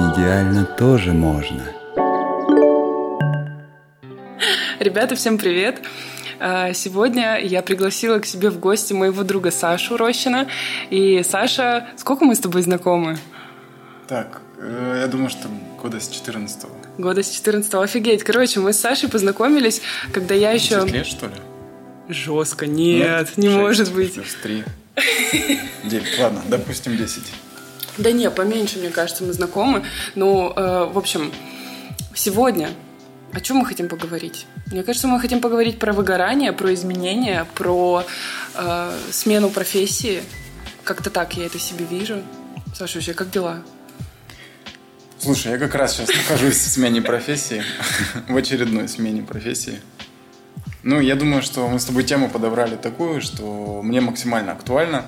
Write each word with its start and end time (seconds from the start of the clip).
не 0.00 0.14
идеально 0.14 0.64
тоже 0.64 1.12
можно. 1.12 1.62
Ребята, 4.78 5.14
всем 5.14 5.36
привет! 5.36 5.82
А, 6.38 6.72
сегодня 6.72 7.38
я 7.38 7.60
пригласила 7.60 8.18
к 8.18 8.24
себе 8.24 8.48
в 8.48 8.58
гости 8.58 8.94
моего 8.94 9.24
друга 9.24 9.50
Сашу 9.50 9.98
Рощина. 9.98 10.48
И 10.88 11.22
Саша, 11.22 11.88
сколько 11.96 12.24
мы 12.24 12.34
с 12.34 12.38
тобой 12.38 12.62
знакомы? 12.62 13.18
Так, 14.08 14.40
э, 14.58 15.00
я 15.02 15.06
думаю, 15.06 15.28
что 15.28 15.48
года 15.82 16.00
с 16.00 16.08
14 16.08 16.64
-го. 16.64 16.70
Года 16.96 17.22
с 17.22 17.28
14 17.28 17.74
-го. 17.74 17.82
Офигеть. 17.82 18.22
Короче, 18.24 18.60
мы 18.60 18.72
с 18.72 18.80
Сашей 18.80 19.10
познакомились, 19.10 19.82
когда 20.12 20.34
я 20.34 20.52
еще... 20.52 20.80
10 20.80 20.92
лет, 20.92 21.06
что 21.06 21.26
ли? 21.26 21.34
Жестко. 22.08 22.66
Нет, 22.66 23.36
Нет 23.36 23.36
не 23.36 23.48
6, 23.48 23.58
может 23.58 23.92
быть. 23.92 24.14
Плюс 24.14 24.34
3. 24.42 24.64
9. 25.84 26.18
Ладно, 26.20 26.40
допустим, 26.48 26.96
10. 26.96 27.22
Да 27.98 28.12
не, 28.12 28.30
поменьше, 28.30 28.78
мне 28.78 28.90
кажется, 28.90 29.24
мы 29.24 29.32
знакомы. 29.32 29.84
Ну, 30.14 30.52
э, 30.54 30.84
в 30.92 30.98
общем, 30.98 31.32
сегодня 32.14 32.70
о 33.32 33.40
чем 33.40 33.58
мы 33.58 33.66
хотим 33.66 33.88
поговорить? 33.88 34.46
Мне 34.72 34.82
кажется, 34.82 35.06
мы 35.06 35.20
хотим 35.20 35.40
поговорить 35.40 35.78
про 35.78 35.92
выгорание, 35.92 36.52
про 36.52 36.74
изменения, 36.74 37.46
про 37.54 38.04
э, 38.54 38.98
смену 39.12 39.50
профессии. 39.50 40.22
Как-то 40.82 41.10
так 41.10 41.36
я 41.36 41.46
это 41.46 41.58
себе 41.58 41.84
вижу. 41.84 42.22
Саша, 42.74 42.98
вообще, 42.98 43.14
как 43.14 43.30
дела? 43.30 43.62
Слушай, 45.18 45.52
я 45.52 45.58
как 45.58 45.74
раз 45.74 45.96
сейчас 45.96 46.08
нахожусь 46.08 46.56
в 46.56 46.70
смене 46.70 47.02
профессии, 47.02 47.62
в 48.28 48.36
очередной 48.36 48.88
смене 48.88 49.22
профессии. 49.22 49.80
Ну, 50.82 50.98
я 50.98 51.14
думаю, 51.14 51.42
что 51.42 51.68
мы 51.68 51.78
с 51.78 51.84
тобой 51.84 52.04
тему 52.04 52.30
подобрали 52.30 52.76
такую, 52.76 53.20
что 53.20 53.80
мне 53.82 54.00
максимально 54.00 54.52
актуально. 54.52 55.04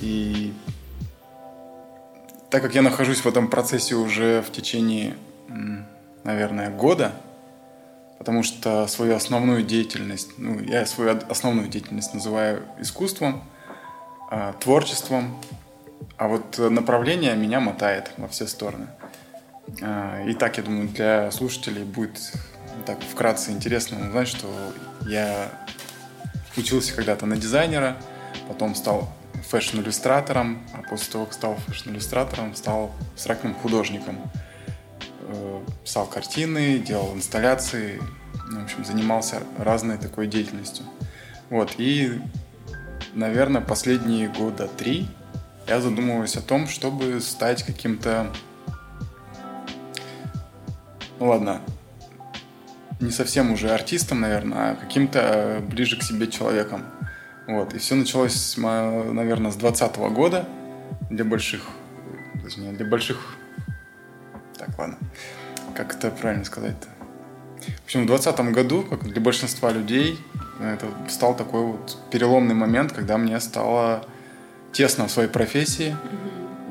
И 0.00 0.52
так 2.50 2.62
как 2.62 2.74
я 2.74 2.82
нахожусь 2.82 3.18
в 3.18 3.26
этом 3.26 3.48
процессе 3.48 3.94
уже 3.94 4.42
в 4.42 4.50
течение, 4.50 5.16
наверное, 6.24 6.70
года, 6.70 7.12
потому 8.18 8.42
что 8.42 8.86
свою 8.86 9.14
основную 9.14 9.62
деятельность, 9.62 10.30
ну, 10.38 10.58
я 10.60 10.86
свою 10.86 11.18
основную 11.28 11.68
деятельность 11.68 12.14
называю 12.14 12.62
искусством, 12.80 13.44
а, 14.30 14.52
творчеством, 14.54 15.38
а 16.16 16.28
вот 16.28 16.58
направление 16.58 17.34
меня 17.36 17.60
мотает 17.60 18.10
во 18.16 18.28
все 18.28 18.46
стороны. 18.46 18.88
А, 19.82 20.22
и 20.24 20.34
так, 20.34 20.56
я 20.56 20.64
думаю, 20.64 20.88
для 20.88 21.30
слушателей 21.30 21.84
будет 21.84 22.32
так 22.86 22.98
вкратце 23.00 23.52
интересно 23.52 23.98
узнать, 24.06 24.28
что 24.28 24.48
я 25.06 25.50
учился 26.56 26.94
когда-то 26.94 27.26
на 27.26 27.36
дизайнера, 27.36 27.96
потом 28.48 28.74
стал 28.74 29.10
фэшн-иллюстратором, 29.48 30.62
а 30.72 30.82
после 30.88 31.12
того, 31.12 31.24
как 31.26 31.34
стал 31.34 31.56
фэшн-иллюстратором, 31.66 32.54
стал 32.54 32.92
абстрактным 33.14 33.54
художником. 33.54 34.18
Э, 35.22 35.60
писал 35.84 36.06
картины, 36.06 36.78
делал 36.78 37.14
инсталляции, 37.14 38.00
в 38.50 38.62
общем, 38.62 38.84
занимался 38.84 39.42
разной 39.58 39.98
такой 39.98 40.26
деятельностью. 40.26 40.84
Вот, 41.50 41.74
и, 41.78 42.20
наверное, 43.14 43.60
последние 43.60 44.28
года 44.28 44.68
три 44.68 45.08
я 45.66 45.80
задумываюсь 45.80 46.36
о 46.36 46.40
том, 46.40 46.66
чтобы 46.66 47.20
стать 47.20 47.62
каким-то... 47.62 48.32
Ну 51.18 51.26
ладно, 51.26 51.60
не 53.00 53.10
совсем 53.10 53.52
уже 53.52 53.70
артистом, 53.70 54.20
наверное, 54.20 54.72
а 54.72 54.74
каким-то 54.76 55.62
ближе 55.68 55.98
к 55.98 56.02
себе 56.02 56.26
человеком. 56.26 56.84
Вот. 57.48 57.74
И 57.74 57.78
все 57.78 57.94
началось, 57.94 58.56
наверное, 58.58 59.50
с 59.50 59.56
2020 59.56 59.96
года 60.12 60.46
для 61.10 61.24
больших, 61.24 61.62
точнее, 62.42 62.72
для 62.72 62.86
больших... 62.86 63.36
Так, 64.56 64.78
ладно. 64.78 64.98
Как 65.74 65.94
это 65.94 66.10
правильно 66.10 66.44
сказать-то? 66.44 66.88
В 67.60 67.84
общем, 67.84 68.04
в 68.04 68.06
2020 68.06 68.54
году, 68.54 68.82
как 68.82 69.02
для 69.04 69.20
большинства 69.20 69.70
людей, 69.70 70.18
это 70.60 70.86
стал 71.08 71.34
такой 71.34 71.62
вот 71.62 71.96
переломный 72.10 72.54
момент, 72.54 72.92
когда 72.92 73.16
мне 73.16 73.40
стало 73.40 74.04
тесно 74.72 75.08
в 75.08 75.10
своей 75.10 75.30
профессии. 75.30 75.96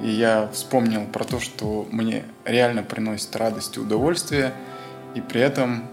И 0.04 0.10
я 0.10 0.48
вспомнил 0.54 1.06
про 1.06 1.24
то, 1.24 1.40
что 1.40 1.88
мне 1.92 2.24
реально 2.46 2.84
приносит 2.84 3.36
радость 3.36 3.78
и 3.78 3.80
удовольствие, 3.80 4.54
и 5.16 5.22
при 5.22 5.42
этом 5.42 5.86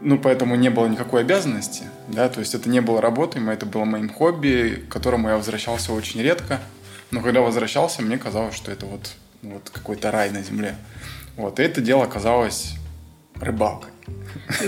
ну, 0.00 0.18
поэтому 0.18 0.56
не 0.56 0.68
было 0.68 0.86
никакой 0.86 1.22
обязанности, 1.22 1.84
да, 2.08 2.28
то 2.28 2.40
есть 2.40 2.54
это 2.54 2.68
не 2.68 2.80
было 2.80 3.00
работой, 3.00 3.42
это 3.52 3.66
было 3.66 3.84
моим 3.84 4.08
хобби, 4.08 4.84
к 4.88 4.92
которому 4.92 5.28
я 5.28 5.36
возвращался 5.36 5.92
очень 5.92 6.20
редко, 6.22 6.60
но 7.10 7.20
когда 7.20 7.40
возвращался, 7.40 8.02
мне 8.02 8.18
казалось, 8.18 8.54
что 8.54 8.70
это 8.70 8.86
вот, 8.86 9.10
вот 9.42 9.70
какой-то 9.70 10.10
рай 10.10 10.30
на 10.30 10.42
земле. 10.42 10.76
Вот, 11.36 11.60
и 11.60 11.62
это 11.62 11.80
дело 11.80 12.04
оказалось 12.04 12.74
рыбалкой. 13.40 13.90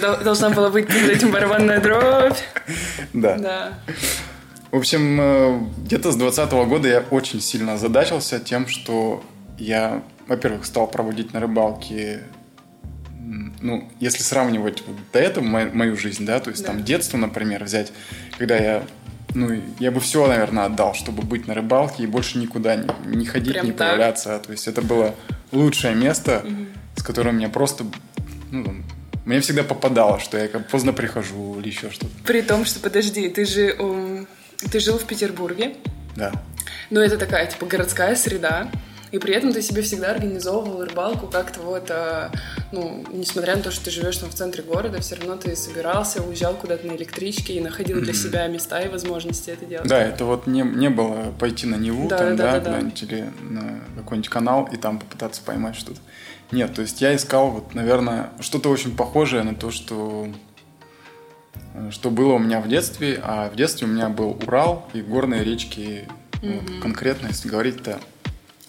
Должна 0.00 0.50
была 0.50 0.71
быть 0.71 0.87
перед 0.87 1.09
этим 1.09 1.31
барабанная 1.31 1.81
дробь. 1.81 2.37
Да. 3.12 3.37
Да. 3.37 3.78
В 4.71 4.77
общем, 4.77 5.19
э, 5.21 5.61
где-то 5.78 6.12
с 6.12 6.17
2020 6.17 6.53
года 6.69 6.88
я 6.88 7.05
очень 7.11 7.41
сильно 7.41 7.75
озадачился 7.75 8.38
тем, 8.38 8.69
что 8.69 9.25
я, 9.56 10.03
во-первых, 10.27 10.67
стал 10.67 10.87
проводить 10.87 11.33
на 11.33 11.41
рыбалке 11.41 12.25
ну, 13.61 13.89
если 14.01 14.23
сравнивать 14.23 14.83
до 15.13 15.19
этого 15.19 15.45
мою, 15.45 15.75
мою 15.75 15.97
жизнь, 15.97 16.25
да, 16.25 16.41
то 16.41 16.51
есть 16.51 16.63
да. 16.63 16.69
там 16.69 16.85
детство, 16.85 17.17
например, 17.17 17.65
взять, 17.65 17.93
когда 18.37 18.57
я, 18.57 18.85
ну, 19.35 19.61
я 19.79 19.91
бы 19.91 20.01
все, 20.01 20.27
наверное, 20.27 20.67
отдал, 20.67 20.95
чтобы 20.95 21.23
быть 21.23 21.47
на 21.47 21.55
рыбалке 21.55 22.05
и 22.05 22.07
больше 22.07 22.39
никуда 22.39 22.77
не, 22.77 22.89
не 23.07 23.27
ходить, 23.27 23.53
Прям 23.53 23.67
не 23.67 23.73
так? 23.73 23.91
появляться. 23.91 24.39
То 24.39 24.53
есть 24.53 24.69
это 24.69 24.83
было 24.83 25.15
лучшее 25.53 25.95
место, 25.95 26.43
угу. 26.45 26.67
с 26.97 27.03
которым 27.03 27.37
мне 27.37 27.49
просто, 27.49 27.85
ну, 28.51 28.83
мне 29.25 29.41
всегда 29.41 29.63
попадало, 29.63 30.21
что 30.21 30.39
я 30.39 30.49
как 30.49 30.69
поздно 30.69 30.93
прихожу 30.93 31.59
или 31.61 31.69
еще 31.69 31.91
что-то. 31.91 32.13
При 32.25 32.43
том, 32.43 32.65
что, 32.65 32.81
подожди, 32.81 33.29
ты 33.29 33.45
же, 33.45 33.77
um, 33.77 34.27
ты 34.71 34.81
жил 34.81 34.99
в 34.99 35.05
Петербурге. 35.05 35.75
Да. 36.17 36.33
Ну, 36.91 37.01
это 37.01 37.19
такая, 37.19 37.47
типа, 37.47 37.67
городская 37.67 38.17
среда. 38.17 38.71
И 39.11 39.19
при 39.19 39.35
этом 39.35 39.53
ты 39.53 39.63
себе 39.63 39.83
всегда 39.83 40.11
организовывал 40.11 40.85
рыбалку 40.85 41.27
как-то 41.27 41.61
вот, 41.61 41.91
а, 41.91 42.31
ну, 42.73 43.05
несмотря 43.13 43.57
на 43.57 43.63
то, 43.63 43.71
что 43.71 43.87
ты 43.87 43.91
живешь 43.91 44.17
там 44.19 44.31
в 44.31 44.35
центре 44.35 44.63
города, 44.63 45.01
все 45.01 45.17
равно 45.17 45.37
ты 45.37 45.57
собирался, 45.57 46.23
уезжал 46.23 46.55
куда-то 46.55 46.87
на 46.87 46.93
электричке 46.93 47.55
и 47.55 47.61
находил 47.61 48.01
для 48.01 48.13
себя 48.13 48.47
места 48.47 48.81
и 48.81 48.89
возможности 48.89 49.51
это 49.51 49.65
делать. 49.65 49.89
Да, 49.89 49.99
это 50.03 50.25
вот 50.25 50.47
не, 50.47 50.63
не 50.63 50.91
было 50.91 51.33
пойти 51.39 51.67
на 51.67 51.77
Неву, 51.77 52.09
да, 52.09 52.19
там, 52.19 52.37
да, 52.37 52.53
да, 52.53 52.61
да, 52.61 52.81
да. 52.81 52.89
или 53.07 53.31
на 53.41 53.81
какой-нибудь 53.97 54.29
канал 54.29 54.69
и 54.73 54.77
там 54.77 54.99
попытаться 54.99 55.43
поймать 55.43 55.77
что-то. 55.77 56.01
Нет, 56.51 56.75
то 56.75 56.83
есть 56.83 57.01
я 57.01 57.15
искал 57.15 57.51
вот, 57.51 57.75
наверное, 57.75 58.31
что-то 58.41 58.71
очень 58.71 58.97
похожее 58.97 59.43
на 59.43 59.55
то, 59.55 59.71
что 59.71 60.29
что 61.91 62.11
было 62.11 62.35
у 62.35 62.39
меня 62.39 62.61
в 62.61 62.69
детстве, 62.69 63.21
а 63.23 63.51
в 63.51 63.57
детстве 63.57 63.87
у 63.87 63.91
меня 63.91 64.09
был 64.09 64.39
Урал 64.45 64.89
и 64.95 65.01
горные 65.01 65.45
речки, 65.45 66.09
mm-hmm. 66.43 66.75
вот, 66.75 66.83
конкретно, 66.83 67.29
если 67.29 67.49
говорить-то 67.49 68.01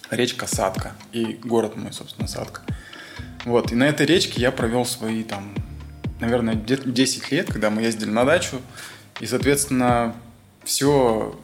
речка 0.10 0.48
Садка 0.48 0.94
и 1.12 1.40
город 1.44 1.76
мой, 1.76 1.94
собственно, 1.94 2.28
Садка. 2.28 2.62
Вот, 3.46 3.72
и 3.72 3.76
на 3.76 3.86
этой 3.86 4.06
речке 4.06 4.42
я 4.42 4.52
провел 4.52 4.86
свои 4.86 5.24
там, 5.24 5.54
наверное, 6.20 6.56
10 6.56 7.32
лет, 7.32 7.52
когда 7.52 7.70
мы 7.70 7.84
ездили 7.84 8.10
на 8.10 8.26
дачу, 8.26 8.62
и, 9.20 9.26
соответственно, 9.26 10.16
все, 10.64 11.40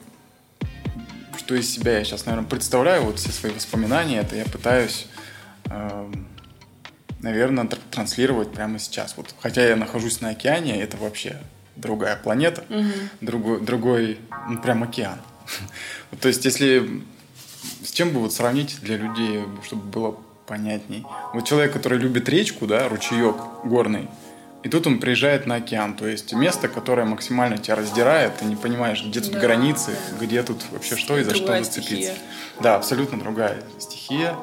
что 1.38 1.54
из 1.54 1.70
себя 1.70 1.98
я 1.98 2.04
сейчас, 2.04 2.26
наверное, 2.26 2.48
представляю, 2.48 3.04
вот 3.04 3.18
все 3.18 3.30
свои 3.30 3.52
воспоминания, 3.52 4.18
это 4.18 4.36
я 4.36 4.44
пытаюсь, 4.44 5.06
э, 5.66 6.12
наверное, 7.20 7.66
транслировать 7.90 8.52
прямо 8.52 8.78
сейчас. 8.78 9.16
Вот, 9.16 9.34
хотя 9.40 9.66
я 9.66 9.76
нахожусь 9.76 10.20
на 10.20 10.30
океане, 10.30 10.80
это 10.80 10.96
вообще 10.96 11.38
другая 11.76 12.16
планета, 12.16 12.64
угу. 12.68 12.90
другой, 13.20 13.60
другой, 13.60 14.18
ну, 14.48 14.60
прям 14.60 14.82
океан. 14.82 15.20
То 16.20 16.28
есть, 16.28 16.44
если 16.44 17.02
чем 17.96 18.10
бы 18.10 18.20
вот 18.20 18.32
сравнить 18.34 18.78
для 18.82 18.98
людей, 18.98 19.42
чтобы 19.64 19.82
было 19.84 20.16
понятней? 20.46 21.06
Вот 21.32 21.46
человек, 21.46 21.72
который 21.72 21.98
любит 21.98 22.28
речку, 22.28 22.66
да, 22.66 22.90
ручеек 22.90 23.36
горный, 23.64 24.08
и 24.62 24.68
тут 24.68 24.86
он 24.86 24.98
приезжает 24.98 25.46
на 25.46 25.54
океан, 25.54 25.94
то 25.94 26.06
есть 26.06 26.34
место, 26.34 26.68
которое 26.68 27.06
максимально 27.06 27.56
тебя 27.56 27.76
раздирает, 27.76 28.36
ты 28.36 28.44
не 28.44 28.56
понимаешь, 28.56 29.02
где 29.02 29.20
тут 29.20 29.32
да. 29.32 29.40
границы, 29.40 29.96
где 30.20 30.42
тут 30.42 30.62
вообще 30.72 30.96
что 30.96 31.16
и 31.16 31.22
за 31.22 31.30
другая 31.30 31.62
что 31.62 31.72
зацепиться. 31.72 32.12
Стихия. 32.12 32.14
Да, 32.60 32.76
абсолютно 32.76 33.18
другая 33.18 33.62
стихия. 33.78 34.36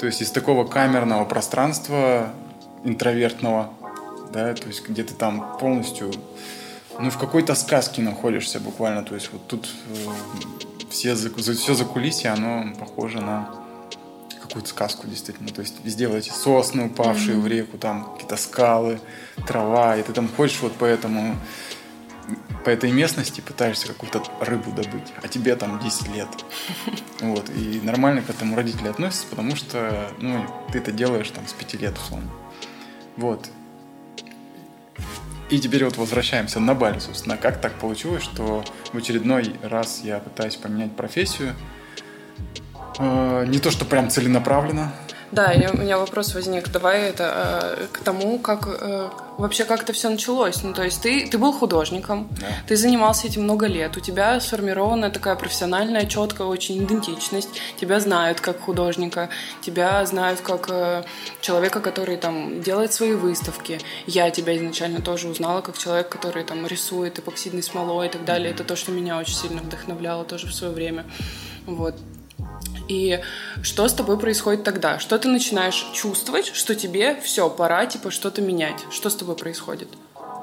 То 0.00 0.06
есть 0.06 0.20
из 0.20 0.32
такого 0.32 0.66
камерного 0.66 1.24
пространства, 1.24 2.32
интровертного, 2.82 3.70
да, 4.32 4.54
то 4.54 4.66
есть 4.66 4.88
где 4.88 5.04
ты 5.04 5.14
там 5.14 5.56
полностью, 5.60 6.10
ну, 6.98 7.10
в 7.10 7.18
какой-то 7.18 7.54
сказке 7.54 8.02
находишься 8.02 8.58
буквально, 8.58 9.04
то 9.04 9.14
есть 9.14 9.30
вот 9.32 9.46
тут 9.46 9.68
все, 10.90 11.14
все 11.14 11.74
за 11.74 11.84
кулисье, 11.84 12.30
оно 12.30 12.72
похоже 12.78 13.20
на 13.20 13.54
какую-то 14.42 14.68
сказку 14.68 15.06
действительно. 15.06 15.50
То 15.50 15.60
есть 15.60 15.76
везде 15.84 16.08
вот 16.08 16.16
эти 16.16 16.30
сосны, 16.30 16.86
упавшие 16.86 17.36
mm-hmm. 17.36 17.40
в 17.40 17.46
реку, 17.46 17.78
там 17.78 18.12
какие-то 18.12 18.36
скалы, 18.36 19.00
трава, 19.46 19.96
и 19.96 20.02
ты 20.02 20.12
там 20.12 20.28
ходишь 20.28 20.58
вот 20.60 20.72
по 20.74 20.84
этому, 20.84 21.34
по 21.34 22.68
по 22.68 22.70
этой 22.70 22.90
местности 22.92 23.40
пытаешься 23.40 23.86
какую-то 23.88 24.22
рыбу 24.40 24.70
добыть, 24.72 25.12
а 25.22 25.28
тебе 25.28 25.56
там 25.56 25.80
10 25.80 26.14
лет. 26.14 26.28
Вот, 27.20 27.48
и 27.48 27.80
нормально 27.82 28.20
к 28.20 28.28
этому 28.28 28.54
родители 28.54 28.88
относятся, 28.88 29.26
потому 29.28 29.56
что, 29.56 30.12
ну, 30.18 30.44
ты 30.70 30.78
это 30.78 30.92
делаешь 30.92 31.30
там 31.30 31.48
с 31.48 31.52
5 31.54 31.74
лет, 31.80 31.96
условно. 31.96 32.30
Вот. 33.16 33.48
И 35.50 35.58
теперь 35.58 35.84
вот 35.84 35.96
возвращаемся 35.96 36.60
на 36.60 36.74
Бали, 36.74 36.98
собственно. 36.98 37.36
Как 37.36 37.60
так 37.60 37.72
получилось, 37.74 38.22
что 38.22 38.64
в 38.92 38.96
очередной 38.96 39.54
раз 39.62 40.02
я 40.04 40.18
пытаюсь 40.18 40.56
поменять 40.56 40.94
профессию. 40.94 41.54
Э, 42.98 43.46
не 43.48 43.58
то, 43.58 43.70
что 43.70 43.86
прям 43.86 44.10
целенаправленно, 44.10 44.92
да, 45.30 45.52
и 45.52 45.66
у 45.66 45.76
меня 45.76 45.98
вопрос 45.98 46.34
возник. 46.34 46.68
Давай 46.70 47.02
это 47.02 47.76
э, 47.78 47.86
к 47.92 47.98
тому, 47.98 48.38
как 48.38 48.66
э, 48.66 49.10
вообще 49.36 49.64
как 49.64 49.82
это 49.82 49.92
все 49.92 50.08
началось. 50.08 50.62
Ну, 50.62 50.72
то 50.72 50.82
есть 50.82 51.02
ты, 51.02 51.26
ты 51.26 51.36
был 51.36 51.52
художником, 51.52 52.28
да. 52.40 52.46
ты 52.66 52.76
занимался 52.76 53.26
этим 53.26 53.42
много 53.42 53.66
лет, 53.66 53.96
у 53.96 54.00
тебя 54.00 54.40
сформирована 54.40 55.10
такая 55.10 55.36
профессиональная, 55.36 56.06
четкая 56.06 56.46
очень 56.46 56.82
идентичность. 56.82 57.50
Тебя 57.76 58.00
знают 58.00 58.40
как 58.40 58.60
художника, 58.60 59.28
тебя 59.60 60.04
знают 60.06 60.40
как 60.40 60.66
э, 60.70 61.02
человека, 61.42 61.80
который 61.80 62.16
там 62.16 62.62
делает 62.62 62.94
свои 62.94 63.12
выставки. 63.12 63.80
Я 64.06 64.30
тебя 64.30 64.56
изначально 64.56 65.02
тоже 65.02 65.28
узнала 65.28 65.60
как 65.60 65.76
человек, 65.76 66.08
который 66.08 66.44
там 66.44 66.66
рисует 66.66 67.18
эпоксидной 67.18 67.62
смолой 67.62 68.06
и 68.06 68.10
так 68.10 68.24
далее. 68.24 68.50
Это 68.50 68.64
то, 68.64 68.76
что 68.76 68.92
меня 68.92 69.18
очень 69.18 69.34
сильно 69.34 69.60
вдохновляло 69.60 70.24
тоже 70.24 70.46
в 70.46 70.54
свое 70.54 70.72
время. 70.72 71.04
Вот. 71.66 71.94
И 72.88 73.20
что 73.62 73.86
с 73.86 73.92
тобой 73.92 74.18
происходит 74.18 74.64
тогда? 74.64 74.98
Что 74.98 75.18
ты 75.18 75.28
начинаешь 75.28 75.86
чувствовать, 75.92 76.46
что 76.46 76.74
тебе 76.74 77.20
все, 77.20 77.50
пора 77.50 77.86
типа 77.86 78.10
что-то 78.10 78.40
менять? 78.40 78.84
Что 78.90 79.10
с 79.10 79.14
тобой 79.14 79.36
происходит? 79.36 79.88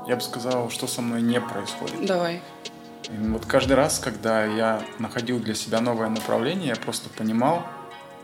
Я 0.07 0.15
бы 0.15 0.21
сказал, 0.21 0.69
что 0.69 0.85
со 0.87 1.01
мной 1.01 1.21
не 1.21 1.41
происходит. 1.41 2.05
Давай. 2.05 2.41
И 3.09 3.27
вот 3.27 3.45
каждый 3.45 3.73
раз, 3.73 3.99
когда 3.99 4.45
я 4.45 4.83
находил 4.99 5.39
для 5.39 5.55
себя 5.55 5.81
новое 5.81 6.09
направление, 6.09 6.69
я 6.69 6.75
просто 6.75 7.09
понимал, 7.09 7.65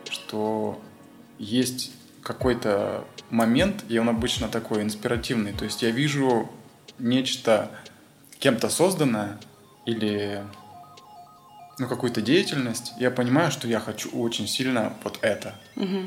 что 0.09 0.79
есть 1.39 1.91
какой-то 2.21 3.03
момент, 3.31 3.83
и 3.89 3.97
он 3.97 4.09
обычно 4.09 4.47
такой 4.47 4.83
инспиративный. 4.83 5.53
То 5.53 5.65
есть 5.65 5.81
я 5.81 5.89
вижу 5.89 6.49
нечто 6.99 7.71
кем-то 8.39 8.69
созданное 8.69 9.39
или 9.85 10.43
ну, 11.81 11.87
какую-то 11.87 12.21
деятельность, 12.21 12.93
я 12.99 13.09
понимаю, 13.09 13.51
что 13.51 13.67
я 13.67 13.79
хочу 13.79 14.09
очень 14.11 14.47
сильно 14.47 14.93
вот 15.03 15.17
это. 15.23 15.55
Угу. 15.75 15.97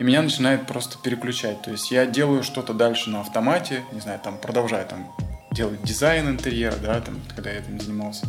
И 0.00 0.02
меня 0.02 0.22
начинает 0.22 0.66
просто 0.66 0.98
переключать. 0.98 1.62
То 1.62 1.70
есть 1.70 1.92
я 1.92 2.04
делаю 2.04 2.42
что-то 2.42 2.74
дальше 2.74 3.10
на 3.10 3.20
автомате, 3.20 3.84
не 3.92 4.00
знаю, 4.00 4.18
там 4.18 4.38
продолжаю 4.38 4.88
там 4.88 5.14
делать 5.52 5.80
дизайн 5.84 6.28
интерьера, 6.30 6.74
да, 6.82 7.00
там, 7.00 7.20
когда 7.32 7.50
я 7.50 7.60
этим 7.60 7.80
занимался. 7.80 8.26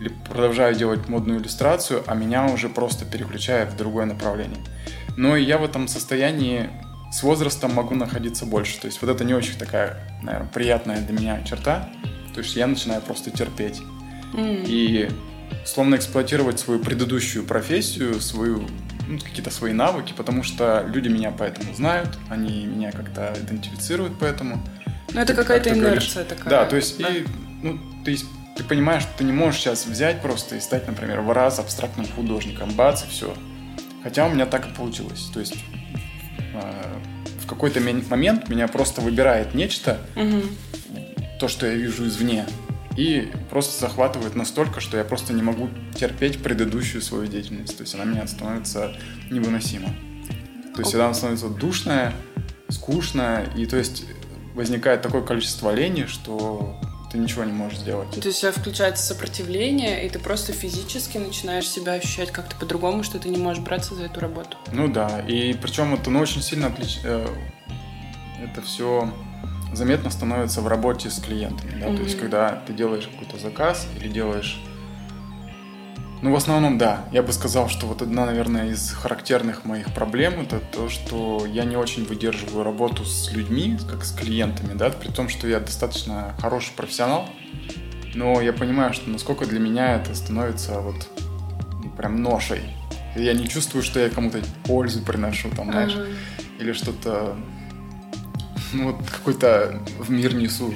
Или 0.00 0.08
продолжаю 0.28 0.74
делать 0.74 1.08
модную 1.08 1.38
иллюстрацию, 1.38 2.02
а 2.08 2.16
меня 2.16 2.46
уже 2.46 2.68
просто 2.68 3.04
переключает 3.04 3.72
в 3.72 3.76
другое 3.76 4.06
направление. 4.06 4.58
Но 5.16 5.36
я 5.36 5.56
в 5.56 5.64
этом 5.64 5.86
состоянии 5.86 6.68
с 7.12 7.22
возрастом 7.22 7.74
могу 7.74 7.94
находиться 7.94 8.44
больше. 8.44 8.80
То 8.80 8.86
есть 8.86 9.00
вот 9.02 9.08
это 9.08 9.22
не 9.22 9.34
очень 9.34 9.56
такая, 9.56 10.00
наверное, 10.20 10.48
приятная 10.48 11.00
для 11.00 11.16
меня 11.16 11.44
черта. 11.44 11.88
То 12.34 12.40
есть 12.40 12.56
я 12.56 12.66
начинаю 12.66 13.02
просто 13.02 13.30
терпеть. 13.30 13.80
Mm. 14.34 14.64
И 14.66 15.10
словно 15.64 15.96
эксплуатировать 15.96 16.58
свою 16.58 16.80
предыдущую 16.80 17.44
профессию, 17.44 18.20
свою, 18.20 18.66
ну, 19.06 19.18
какие-то 19.18 19.50
свои 19.50 19.72
навыки, 19.72 20.12
потому 20.16 20.42
что 20.42 20.84
люди 20.86 21.08
меня 21.08 21.32
поэтому 21.36 21.74
знают, 21.74 22.18
они 22.28 22.66
меня 22.66 22.92
как-то 22.92 23.34
идентифицируют 23.40 24.14
поэтому. 24.18 24.62
Ну, 25.12 25.20
это 25.20 25.34
какая-то 25.34 25.70
инерция 25.70 26.24
такая. 26.24 26.48
Да, 26.48 26.64
то 26.64 26.76
есть, 26.76 26.98
да? 26.98 27.08
и, 27.08 27.24
ну, 27.62 27.78
ты, 28.04 28.18
ты 28.56 28.64
понимаешь, 28.64 29.02
что 29.02 29.12
ты 29.18 29.24
не 29.24 29.32
можешь 29.32 29.60
сейчас 29.60 29.86
взять 29.86 30.22
просто 30.22 30.56
и 30.56 30.60
стать, 30.60 30.86
например, 30.86 31.20
в 31.20 31.30
раз 31.32 31.58
абстрактным 31.58 32.06
художником, 32.06 32.70
бац, 32.72 33.04
и 33.04 33.08
все. 33.08 33.34
Хотя 34.02 34.26
у 34.26 34.30
меня 34.30 34.46
так 34.46 34.66
и 34.66 34.74
получилось. 34.74 35.30
То 35.32 35.40
есть, 35.40 35.56
э, 36.54 36.98
в 37.42 37.46
какой-то 37.46 37.80
момент 37.80 38.48
меня 38.48 38.68
просто 38.68 39.00
выбирает 39.00 39.54
нечто, 39.54 39.98
угу. 40.16 40.42
то, 41.38 41.48
что 41.48 41.66
я 41.66 41.74
вижу 41.74 42.06
извне, 42.06 42.46
и 43.00 43.32
просто 43.48 43.80
захватывает 43.80 44.34
настолько, 44.34 44.80
что 44.80 44.98
я 44.98 45.04
просто 45.04 45.32
не 45.32 45.40
могу 45.40 45.70
терпеть 45.94 46.42
предыдущую 46.42 47.00
свою 47.00 47.28
деятельность. 47.28 47.74
То 47.74 47.82
есть 47.82 47.94
она 47.94 48.04
меня 48.04 48.26
становится 48.26 48.94
невыносима. 49.30 49.88
То 50.74 50.82
есть 50.82 50.94
она 50.94 51.14
становится 51.14 51.48
душная, 51.48 52.12
скучная, 52.68 53.46
и 53.56 53.64
то 53.64 53.78
есть 53.78 54.04
возникает 54.54 55.00
такое 55.00 55.22
количество 55.22 55.74
лени, 55.74 56.04
что 56.04 56.78
ты 57.10 57.16
ничего 57.16 57.44
не 57.44 57.52
можешь 57.52 57.78
сделать. 57.78 58.10
То 58.10 58.28
есть 58.28 58.38
у 58.38 58.40
тебя 58.42 58.52
включается 58.52 59.02
сопротивление, 59.02 60.06
и 60.06 60.10
ты 60.10 60.18
просто 60.18 60.52
физически 60.52 61.16
начинаешь 61.16 61.66
себя 61.66 61.94
ощущать 61.94 62.30
как-то 62.30 62.54
по-другому, 62.56 63.02
что 63.02 63.18
ты 63.18 63.30
не 63.30 63.38
можешь 63.38 63.62
браться 63.62 63.94
за 63.94 64.04
эту 64.04 64.20
работу. 64.20 64.58
Ну 64.72 64.92
да, 64.92 65.20
и 65.26 65.54
причем 65.54 65.94
это 65.94 66.10
ну, 66.10 66.20
очень 66.20 66.42
сильно 66.42 66.66
отлич... 66.66 66.98
Э, 67.04 67.26
это 68.42 68.60
все 68.60 69.10
заметно 69.72 70.10
становится 70.10 70.60
в 70.60 70.68
работе 70.68 71.10
с 71.10 71.20
клиентами. 71.20 71.78
Да? 71.80 71.86
Mm-hmm. 71.86 71.96
То 71.96 72.02
есть, 72.02 72.18
когда 72.18 72.62
ты 72.66 72.72
делаешь 72.72 73.08
какой-то 73.08 73.38
заказ 73.38 73.86
или 73.98 74.08
делаешь... 74.08 74.60
Ну, 76.22 76.32
в 76.32 76.36
основном, 76.36 76.76
да. 76.76 77.06
Я 77.12 77.22
бы 77.22 77.32
сказал, 77.32 77.70
что 77.70 77.86
вот 77.86 78.02
одна, 78.02 78.26
наверное, 78.26 78.68
из 78.70 78.90
характерных 78.90 79.64
моих 79.64 79.94
проблем 79.94 80.40
это 80.40 80.60
то, 80.60 80.90
что 80.90 81.46
я 81.46 81.64
не 81.64 81.76
очень 81.76 82.04
выдерживаю 82.04 82.62
работу 82.62 83.06
с 83.06 83.32
людьми, 83.32 83.78
как 83.90 84.04
с 84.04 84.12
клиентами, 84.12 84.74
да, 84.74 84.90
при 84.90 85.08
том, 85.08 85.30
что 85.30 85.48
я 85.48 85.60
достаточно 85.60 86.34
хороший 86.38 86.72
профессионал, 86.74 87.26
но 88.14 88.40
я 88.42 88.52
понимаю, 88.52 88.92
что 88.92 89.08
насколько 89.08 89.46
для 89.46 89.60
меня 89.60 89.96
это 89.96 90.14
становится 90.14 90.80
вот 90.80 91.08
ну, 91.82 91.90
прям 91.90 92.22
ношей. 92.22 92.60
Я 93.16 93.32
не 93.32 93.48
чувствую, 93.48 93.82
что 93.82 93.98
я 93.98 94.10
кому-то 94.10 94.40
пользу 94.64 95.02
приношу, 95.02 95.50
там, 95.56 95.70
знаешь, 95.72 95.94
uh-huh. 95.94 96.14
или 96.60 96.72
что-то 96.72 97.36
ну, 98.72 98.92
вот 98.92 99.08
какой-то 99.08 99.80
в 99.98 100.10
мир 100.10 100.34
несу 100.34 100.72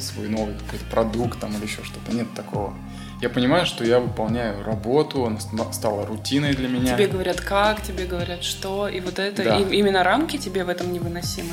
свой 0.00 0.28
новый 0.28 0.54
какой-то 0.58 0.84
продукт 0.86 1.40
там 1.40 1.54
или 1.56 1.64
еще 1.64 1.82
что-то. 1.84 2.12
Нет 2.14 2.32
такого. 2.34 2.74
Я 3.22 3.30
понимаю, 3.30 3.64
что 3.64 3.84
я 3.84 3.98
выполняю 3.98 4.62
работу, 4.62 5.24
она 5.24 5.38
стала 5.72 6.04
рутиной 6.06 6.54
для 6.54 6.68
меня. 6.68 6.94
Тебе 6.94 7.06
говорят 7.06 7.40
как, 7.40 7.82
тебе 7.82 8.04
говорят 8.04 8.44
что, 8.44 8.88
и 8.88 9.00
вот 9.00 9.18
это, 9.18 9.42
да. 9.42 9.58
и 9.58 9.76
именно 9.76 10.04
рамки 10.04 10.36
тебе 10.36 10.64
в 10.64 10.68
этом 10.68 10.92
невыносимы. 10.92 11.52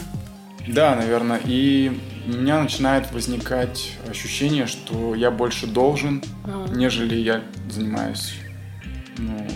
Да, 0.68 0.96
наверное. 0.96 1.40
И 1.46 2.02
у 2.28 2.32
меня 2.32 2.62
начинает 2.62 3.12
возникать 3.12 3.94
ощущение, 4.10 4.68
что 4.68 5.16
я 5.16 5.32
больше 5.32 5.68
должен, 5.68 6.24
а. 6.46 6.68
нежели 6.70 7.16
я 7.16 7.44
занимаюсь 7.70 8.36
ну, 9.18 9.48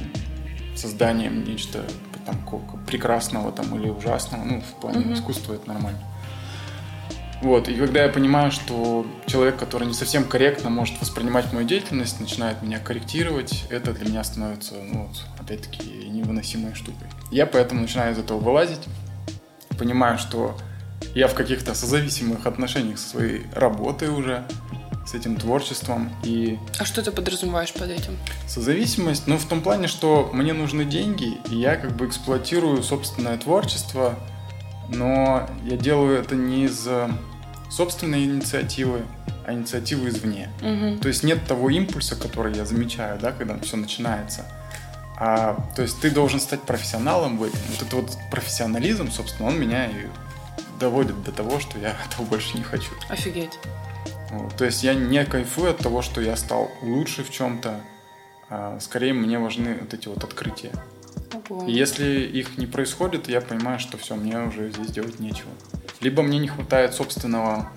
созданием 0.75 1.43
нечто 1.43 1.83
там, 2.25 2.37
прекрасного 2.85 3.51
там, 3.51 3.79
или 3.79 3.89
ужасного. 3.89 4.43
Ну, 4.43 4.61
в 4.61 4.81
плане 4.81 4.99
угу. 4.99 5.13
искусства 5.13 5.53
это 5.53 5.67
нормально. 5.67 5.99
Вот, 7.41 7.67
и 7.69 7.75
когда 7.75 8.03
я 8.03 8.09
понимаю, 8.09 8.51
что 8.51 9.05
человек, 9.27 9.57
который 9.57 9.87
не 9.87 9.93
совсем 9.93 10.23
корректно 10.23 10.69
может 10.69 10.99
воспринимать 10.99 11.53
мою 11.53 11.67
деятельность, 11.67 12.19
начинает 12.19 12.61
меня 12.63 12.79
корректировать, 12.79 13.65
это 13.69 13.93
для 13.93 14.09
меня 14.09 14.23
становится, 14.23 14.73
ну, 14.81 15.07
вот, 15.07 15.23
опять-таки, 15.39 15.83
невыносимой 16.09 16.73
штукой. 16.73 17.07
Я 17.31 17.45
поэтому 17.45 17.81
начинаю 17.81 18.13
из 18.13 18.17
этого 18.17 18.39
вылазить, 18.39 18.81
понимаю, 19.77 20.17
что 20.17 20.57
я 21.13 21.27
в 21.27 21.35
каких-то 21.35 21.75
созависимых 21.75 22.47
отношениях 22.47 22.97
со 22.97 23.09
своей 23.09 23.45
работой 23.53 24.09
уже, 24.09 24.43
с 25.07 25.13
этим 25.13 25.37
творчеством 25.37 26.11
и... 26.23 26.59
А 26.79 26.85
что 26.85 27.01
ты 27.01 27.11
подразумеваешь 27.11 27.71
под 27.71 27.89
этим? 27.89 28.17
Созависимость, 28.45 29.25
ну, 29.25 29.37
в 29.37 29.45
том 29.45 29.61
плане, 29.61 29.87
что 29.87 30.29
мне 30.33 30.53
нужны 30.53 30.83
деньги, 30.83 31.37
и 31.49 31.55
я 31.55 31.77
как 31.77 31.95
бы 31.95 32.07
эксплуатирую 32.07 32.83
собственное 32.83 33.37
творчество, 33.37 34.19
но 34.89 35.49
я 35.63 35.77
делаю 35.77 36.19
это 36.19 36.35
не 36.35 36.65
из 36.65 36.87
собственной 37.69 38.25
инициативы, 38.25 39.01
а 39.45 39.53
инициативы 39.53 40.09
извне. 40.09 40.49
Угу. 40.61 40.99
То 41.01 41.07
есть 41.07 41.23
нет 41.23 41.45
того 41.47 41.69
импульса, 41.69 42.15
который 42.15 42.55
я 42.55 42.65
замечаю, 42.65 43.19
да, 43.19 43.31
когда 43.31 43.57
все 43.59 43.77
начинается. 43.77 44.45
А, 45.19 45.67
то 45.75 45.81
есть 45.81 45.99
ты 45.99 46.11
должен 46.11 46.39
стать 46.39 46.61
профессионалом 46.61 47.37
в 47.37 47.43
этом. 47.43 47.59
Вот 47.69 47.81
этот 47.81 47.93
вот 47.93 48.17
профессионализм, 48.29 49.09
собственно, 49.09 49.49
он 49.49 49.59
меня 49.59 49.87
и 49.87 50.07
доводит 50.79 51.23
до 51.23 51.31
того, 51.31 51.59
что 51.59 51.79
я 51.79 51.95
этого 52.09 52.25
больше 52.25 52.57
не 52.57 52.63
хочу. 52.63 52.91
Офигеть. 53.09 53.57
Вот. 54.31 54.55
То 54.55 54.65
есть 54.65 54.83
я 54.83 54.93
не 54.93 55.23
кайфую 55.25 55.71
от 55.71 55.77
того, 55.77 56.01
что 56.01 56.21
я 56.21 56.35
стал 56.35 56.69
лучше 56.81 57.23
в 57.23 57.31
чем-то. 57.31 57.81
А 58.49 58.77
скорее 58.79 59.13
мне 59.13 59.39
важны 59.39 59.77
вот 59.79 59.93
эти 59.93 60.07
вот 60.07 60.23
открытия. 60.23 60.71
Ого. 61.33 61.65
Если 61.67 62.21
их 62.21 62.57
не 62.57 62.67
происходит, 62.67 63.27
я 63.27 63.41
понимаю, 63.41 63.79
что 63.79 63.97
все, 63.97 64.15
мне 64.15 64.39
уже 64.39 64.71
здесь 64.71 64.91
делать 64.91 65.19
нечего. 65.19 65.49
Либо 65.99 66.21
мне 66.21 66.39
не 66.39 66.47
хватает 66.47 66.93
собственного, 66.93 67.69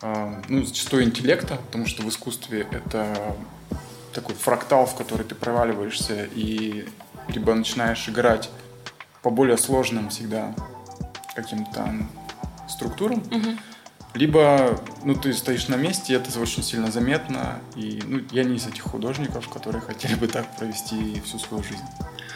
э, 0.00 0.42
ну, 0.48 0.64
зачастую 0.64 1.04
интеллекта, 1.04 1.56
потому 1.56 1.86
что 1.86 2.02
в 2.02 2.08
искусстве 2.08 2.66
это 2.70 3.36
такой 4.12 4.34
фрактал, 4.34 4.86
в 4.86 4.94
который 4.94 5.24
ты 5.24 5.34
проваливаешься 5.34 6.28
и 6.34 6.86
либо 7.28 7.54
начинаешь 7.54 8.08
играть 8.08 8.50
по 9.22 9.30
более 9.30 9.56
сложным 9.56 10.10
всегда 10.10 10.54
каким-то 11.34 11.94
структурам, 12.68 13.20
угу. 13.20 13.56
либо, 14.14 14.80
ну, 15.04 15.14
ты 15.14 15.32
стоишь 15.32 15.68
на 15.68 15.76
месте, 15.76 16.12
и 16.12 16.16
это 16.16 16.38
очень 16.40 16.62
сильно 16.62 16.90
заметно. 16.90 17.60
И, 17.76 18.02
ну, 18.04 18.20
я 18.32 18.44
не 18.44 18.56
из 18.56 18.66
этих 18.66 18.82
художников, 18.82 19.48
которые 19.48 19.80
хотели 19.80 20.14
бы 20.14 20.26
так 20.26 20.56
провести 20.56 21.20
всю 21.24 21.38
свою 21.38 21.62
жизнь. 21.62 21.84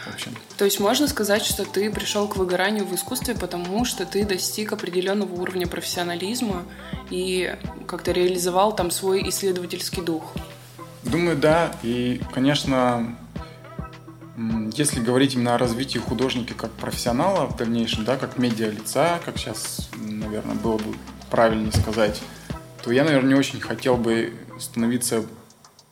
В 0.07 0.15
общем. 0.15 0.35
То 0.57 0.65
есть 0.65 0.81
можно 0.81 1.09
сказать, 1.09 1.45
что 1.45 1.65
ты 1.65 1.91
пришел 1.91 2.29
к 2.29 2.37
выгоранию 2.37 2.85
в 2.85 2.95
искусстве, 2.95 3.35
потому 3.35 3.85
что 3.85 4.07
ты 4.07 4.25
достиг 4.25 4.73
определенного 4.73 5.33
уровня 5.35 5.67
профессионализма 5.67 6.65
и 7.11 7.55
как-то 7.87 8.13
реализовал 8.13 8.75
там 8.75 8.91
свой 8.91 9.29
исследовательский 9.29 10.03
дух. 10.03 10.33
Думаю, 11.03 11.37
да. 11.37 11.75
И, 11.83 12.21
конечно, 12.33 13.17
если 14.75 15.01
говорить 15.01 15.35
именно 15.35 15.55
о 15.55 15.59
развитии 15.59 15.99
художника 15.99 16.55
как 16.55 16.71
профессионала 16.73 17.47
в 17.47 17.57
дальнейшем, 17.57 18.05
да, 18.05 18.17
как 18.17 18.39
медиа 18.39 18.71
лица, 18.71 19.21
как 19.25 19.39
сейчас, 19.39 19.89
наверное, 19.97 20.57
было 20.57 20.79
бы 20.79 20.95
правильнее 21.31 21.73
сказать, 21.73 22.21
то 22.83 22.93
я, 22.93 23.05
наверное, 23.05 23.31
не 23.31 23.35
очень 23.35 23.61
хотел 23.61 23.97
бы 23.97 24.33
становиться 24.59 25.25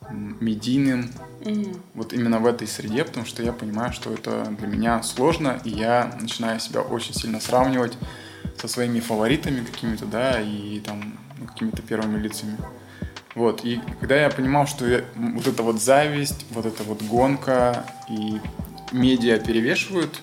медийным 0.09 1.11
mm-hmm. 1.45 1.81
вот 1.93 2.13
именно 2.13 2.39
в 2.39 2.45
этой 2.45 2.67
среде, 2.67 3.03
потому 3.03 3.25
что 3.25 3.43
я 3.43 3.53
понимаю, 3.53 3.93
что 3.93 4.13
это 4.13 4.45
для 4.59 4.67
меня 4.67 5.03
сложно, 5.03 5.59
и 5.63 5.69
я 5.69 6.15
начинаю 6.19 6.59
себя 6.59 6.81
очень 6.81 7.13
сильно 7.13 7.39
сравнивать 7.39 7.93
со 8.57 8.67
своими 8.67 8.99
фаворитами 8.99 9.63
какими-то, 9.63 10.05
да, 10.05 10.41
и 10.41 10.79
там 10.79 11.17
ну, 11.39 11.47
какими-то 11.47 11.81
первыми 11.81 12.19
лицами. 12.19 12.57
Вот, 13.35 13.65
и 13.65 13.81
когда 13.99 14.15
я 14.15 14.29
понимал, 14.29 14.65
что 14.65 14.87
я, 14.87 15.03
вот 15.15 15.45
эта 15.45 15.61
вот 15.61 15.81
зависть, 15.81 16.45
вот 16.51 16.65
эта 16.65 16.83
вот 16.83 17.01
гонка 17.01 17.85
и 18.09 18.39
медиа 18.93 19.39
перевешивают, 19.39 20.21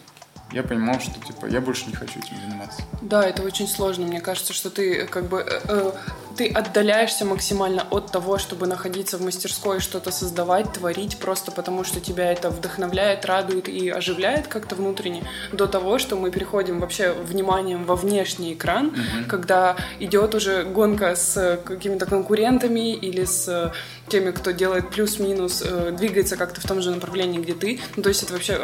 я 0.52 0.62
понимал, 0.62 1.00
что 1.00 1.18
типа 1.20 1.46
я 1.46 1.60
больше 1.60 1.86
не 1.86 1.94
хочу 1.94 2.18
этим 2.18 2.36
заниматься. 2.36 2.82
Да, 3.00 3.24
это 3.24 3.42
очень 3.42 3.66
сложно. 3.66 4.06
Мне 4.06 4.20
кажется, 4.20 4.52
что 4.52 4.70
ты 4.70 5.06
как 5.06 5.28
бы 5.28 5.38
э, 5.40 5.60
э, 5.64 5.92
ты 6.36 6.48
отдаляешься 6.48 7.24
максимально 7.24 7.86
от 7.90 8.10
того, 8.10 8.38
чтобы 8.38 8.66
находиться 8.66 9.18
в 9.18 9.22
мастерской 9.22 9.80
что-то 9.80 10.10
создавать, 10.10 10.72
творить, 10.72 11.18
просто 11.18 11.50
потому 11.50 11.84
что 11.84 12.00
тебя 12.00 12.32
это 12.32 12.50
вдохновляет, 12.50 13.24
радует 13.24 13.68
и 13.68 13.88
оживляет 13.88 14.46
как-то 14.46 14.74
внутренне, 14.74 15.24
до 15.52 15.66
того, 15.66 15.98
что 15.98 16.16
мы 16.16 16.30
переходим 16.30 16.80
вообще 16.80 17.12
вниманием 17.12 17.84
во 17.84 17.96
внешний 17.96 18.54
экран, 18.54 18.88
угу. 18.88 19.28
когда 19.28 19.76
идет 20.00 20.34
уже 20.34 20.64
гонка 20.64 21.14
с 21.16 21.60
какими-то 21.64 22.06
конкурентами 22.06 22.94
или 22.94 23.24
с 23.24 23.72
теми, 24.08 24.30
кто 24.30 24.50
делает 24.50 24.90
плюс-минус, 24.90 25.62
э, 25.64 25.92
двигается 25.92 26.36
как-то 26.36 26.60
в 26.60 26.64
том 26.64 26.82
же 26.82 26.90
направлении, 26.90 27.40
где 27.40 27.54
ты. 27.54 27.80
Ну, 27.96 28.02
то 28.02 28.10
есть 28.10 28.22
это 28.22 28.34
вообще 28.34 28.60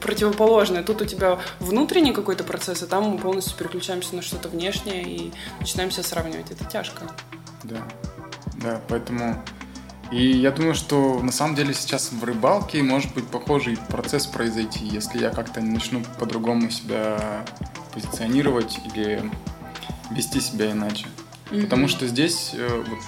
противоположное. 0.00 0.82
Тут 0.82 1.02
у 1.02 1.04
тебя 1.04 1.40
внутренний 1.58 2.12
какой-то 2.12 2.44
процесс, 2.44 2.82
а 2.82 2.86
там 2.86 3.04
мы 3.04 3.18
полностью 3.18 3.56
переключаемся 3.56 4.14
на 4.14 4.22
что-то 4.22 4.48
внешнее 4.48 5.02
и 5.02 5.32
начинаем 5.60 5.90
себя 5.90 6.04
сравнивать. 6.04 6.50
Это 6.50 6.64
тяжко. 6.64 7.03
Да, 7.64 7.82
да, 8.56 8.80
поэтому... 8.88 9.42
И 10.10 10.26
я 10.26 10.50
думаю, 10.50 10.74
что 10.74 11.20
на 11.22 11.32
самом 11.32 11.56
деле 11.56 11.72
сейчас 11.74 12.12
в 12.12 12.22
рыбалке 12.22 12.82
может 12.82 13.12
быть 13.14 13.26
похожий 13.26 13.78
процесс 13.88 14.26
произойти, 14.26 14.84
если 14.84 15.18
я 15.18 15.30
как-то 15.30 15.60
начну 15.60 16.02
по-другому 16.18 16.70
себя 16.70 17.44
позиционировать 17.92 18.78
или 18.84 19.30
вести 20.10 20.40
себя 20.40 20.72
иначе. 20.72 21.06
Mm-hmm. 21.50 21.62
Потому 21.62 21.88
что 21.88 22.06
здесь 22.06 22.50
э, 22.54 22.84
вот, 22.86 22.98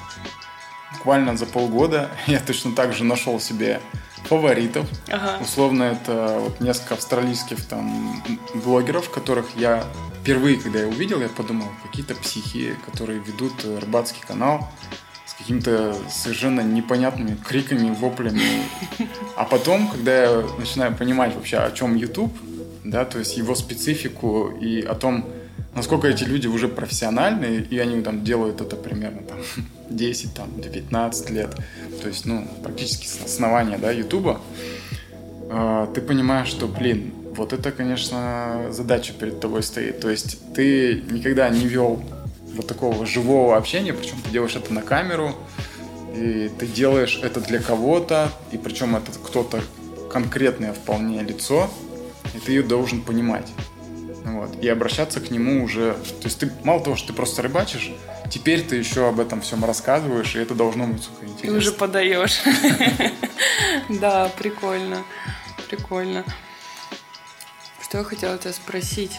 буквально 0.94 1.36
за 1.36 1.46
полгода 1.46 2.10
я 2.26 2.40
точно 2.40 2.72
так 2.72 2.92
же 2.92 3.04
нашел 3.04 3.38
себе 3.40 3.80
фаворитов. 4.26 4.86
Ага. 5.08 5.38
Условно, 5.42 5.84
это 5.84 6.38
вот 6.40 6.60
несколько 6.60 6.94
австралийских 6.94 7.64
там 7.64 8.22
блогеров, 8.54 9.10
которых 9.10 9.46
я 9.56 9.84
впервые, 10.20 10.58
когда 10.58 10.80
я 10.80 10.88
увидел, 10.88 11.20
я 11.20 11.28
подумал, 11.28 11.68
какие-то 11.84 12.14
психи, 12.14 12.76
которые 12.84 13.20
ведут 13.20 13.52
рыбацкий 13.64 14.22
канал 14.26 14.68
с 15.24 15.34
какими-то 15.34 15.96
совершенно 16.10 16.60
непонятными 16.60 17.36
криками, 17.36 17.94
воплями. 17.94 18.62
А 19.36 19.44
потом, 19.44 19.88
когда 19.88 20.24
я 20.24 20.44
начинаю 20.58 20.96
понимать 20.96 21.34
вообще, 21.34 21.58
о 21.58 21.70
чем 21.70 21.94
YouTube, 21.94 22.36
да, 22.84 23.04
то 23.04 23.18
есть 23.18 23.36
его 23.36 23.54
специфику 23.54 24.48
и 24.48 24.80
о 24.82 24.94
том, 24.94 25.28
насколько 25.74 26.08
эти 26.08 26.24
люди 26.24 26.46
уже 26.46 26.68
профессиональные, 26.68 27.62
и 27.62 27.78
они 27.78 28.02
там 28.02 28.24
делают 28.24 28.60
это 28.60 28.76
примерно 28.76 29.22
там 29.22 29.38
10, 29.90 30.34
там, 30.34 30.48
19 30.60 31.30
лет, 31.30 31.54
то 32.02 32.08
есть, 32.08 32.26
ну, 32.26 32.46
практически 32.62 33.06
с 33.06 33.20
основания, 33.24 33.78
да, 33.78 33.90
Ютуба, 33.90 34.40
э, 35.50 35.86
ты 35.94 36.00
понимаешь, 36.00 36.48
что, 36.48 36.66
блин, 36.66 37.12
вот 37.36 37.52
это, 37.52 37.70
конечно, 37.70 38.66
задача 38.70 39.12
перед 39.12 39.40
тобой 39.40 39.62
стоит. 39.62 40.00
То 40.00 40.10
есть 40.10 40.38
ты 40.54 41.02
никогда 41.10 41.48
не 41.50 41.66
вел 41.66 42.02
вот 42.54 42.66
такого 42.66 43.04
живого 43.06 43.56
общения, 43.56 43.92
причем 43.92 44.16
ты 44.24 44.30
делаешь 44.30 44.56
это 44.56 44.72
на 44.72 44.82
камеру, 44.82 45.34
и 46.14 46.50
ты 46.58 46.66
делаешь 46.66 47.20
это 47.22 47.40
для 47.40 47.60
кого-то, 47.60 48.30
и 48.52 48.56
причем 48.56 48.96
это 48.96 49.12
кто-то 49.12 49.60
конкретное 50.10 50.72
вполне 50.72 51.22
лицо, 51.22 51.68
и 52.34 52.38
ты 52.38 52.52
ее 52.52 52.62
должен 52.62 53.02
понимать. 53.02 53.48
Вот. 54.24 54.56
И 54.62 54.68
обращаться 54.68 55.20
к 55.20 55.30
нему 55.30 55.62
уже... 55.62 55.92
То 55.92 56.24
есть 56.24 56.38
ты 56.38 56.50
мало 56.64 56.82
того, 56.82 56.96
что 56.96 57.08
ты 57.08 57.12
просто 57.12 57.42
рыбачишь, 57.42 57.92
теперь 58.30 58.62
ты 58.62 58.76
еще 58.76 59.08
об 59.08 59.20
этом 59.20 59.40
всем 59.40 59.64
рассказываешь, 59.64 60.34
и 60.34 60.38
это 60.38 60.54
должно 60.54 60.86
быть 60.86 61.02
сука, 61.02 61.24
интересно. 61.24 61.48
Ты 61.48 61.52
уже 61.52 61.72
подаешь. 61.72 62.40
Да, 63.88 64.30
прикольно. 64.36 65.04
Прикольно. 65.68 66.24
Что 67.82 67.98
я 67.98 68.04
хотела 68.04 68.36
тебя 68.36 68.52
спросить? 68.52 69.12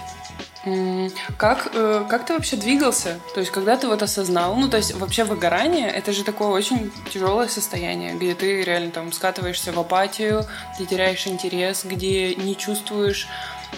Как, 1.38 1.70
э, 1.74 2.06
как 2.10 2.26
ты 2.26 2.34
вообще 2.34 2.58
двигался? 2.58 3.20
То 3.34 3.40
есть, 3.40 3.52
когда 3.52 3.78
ты 3.78 3.88
вот 3.88 4.02
осознал, 4.02 4.56
ну, 4.56 4.68
то 4.68 4.76
есть, 4.76 4.94
вообще 4.96 5.24
выгорание, 5.24 5.90
это 5.90 6.12
же 6.12 6.26
такое 6.26 6.50
очень 6.50 6.92
тяжелое 7.14 7.48
состояние, 7.48 8.16
где 8.16 8.36
ты 8.36 8.64
реально 8.64 8.92
там 8.92 9.14
скатываешься 9.14 9.72
в 9.72 9.80
апатию, 9.80 10.46
где 10.76 10.86
теряешь 10.86 11.26
интерес, 11.28 11.86
где 11.86 12.36
не 12.36 12.58
чувствуешь 12.58 13.28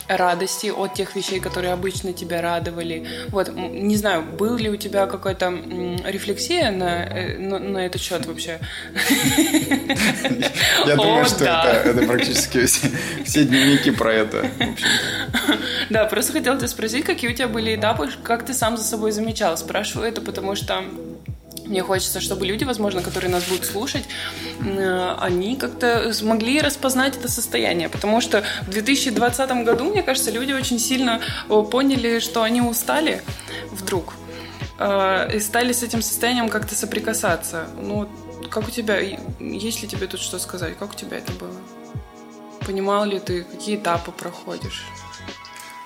радости 0.07 0.67
от 0.67 0.93
тех 0.93 1.15
вещей, 1.15 1.39
которые 1.39 1.73
обычно 1.73 2.13
тебя 2.13 2.41
радовали. 2.41 3.07
Вот, 3.29 3.51
не 3.55 3.95
знаю, 3.95 4.23
был 4.23 4.57
ли 4.57 4.69
у 4.69 4.75
тебя 4.75 5.05
какая-то 5.07 5.49
рефлексия 6.05 6.71
на, 6.71 7.05
э, 7.05 7.37
на, 7.37 7.59
на 7.59 7.77
этот 7.85 8.01
счет 8.01 8.25
вообще? 8.25 8.59
Я 10.85 10.95
думаю, 10.95 11.25
что 11.25 11.45
это 11.45 12.05
практически 12.07 12.65
все 12.65 13.43
дневники 13.45 13.91
про 13.91 14.13
это. 14.13 14.49
Да, 15.89 16.05
просто 16.05 16.33
хотела 16.33 16.57
тебя 16.57 16.67
спросить, 16.67 17.03
какие 17.05 17.31
у 17.31 17.33
тебя 17.33 17.47
были 17.47 17.75
этапы, 17.75 18.09
как 18.23 18.45
ты 18.45 18.53
сам 18.53 18.77
за 18.77 18.83
собой 18.83 19.11
замечал. 19.11 19.57
Спрашиваю 19.57 20.07
это, 20.07 20.21
потому 20.21 20.55
что 20.55 20.83
мне 21.69 21.83
хочется, 21.83 22.19
чтобы 22.19 22.45
люди, 22.45 22.63
возможно, 22.63 23.01
которые 23.01 23.31
нас 23.31 23.43
будут 23.45 23.65
слушать, 23.65 24.05
э, 24.59 25.15
они 25.19 25.55
как-то 25.55 26.11
смогли 26.13 26.61
распознать 26.61 27.15
это 27.17 27.29
состояние. 27.29 27.89
Потому 27.89 28.21
что 28.21 28.43
в 28.63 28.69
2020 28.69 29.63
году, 29.63 29.85
мне 29.85 30.03
кажется, 30.03 30.31
люди 30.31 30.51
очень 30.51 30.79
сильно 30.79 31.21
поняли, 31.71 32.19
что 32.19 32.43
они 32.43 32.61
устали 32.61 33.21
вдруг. 33.71 34.13
Э, 34.79 35.29
и 35.35 35.39
стали 35.39 35.71
с 35.73 35.83
этим 35.83 36.01
состоянием 36.01 36.49
как-то 36.49 36.75
соприкасаться. 36.75 37.67
Ну, 37.81 38.09
как 38.49 38.67
у 38.67 38.71
тебя, 38.71 38.99
есть 39.39 39.81
ли 39.81 39.87
тебе 39.87 40.07
тут 40.07 40.19
что 40.19 40.39
сказать? 40.39 40.77
Как 40.77 40.91
у 40.91 40.95
тебя 40.95 41.17
это 41.17 41.31
было? 41.33 41.55
Понимал 42.65 43.05
ли 43.05 43.19
ты, 43.19 43.43
какие 43.43 43.77
этапы 43.77 44.11
проходишь? 44.11 44.83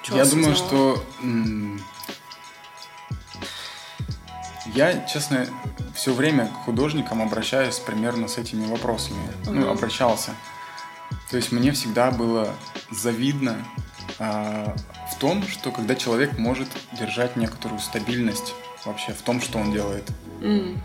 Чего 0.03 0.17
Я 0.17 0.25
думаю, 0.25 0.55
что 0.55 1.01
я, 4.73 5.05
честно, 5.05 5.45
все 5.93 6.13
время 6.13 6.47
к 6.47 6.65
художникам 6.65 7.21
обращаюсь 7.21 7.79
примерно 7.79 8.27
с 8.27 8.37
этими 8.37 8.65
вопросами. 8.65 9.17
Mm-hmm. 9.43 9.51
Ну, 9.51 9.69
обращался. 9.69 10.31
То 11.29 11.37
есть 11.37 11.51
мне 11.51 11.71
всегда 11.71 12.11
было 12.11 12.49
завидно 12.91 13.57
а, 14.19 14.75
в 15.11 15.19
том, 15.19 15.43
что 15.43 15.71
когда 15.71 15.95
человек 15.95 16.37
может 16.37 16.67
держать 16.97 17.35
некоторую 17.35 17.79
стабильность 17.79 18.53
вообще 18.85 19.13
в 19.13 19.21
том, 19.21 19.41
что 19.41 19.59
он 19.59 19.71
делает. 19.71 20.09
Mm. 20.41 20.77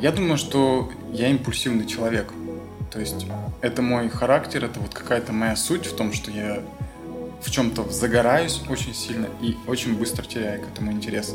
Я 0.00 0.10
думаю, 0.10 0.38
что 0.38 0.90
я 1.12 1.28
импульсивный 1.28 1.86
человек. 1.86 2.32
То 2.90 2.98
есть 2.98 3.26
это 3.60 3.82
мой 3.82 4.08
характер, 4.08 4.64
это 4.64 4.80
вот 4.80 4.94
какая-то 4.94 5.32
моя 5.32 5.56
суть 5.56 5.86
в 5.86 5.94
том, 5.94 6.12
что 6.12 6.30
я 6.30 6.62
в 7.42 7.50
чем-то 7.50 7.88
загораюсь 7.90 8.60
очень 8.68 8.94
сильно 8.94 9.28
и 9.40 9.56
очень 9.66 9.96
быстро 9.96 10.24
теряю 10.24 10.62
к 10.62 10.68
этому 10.68 10.90
интерес. 10.92 11.34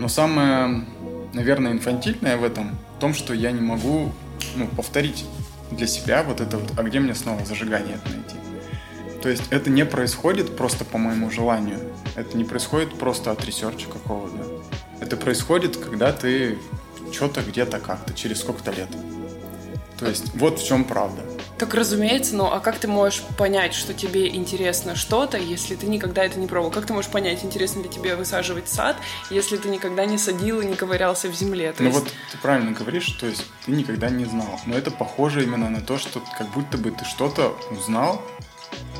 Но 0.00 0.08
самое, 0.08 0.86
наверное, 1.34 1.72
инфантильное 1.72 2.38
в 2.38 2.42
этом 2.42 2.70
в 2.96 3.00
том, 3.00 3.12
что 3.12 3.34
я 3.34 3.52
не 3.52 3.60
могу 3.60 4.10
ну, 4.56 4.66
повторить 4.66 5.26
для 5.70 5.86
себя 5.86 6.22
вот 6.22 6.40
это 6.40 6.56
вот, 6.56 6.72
а 6.78 6.82
где 6.84 7.00
мне 7.00 7.14
снова 7.14 7.44
зажигание 7.44 7.96
это 7.96 8.14
найти. 8.14 8.36
То 9.22 9.28
есть 9.28 9.42
это 9.50 9.68
не 9.68 9.84
происходит 9.84 10.56
просто 10.56 10.86
по 10.86 10.96
моему 10.96 11.30
желанию. 11.30 11.78
Это 12.16 12.38
не 12.38 12.44
происходит 12.44 12.98
просто 12.98 13.30
от 13.30 13.44
ресерча 13.44 13.88
какого-то. 13.90 14.62
Это 15.00 15.18
происходит, 15.18 15.76
когда 15.76 16.12
ты 16.12 16.56
что-то 17.12 17.42
где-то 17.42 17.78
как-то, 17.78 18.14
через 18.14 18.40
сколько-то 18.40 18.70
лет. 18.70 18.88
То 19.98 20.08
есть 20.08 20.34
вот 20.34 20.60
в 20.60 20.66
чем 20.66 20.84
правда. 20.84 21.20
Так 21.60 21.74
разумеется, 21.74 22.36
но 22.36 22.54
а 22.54 22.58
как 22.58 22.78
ты 22.78 22.88
можешь 22.88 23.20
понять, 23.36 23.74
что 23.74 23.92
тебе 23.92 24.34
интересно 24.34 24.96
что-то, 24.96 25.36
если 25.36 25.74
ты 25.74 25.88
никогда 25.88 26.24
это 26.24 26.40
не 26.40 26.46
пробовал? 26.46 26.72
Как 26.72 26.86
ты 26.86 26.94
можешь 26.94 27.10
понять, 27.10 27.44
интересно 27.44 27.82
ли 27.82 27.90
тебе 27.90 28.16
высаживать 28.16 28.70
сад, 28.70 28.96
если 29.28 29.58
ты 29.58 29.68
никогда 29.68 30.06
не 30.06 30.16
садил 30.16 30.62
и 30.62 30.64
не 30.64 30.74
ковырялся 30.74 31.28
в 31.28 31.34
земле? 31.34 31.72
То 31.72 31.82
ну 31.82 31.90
есть... 31.90 32.00
вот 32.00 32.10
ты 32.32 32.38
правильно 32.38 32.72
говоришь, 32.72 33.10
то 33.10 33.26
есть 33.26 33.44
ты 33.66 33.72
никогда 33.72 34.08
не 34.08 34.24
знал. 34.24 34.58
Но 34.64 34.74
это 34.74 34.90
похоже 34.90 35.42
именно 35.42 35.68
на 35.68 35.82
то, 35.82 35.98
что 35.98 36.22
как 36.38 36.50
будто 36.52 36.78
бы 36.78 36.92
ты 36.92 37.04
что-то 37.04 37.54
узнал. 37.70 38.22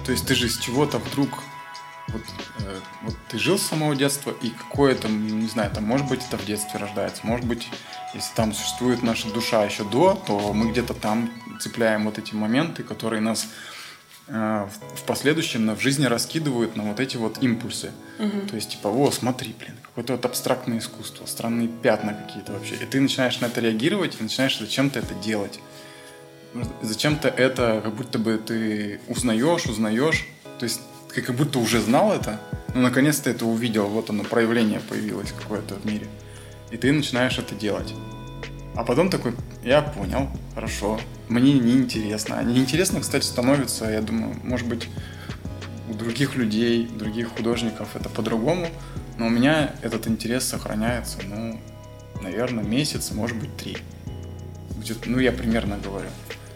То 0.05 0.13
есть 0.13 0.27
ты 0.27 0.35
же 0.35 0.51
с 0.51 0.59
чего-то 0.59 0.99
вдруг 0.99 1.31
вот, 2.09 2.23
э, 2.59 2.79
вот 3.05 3.15
ты 3.31 3.39
жил 3.39 3.59
с 3.59 3.63
самого 3.63 3.97
детства, 3.97 4.35
и 4.43 4.51
какое-то, 4.51 5.09
не 5.09 5.49
знаю, 5.49 5.71
там, 5.71 5.85
может 5.85 6.07
быть, 6.09 6.21
это 6.27 6.37
в 6.37 6.45
детстве 6.45 6.79
рождается, 6.79 7.23
может 7.25 7.47
быть, 7.47 7.69
если 8.13 8.35
там 8.35 8.53
существует 8.53 9.03
наша 9.03 9.33
душа 9.33 9.65
еще 9.65 9.85
до, 9.85 10.21
то 10.27 10.53
мы 10.53 10.71
где-то 10.73 10.93
там 10.93 11.31
цепляем 11.61 12.05
вот 12.05 12.19
эти 12.19 12.35
моменты, 12.35 12.83
которые 12.83 13.21
нас 13.21 13.47
э, 14.29 14.69
в 14.95 15.03
последующем 15.03 15.75
в 15.75 15.81
жизни 15.81 16.07
раскидывают 16.07 16.77
на 16.77 16.85
вот 16.85 17.01
эти 17.01 17.17
вот 17.17 17.43
импульсы. 17.43 17.93
Угу. 18.19 18.49
То 18.49 18.57
есть, 18.57 18.71
типа, 18.71 18.89
о, 18.89 19.11
смотри, 19.11 19.55
блин, 19.59 19.77
какое-то 19.83 20.15
вот 20.15 20.25
абстрактное 20.25 20.79
искусство, 20.79 21.27
странные 21.27 21.69
пятна 21.69 22.15
какие-то 22.15 22.53
вообще. 22.53 22.75
И 22.75 22.87
ты 22.87 23.01
начинаешь 23.01 23.41
на 23.41 23.47
это 23.47 23.61
реагировать, 23.61 24.17
и 24.19 24.23
начинаешь 24.23 24.59
зачем-то 24.59 24.99
это 24.99 25.15
делать. 25.15 25.61
Зачем-то 26.83 27.29
это, 27.29 27.81
как 27.85 27.95
будто 27.95 28.19
бы 28.19 28.37
ты 28.39 29.01
узнаешь, 29.09 29.67
узнаешь. 29.67 30.27
То 30.59 30.65
есть 30.65 30.81
ты 31.15 31.23
как 31.23 31.37
будто 31.37 31.59
уже 31.59 31.81
знал 31.81 32.13
это, 32.13 32.41
но 32.75 32.83
наконец-то 32.83 33.31
это 33.31 33.47
увидел, 33.47 33.89
вот 33.89 34.11
оно, 34.11 34.25
проявление 34.25 34.81
появилось 34.81 35.33
какое-то 35.33 35.75
в 35.75 35.85
мире. 35.85 36.07
И 36.71 36.77
ты 36.77 36.93
начинаешь 36.93 37.39
это 37.39 37.55
делать. 37.55 37.93
А 38.77 38.85
потом 38.85 39.11
такой, 39.11 39.35
я 39.63 39.83
понял, 39.83 40.29
хорошо, 40.55 40.99
мне 41.29 41.53
неинтересно. 41.55 42.39
А 42.39 42.43
неинтересно, 42.43 43.01
кстати, 43.01 43.25
становится, 43.25 43.91
я 43.91 44.01
думаю, 44.01 44.35
может 44.43 44.67
быть, 44.67 44.89
у 45.89 45.95
других 45.95 46.37
людей, 46.37 46.87
других 46.87 47.29
художников 47.29 47.95
это 47.95 48.09
по-другому, 48.09 48.69
но 49.19 49.27
у 49.27 49.31
меня 49.31 49.75
этот 49.83 50.07
интерес 50.07 50.45
сохраняется, 50.45 51.19
ну, 51.25 51.61
наверное, 52.23 52.65
месяц, 52.65 53.11
может 53.11 53.37
быть, 53.37 53.55
три. 53.57 53.77
Ну, 55.05 55.19
я 55.19 55.33
примерно 55.33 55.79
говорю. 55.79 56.09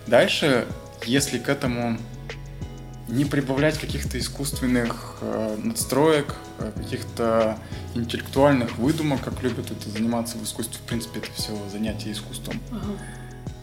Дальше, 0.06 0.66
если 1.04 1.38
к 1.38 1.48
этому 1.48 1.98
не 3.08 3.24
прибавлять 3.24 3.78
каких-то 3.78 4.18
искусственных 4.18 5.16
э, 5.20 5.56
надстроек, 5.62 6.34
э, 6.58 6.72
каких-то 6.76 7.58
интеллектуальных 7.94 8.78
выдумок, 8.78 9.22
как 9.22 9.42
любят 9.42 9.70
это 9.70 9.90
заниматься 9.90 10.38
в 10.38 10.44
искусстве, 10.44 10.78
в 10.78 10.82
принципе, 10.82 11.20
это 11.20 11.30
все 11.32 11.52
занятие 11.70 12.12
искусством, 12.12 12.60
ага. 12.70 12.92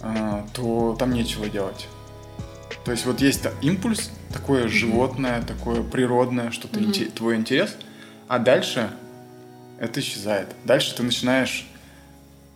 э, 0.03 0.43
то 0.53 0.95
там 0.99 1.13
нечего 1.13 1.49
делать. 1.49 1.87
То 2.85 2.91
есть 2.91 3.05
вот 3.05 3.21
есть 3.21 3.45
импульс, 3.61 4.11
такое 4.31 4.67
животное, 4.67 5.41
такое 5.41 5.81
природное, 5.83 6.51
что-то 6.51 6.79
mm 6.79 7.13
твой 7.13 7.35
интерес, 7.35 7.75
а 8.27 8.39
дальше 8.39 8.91
это 9.79 9.99
исчезает. 9.99 10.47
Дальше 10.65 10.95
ты 10.95 11.03
начинаешь 11.03 11.67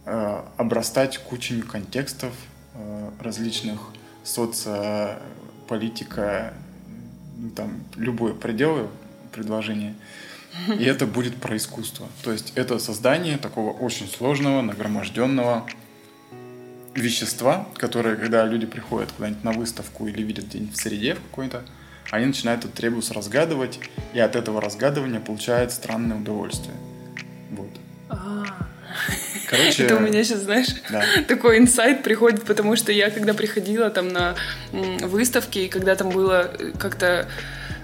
э, 0.05 0.41
обрастать 0.57 1.17
кучей 1.17 1.61
контекстов 1.61 2.33
э, 2.73 3.09
различных 3.19 3.81
социополитика, 4.23 6.53
там, 7.55 7.83
любое 7.95 8.33
пределы 8.33 8.87
предложения, 9.31 9.95
и 10.79 10.83
это 10.85 11.05
будет 11.05 11.35
про 11.35 11.57
искусство. 11.57 12.07
То 12.23 12.31
есть 12.31 12.53
это 12.55 12.79
создание 12.79 13.37
такого 13.37 13.71
очень 13.71 14.07
сложного, 14.07 14.61
нагроможденного 14.61 15.67
вещества, 16.95 17.67
которое, 17.75 18.15
когда 18.15 18.45
люди 18.45 18.65
приходят 18.65 19.11
куда-нибудь 19.11 19.43
на 19.43 19.51
выставку 19.51 20.07
или 20.07 20.21
видят 20.21 20.45
где-нибудь 20.45 20.75
в 20.75 20.81
среде 20.81 21.15
в 21.15 21.21
какой-то, 21.29 21.63
они 22.11 22.27
начинают 22.27 22.63
этот 22.63 22.79
ребус 22.79 23.11
разгадывать, 23.11 23.79
и 24.13 24.19
от 24.19 24.35
этого 24.35 24.61
разгадывания 24.61 25.19
получают 25.19 25.71
странное 25.71 26.17
удовольствие. 26.17 26.75
Вот. 27.51 27.69
Короче, 29.47 29.83
это 29.83 29.97
у 29.97 29.99
меня 29.99 30.23
сейчас, 30.23 30.39
знаешь, 30.39 30.67
да. 30.89 31.03
такой 31.27 31.57
инсайт 31.57 32.03
приходит, 32.03 32.43
потому 32.43 32.75
что 32.75 32.91
я 32.91 33.09
когда 33.09 33.33
приходила 33.33 33.89
там 33.89 34.09
на 34.09 34.35
выставки, 34.71 35.59
и 35.59 35.67
когда 35.67 35.95
там 35.95 36.09
было 36.09 36.51
э, 36.57 36.71
как-то 36.77 37.27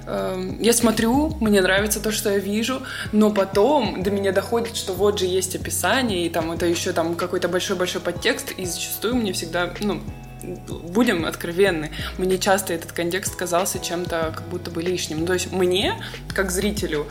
эм, 0.08 0.62
я 0.62 0.74
смотрю, 0.74 1.36
мне 1.40 1.62
нравится 1.62 2.02
то, 2.02 2.12
что 2.12 2.32
я 2.32 2.38
вижу, 2.38 2.82
но 3.12 3.32
потом 3.32 4.04
до 4.04 4.12
меня 4.12 4.32
доходит, 4.32 4.76
что 4.76 4.94
вот 4.94 5.20
же 5.20 5.26
есть 5.26 5.56
описание, 5.56 6.26
и 6.26 6.30
там 6.30 6.52
это 6.52 6.66
еще 6.66 6.94
там 6.94 7.16
какой-то 7.16 7.48
большой-большой 7.48 8.02
подтекст, 8.02 8.52
и 8.58 8.66
зачастую 8.66 9.16
мне 9.16 9.34
всегда, 9.34 9.74
ну, 9.82 10.02
будем 10.44 11.26
откровенны, 11.26 11.92
мне 12.18 12.38
часто 12.38 12.74
этот 12.74 12.92
контекст 12.92 13.36
казался 13.36 13.80
чем-то 13.80 14.34
как 14.36 14.48
будто 14.48 14.72
бы 14.72 14.82
лишним. 14.82 15.22
Ну, 15.22 15.26
то 15.28 15.34
есть 15.34 15.52
мне, 15.52 16.02
как 16.34 16.52
зрителю, 16.52 17.08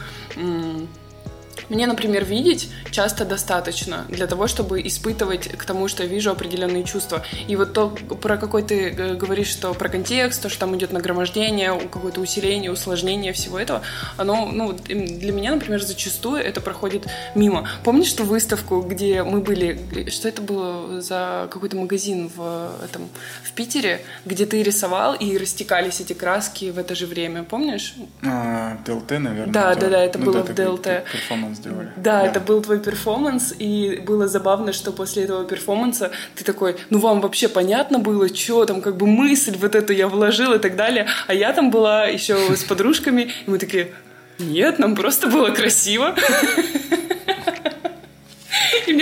мне, 1.70 1.86
например, 1.86 2.24
видеть 2.24 2.68
часто 2.90 3.24
достаточно 3.24 4.04
для 4.08 4.26
того, 4.26 4.46
чтобы 4.46 4.86
испытывать 4.86 5.48
к 5.48 5.64
тому, 5.64 5.88
что 5.88 6.02
я 6.02 6.08
вижу 6.08 6.30
определенные 6.30 6.84
чувства. 6.84 7.22
И 7.48 7.56
вот 7.56 7.72
то, 7.72 7.88
про 7.88 8.36
какой 8.36 8.62
ты 8.62 8.90
э, 8.90 9.14
говоришь, 9.14 9.48
что 9.48 9.72
про 9.72 9.88
контекст, 9.88 10.42
то, 10.42 10.48
что 10.48 10.60
там 10.60 10.76
идет 10.76 10.92
нагромождение, 10.92 11.78
какое-то 11.90 12.20
усиление, 12.20 12.72
усложнение 12.72 13.32
всего 13.32 13.58
этого, 13.58 13.82
оно, 14.16 14.46
ну, 14.52 14.72
для 14.72 15.32
меня, 15.32 15.52
например, 15.52 15.82
зачастую 15.82 16.42
это 16.42 16.60
проходит 16.60 17.06
мимо. 17.34 17.68
Помнишь 17.84 18.12
ту 18.12 18.24
выставку, 18.24 18.80
где 18.80 19.22
мы 19.22 19.40
были, 19.40 20.08
что 20.10 20.28
это 20.28 20.42
было 20.42 21.00
за 21.00 21.48
какой-то 21.50 21.76
магазин 21.76 22.30
в, 22.34 22.72
этом, 22.84 23.08
в 23.44 23.52
Питере, 23.52 24.00
где 24.24 24.44
ты 24.44 24.62
рисовал 24.62 25.14
и 25.14 25.38
растекались 25.38 26.00
эти 26.00 26.12
краски 26.12 26.70
в 26.70 26.78
это 26.78 26.94
же 26.94 27.06
время, 27.06 27.44
помнишь? 27.44 27.94
А, 28.24 28.78
ДЛТ, 28.84 29.12
наверное. 29.12 29.52
Да, 29.52 29.74
да, 29.76 29.88
да, 29.88 30.02
это 30.02 30.18
ну, 30.18 30.26
было 30.26 30.42
да, 30.42 30.52
в 30.52 30.54
ДЛТ. 30.54 31.04
Перформанс 31.12 31.59
сделали. 31.60 31.92
Да, 31.96 32.22
да, 32.22 32.26
это 32.26 32.40
был 32.40 32.62
твой 32.62 32.80
перформанс, 32.80 33.54
и 33.58 34.02
было 34.06 34.26
забавно, 34.28 34.72
что 34.72 34.92
после 34.92 35.24
этого 35.24 35.44
перформанса 35.44 36.10
ты 36.34 36.44
такой, 36.44 36.76
ну 36.90 36.98
вам 36.98 37.20
вообще 37.20 37.48
понятно 37.48 37.98
было, 37.98 38.28
что 38.34 38.64
там, 38.64 38.80
как 38.80 38.96
бы 38.96 39.06
мысль 39.06 39.56
вот 39.60 39.74
эту 39.74 39.92
я 39.92 40.08
вложил 40.08 40.52
и 40.54 40.58
так 40.58 40.76
далее, 40.76 41.06
а 41.26 41.34
я 41.34 41.52
там 41.52 41.70
была 41.70 42.06
еще 42.06 42.56
с 42.56 42.64
подружками, 42.64 43.30
и 43.46 43.50
мы 43.50 43.58
такие, 43.58 43.92
нет, 44.38 44.78
нам 44.78 44.96
просто 44.96 45.28
было 45.28 45.50
красиво. 45.50 46.14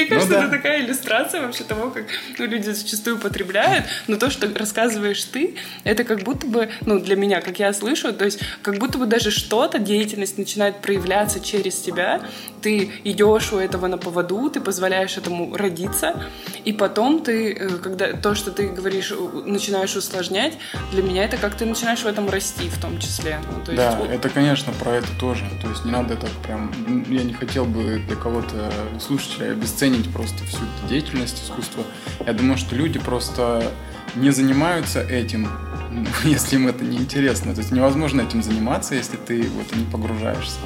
Мне 0.09 0.17
кажется, 0.17 0.35
ну, 0.35 0.41
да. 0.41 0.47
это 0.47 0.57
такая 0.57 0.85
иллюстрация 0.85 1.43
вообще 1.43 1.65
того, 1.65 1.91
как 1.91 2.05
ну, 2.39 2.47
люди 2.47 2.71
зачастую 2.71 3.19
потребляют. 3.19 3.87
Но 4.07 4.17
то, 4.17 4.31
что 4.31 4.49
рассказываешь 4.55 5.23
ты, 5.25 5.57
это 5.85 6.05
как 6.05 6.23
будто 6.23 6.47
бы, 6.47 6.71
ну, 6.87 6.99
для 6.99 7.17
меня, 7.17 7.41
как 7.41 7.59
я 7.59 7.73
слышу, 7.73 8.13
то 8.13 8.25
есть 8.25 8.41
как 8.63 8.79
будто 8.79 8.99
бы 8.99 9.07
даже 9.07 9.31
что-то, 9.31 9.79
деятельность 9.79 10.39
начинает 10.39 10.81
проявляться 10.81 11.41
через 11.41 11.77
тебя. 11.81 12.23
Ты 12.63 12.91
идешь 13.05 13.53
у 13.53 13.59
этого 13.59 13.87
на 13.87 13.99
поводу, 13.99 14.51
ты 14.51 14.61
позволяешь 14.61 15.17
этому 15.17 15.57
родиться, 15.57 16.23
и 16.65 16.73
потом 16.73 17.23
ты, 17.23 17.53
э, 17.53 17.69
когда 17.79 18.13
то, 18.15 18.35
что 18.35 18.51
ты 18.51 18.69
говоришь, 18.69 19.13
начинаешь 19.45 19.95
усложнять, 19.95 20.59
для 20.93 21.03
меня 21.03 21.25
это 21.25 21.37
как 21.37 21.55
ты 21.55 21.65
начинаешь 21.65 22.01
в 22.01 22.07
этом 22.07 22.29
расти 22.29 22.69
в 22.69 22.81
том 22.81 22.99
числе. 22.99 23.39
Ну, 23.51 23.65
то 23.65 23.73
есть, 23.73 23.77
да, 23.77 23.97
вот... 23.97 24.11
это, 24.11 24.29
конечно, 24.29 24.73
про 24.73 24.97
это 24.97 25.09
тоже. 25.21 25.45
То 25.63 25.69
есть 25.69 25.85
не 25.85 25.91
надо 25.91 26.15
это 26.15 26.27
прям... 26.45 26.73
Я 27.09 27.23
не 27.23 27.35
хотел 27.35 27.65
бы 27.65 28.03
для 28.07 28.17
кого-то 28.17 28.73
слушателя 29.01 29.53
обесценить 29.53 29.98
просто 30.07 30.45
всю 30.45 30.59
эту 30.59 30.89
деятельность 30.89 31.43
искусства. 31.45 31.85
Я 32.27 32.33
думаю, 32.33 32.57
что 32.57 32.75
люди 32.75 32.99
просто 32.99 33.73
не 34.15 34.31
занимаются 34.31 35.01
этим, 35.03 35.49
если 36.25 36.57
им 36.57 36.69
это 36.69 36.85
не 36.85 36.99
интересно. 36.99 37.55
То 37.55 37.61
есть 37.61 37.73
невозможно 37.73 38.21
этим 38.21 38.43
заниматься, 38.43 38.95
если 38.95 39.17
ты 39.17 39.43
в 39.43 39.61
это 39.61 39.77
не 39.77 39.85
погружаешься. 39.85 40.61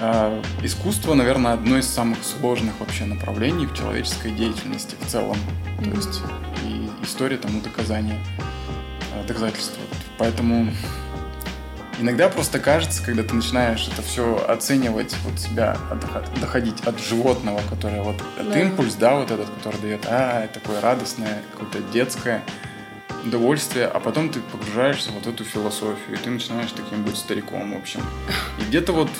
А 0.00 0.42
искусство, 0.62 1.14
наверное, 1.14 1.52
одно 1.52 1.78
из 1.78 1.86
самых 1.86 2.18
сложных 2.24 2.78
вообще 2.80 3.04
направлений 3.04 3.66
в 3.66 3.74
человеческой 3.74 4.32
деятельности 4.32 4.96
в 5.00 5.06
целом. 5.06 5.36
То 5.82 5.90
есть 5.90 6.20
и 6.64 6.88
история 7.02 7.36
тому 7.36 7.60
доказание, 7.60 8.18
а, 9.14 9.24
доказательство. 9.26 9.82
Поэтому 10.18 10.72
Иногда 12.00 12.28
просто 12.28 12.58
кажется, 12.58 13.02
когда 13.02 13.22
ты 13.22 13.34
начинаешь 13.34 13.88
это 13.88 14.02
все 14.02 14.44
оценивать, 14.48 15.14
вот 15.24 15.38
себя 15.38 15.76
доходить 16.40 16.80
от 16.84 16.98
животного, 16.98 17.60
которое 17.70 18.02
вот 18.02 18.16
от 18.38 18.50
да. 18.50 18.60
импульс, 18.60 18.94
да, 18.94 19.14
вот 19.14 19.30
этот, 19.30 19.48
который 19.50 19.80
дает, 19.80 20.04
а, 20.06 20.48
такое 20.48 20.80
радостное, 20.80 21.42
какое-то 21.52 21.80
детское 21.92 22.42
удовольствие, 23.24 23.86
а 23.86 24.00
потом 24.00 24.28
ты 24.28 24.40
погружаешься 24.40 25.10
в 25.10 25.14
вот 25.14 25.26
эту 25.26 25.44
философию, 25.44 26.14
и 26.14 26.16
ты 26.16 26.30
начинаешь 26.30 26.70
таким 26.72 27.04
быть 27.04 27.16
стариком, 27.16 27.72
в 27.74 27.78
общем. 27.78 28.00
И 28.60 28.64
где-то 28.64 28.92
вот 28.92 29.10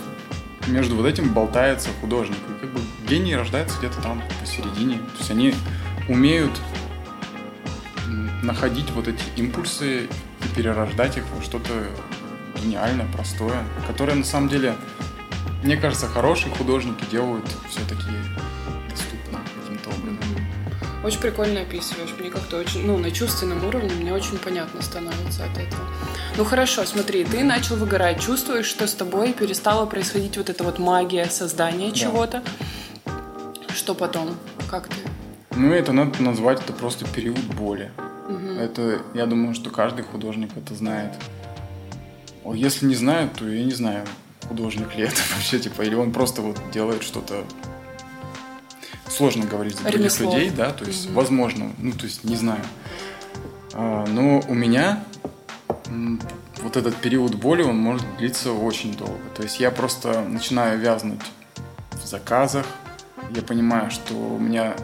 между 0.67 0.97
вот 0.97 1.07
этим 1.07 1.33
болтается 1.33 1.91
художник. 2.01 2.39
И 2.49 2.61
как 2.61 2.73
бы 2.73 2.81
гений 3.09 3.37
рождается 3.37 3.79
где-то 3.79 4.01
там 4.03 4.23
посередине. 4.41 4.99
То 4.99 5.19
есть 5.19 5.31
они 5.31 5.55
умеют 6.09 6.53
находить 8.43 8.91
вот 8.91 9.09
эти 9.09 9.23
импульсы 9.37 10.05
и 10.05 10.57
перерождать 10.57 11.17
их 11.17 11.25
во 11.35 11.43
что-то 11.43 11.71
гениальное, 12.65 13.07
простое, 13.13 13.63
которое 13.87 14.15
на 14.15 14.25
самом 14.25 14.49
деле, 14.49 14.75
мне 15.63 15.77
кажется, 15.77 16.07
хорошие 16.07 16.53
художники 16.55 17.05
делают 17.11 17.45
все-таки 17.69 18.11
доступно 18.89 19.41
каким-то 19.61 19.91
образом. 19.91 20.19
Очень 21.05 21.21
прикольно 21.21 21.61
описываешь. 21.61 22.15
Мне 22.19 22.31
как-то 22.31 22.57
очень, 22.57 22.87
ну, 22.87 22.97
на 22.97 23.11
чувственном 23.11 23.65
уровне 23.67 23.91
мне 23.95 24.13
очень 24.13 24.39
понятно 24.39 24.81
становится 24.81 25.45
от 25.45 25.59
этого. 25.59 25.83
Ну 26.37 26.45
хорошо, 26.45 26.85
смотри, 26.85 27.25
ты 27.25 27.45
начал 27.45 27.77
выгорать, 27.77 28.21
чувствуешь, 28.21 28.67
что 28.67 28.87
с 28.87 28.95
тобой 28.95 29.35
перестала 29.35 29.85
происходить 29.87 30.37
вот 30.39 30.49
эта 30.49 30.65
вот 30.65 30.79
магия 30.79 31.27
создания 31.27 31.91
да. 31.91 31.95
чего-то. 31.95 32.43
Что 33.75 33.95
потом? 33.95 34.35
Как 34.71 34.89
ты? 34.89 34.97
Ну, 35.57 35.73
это 35.73 35.93
надо 35.93 36.23
назвать, 36.23 36.61
это 36.61 36.73
просто 36.73 37.05
период 37.07 37.39
боли. 37.39 37.91
Угу. 38.29 38.59
Это, 38.59 39.03
я 39.13 39.27
думаю, 39.27 39.55
что 39.55 39.71
каждый 39.71 40.05
художник 40.05 40.51
это 40.57 40.75
знает. 40.75 41.13
Если 42.53 42.87
не 42.87 42.95
знает, 42.95 43.33
то 43.35 43.49
я 43.49 43.65
не 43.65 43.73
знаю, 43.73 44.07
художник 44.49 44.95
ли 44.97 45.05
это 45.05 45.17
вообще, 45.35 45.59
типа, 45.59 45.83
или 45.83 45.95
он 45.95 46.13
просто 46.13 46.43
вот 46.43 46.59
делает 46.73 47.03
что-то 47.03 47.45
сложно 49.09 49.47
говорить 49.47 49.77
за 49.79 49.85
других 49.85 50.21
людей, 50.21 50.51
да, 50.51 50.73
то 50.73 50.85
есть, 50.85 51.07
угу. 51.07 51.15
возможно, 51.15 51.71
ну, 51.79 51.93
то 51.93 52.05
есть, 52.05 52.25
не 52.25 52.37
знаю. 52.37 52.63
А, 53.73 54.07
но 54.07 54.43
у 54.49 54.55
меня 54.55 55.05
вот 56.63 56.77
этот 56.77 56.97
период 56.97 57.35
боли, 57.35 57.63
он 57.63 57.77
может 57.77 58.05
длиться 58.17 58.53
очень 58.53 58.95
долго. 58.97 59.21
То 59.37 59.43
есть 59.43 59.61
я 59.61 59.71
просто 59.71 60.23
начинаю 60.23 60.79
вязнуть 60.79 61.21
в 61.93 62.07
заказах, 62.07 62.67
я 63.35 63.43
понимаю, 63.43 63.91
что 63.91 64.15
у 64.15 64.39
меня 64.39 64.77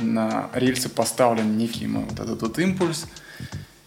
на 0.00 0.48
рельсы 0.54 0.88
поставлен 0.88 1.56
некий 1.56 1.86
мой 1.86 2.04
вот 2.04 2.20
этот 2.20 2.42
вот 2.42 2.58
импульс, 2.58 3.06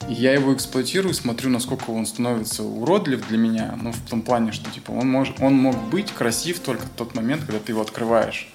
я 0.09 0.33
его 0.33 0.53
эксплуатирую, 0.53 1.13
смотрю, 1.13 1.49
насколько 1.49 1.89
он 1.91 2.05
становится 2.05 2.63
уродлив 2.63 3.27
для 3.27 3.37
меня, 3.37 3.77
ну, 3.81 3.91
в 3.91 4.01
том 4.09 4.21
плане, 4.21 4.51
что, 4.51 4.69
типа, 4.69 4.91
он, 4.91 5.09
мож, 5.09 5.33
он 5.39 5.53
мог 5.53 5.75
быть 5.89 6.11
красив 6.11 6.59
только 6.59 6.83
в 6.83 6.89
тот 6.89 7.15
момент, 7.15 7.43
когда 7.45 7.59
ты 7.59 7.71
его 7.71 7.81
открываешь. 7.81 8.51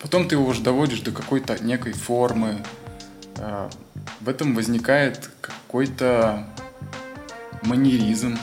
Потом 0.00 0.28
ты 0.28 0.36
его 0.36 0.46
уже 0.46 0.62
доводишь 0.62 1.00
до 1.00 1.10
какой-то 1.10 1.62
некой 1.62 1.92
формы. 1.92 2.62
А, 3.36 3.68
в 4.20 4.28
этом 4.28 4.54
возникает 4.54 5.30
какой-то 5.40 6.46
манеризм. 7.62 8.38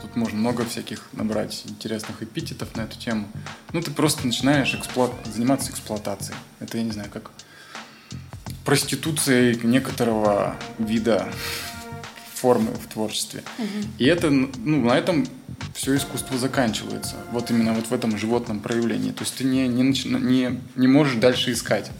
Тут 0.00 0.16
можно 0.16 0.38
много 0.38 0.64
всяких 0.64 1.08
набрать 1.12 1.64
интересных 1.66 2.22
эпитетов 2.22 2.74
на 2.76 2.82
эту 2.82 2.98
тему. 2.98 3.28
Ну, 3.72 3.82
ты 3.82 3.90
просто 3.90 4.26
начинаешь 4.26 4.74
эксплуат... 4.74 5.12
заниматься 5.32 5.70
эксплуатацией. 5.70 6.36
Это, 6.60 6.78
я 6.78 6.84
не 6.84 6.92
знаю, 6.92 7.10
как 7.12 7.30
проституцией 8.64 9.58
некоторого 9.62 10.56
вида 10.78 11.28
формы 12.34 12.72
в 12.72 12.92
творчестве. 12.92 13.42
Угу. 13.58 13.66
И 13.98 14.04
это, 14.06 14.30
ну, 14.30 14.84
на 14.84 14.96
этом 14.96 15.26
все 15.74 15.96
искусство 15.96 16.38
заканчивается. 16.38 17.16
Вот 17.32 17.50
именно 17.50 17.72
вот 17.74 17.86
в 17.86 17.92
этом 17.92 18.16
животном 18.16 18.60
проявлении. 18.60 19.12
То 19.12 19.24
есть 19.24 19.36
ты 19.36 19.44
не, 19.44 19.68
не, 19.68 19.82
не, 19.82 20.60
не 20.76 20.88
можешь 20.88 21.16
дальше 21.16 21.52
искать. 21.52 21.90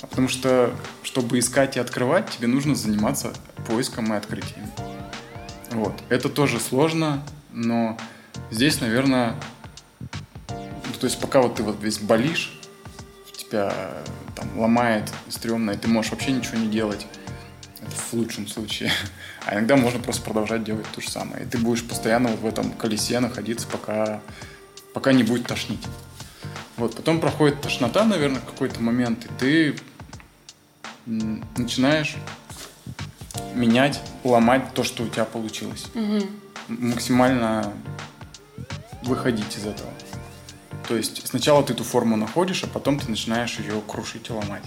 Потому 0.00 0.28
что, 0.28 0.74
чтобы 1.02 1.38
искать 1.38 1.76
и 1.76 1.80
открывать, 1.80 2.30
тебе 2.30 2.48
нужно 2.48 2.74
заниматься 2.74 3.32
поиском 3.66 4.12
и 4.12 4.16
открытием. 4.16 4.66
Вот. 5.70 5.94
Это 6.08 6.28
тоже 6.28 6.60
сложно, 6.60 7.22
но 7.52 7.98
здесь, 8.50 8.80
наверное, 8.80 9.34
ну, 10.48 10.94
то 10.98 11.06
есть 11.06 11.20
пока 11.20 11.42
вот 11.42 11.56
ты 11.56 11.62
вот 11.62 11.82
весь 11.82 11.98
болишь, 11.98 12.58
тебя 13.36 14.02
там 14.38 14.58
ломает, 14.58 15.10
стрёмно, 15.28 15.72
и 15.72 15.76
ты 15.76 15.88
можешь 15.88 16.12
вообще 16.12 16.32
ничего 16.32 16.58
не 16.58 16.68
делать, 16.68 17.06
это 17.80 17.96
в 17.96 18.12
лучшем 18.14 18.46
случае. 18.46 18.90
А 19.46 19.54
иногда 19.54 19.76
можно 19.76 19.98
просто 19.98 20.22
продолжать 20.22 20.62
делать 20.62 20.84
то 20.94 21.00
же 21.00 21.08
самое. 21.08 21.44
И 21.44 21.46
ты 21.46 21.56
будешь 21.56 21.82
постоянно 21.82 22.28
вот 22.28 22.40
в 22.40 22.46
этом 22.46 22.70
колесе 22.72 23.18
находиться, 23.18 23.66
пока, 23.66 24.20
пока 24.92 25.12
не 25.12 25.22
будет 25.22 25.46
тошнить. 25.46 25.80
Вот, 26.76 26.94
потом 26.94 27.18
проходит 27.18 27.62
тошнота, 27.62 28.04
наверное, 28.04 28.42
какой-то 28.42 28.82
момент, 28.82 29.24
и 29.24 29.28
ты 29.38 29.76
начинаешь 31.06 32.16
менять, 33.54 34.02
ломать 34.22 34.74
то, 34.74 34.84
что 34.84 35.02
у 35.02 35.08
тебя 35.08 35.24
получилось. 35.24 35.86
Угу. 35.94 36.26
Максимально 36.68 37.72
выходить 39.04 39.56
из 39.56 39.64
этого. 39.64 39.90
То 40.88 40.96
есть 40.96 41.26
сначала 41.28 41.62
ты 41.62 41.74
эту 41.74 41.84
форму 41.84 42.16
находишь, 42.16 42.64
а 42.64 42.66
потом 42.66 42.98
ты 42.98 43.10
начинаешь 43.10 43.58
ее 43.58 43.82
крушить 43.86 44.30
и 44.30 44.32
ломать. 44.32 44.62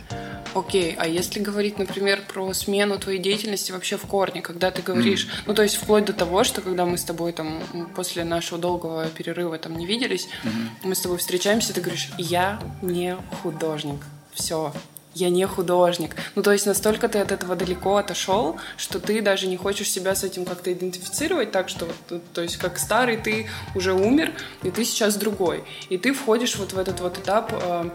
Окей, 0.54 0.96
а 0.96 1.08
если 1.08 1.40
говорить, 1.40 1.80
например, 1.80 2.22
про 2.32 2.54
смену 2.54 3.00
твоей 3.00 3.18
деятельности 3.18 3.72
вообще 3.72 3.98
в 3.98 4.06
корне, 4.06 4.44
когда 4.44 4.70
ты 4.70 4.84
говоришь, 4.84 5.26
mm. 5.26 5.44
ну 5.48 5.54
то 5.56 5.64
есть 5.64 5.78
вплоть 5.78 6.06
до 6.06 6.14
того, 6.14 6.44
что 6.44 6.62
когда 6.62 6.86
мы 6.86 7.00
с 7.00 7.04
тобой 7.04 7.34
там 7.34 7.64
после 7.96 8.24
нашего 8.24 8.60
долгого 8.60 9.08
перерыва 9.08 9.58
там 9.58 9.76
не 9.76 9.88
виделись, 9.88 10.28
mm-hmm. 10.44 10.70
мы 10.84 10.94
с 10.94 11.00
тобой 11.00 11.18
встречаемся, 11.18 11.74
ты 11.74 11.82
говоришь, 11.82 12.12
я 12.20 12.62
не 12.84 13.18
художник, 13.42 14.02
все, 14.32 14.74
я 15.14 15.30
не 15.30 15.46
художник. 15.46 16.16
Ну, 16.36 16.42
то 16.42 16.52
есть 16.52 16.66
настолько 16.66 17.08
ты 17.10 17.20
от 17.20 17.32
этого 17.32 17.56
далеко 17.56 17.98
отошел, 17.98 18.58
что 18.78 19.00
ты 19.00 19.22
даже 19.22 19.48
не 19.48 19.58
хочешь 19.58 19.90
себя 19.90 20.16
с 20.16 20.24
этим 20.24 20.46
как-то 20.46 20.72
идентифицировать 20.72 21.52
так, 21.52 21.70
что 21.70 21.88
то 22.34 22.42
есть 22.42 22.58
как 22.58 22.78
старый 22.78 23.18
ты 23.18 23.50
уже 23.76 23.94
умер, 23.94 24.34
и 24.64 24.72
ты 24.72 24.86
сейчас 24.86 25.16
другой. 25.16 25.64
И 25.90 25.98
ты 25.98 26.14
входишь 26.14 26.56
вот 26.56 26.74
в 26.74 26.78
этот 26.78 27.02
вот 27.02 27.18
этап 27.18 27.52
э, 27.54 27.90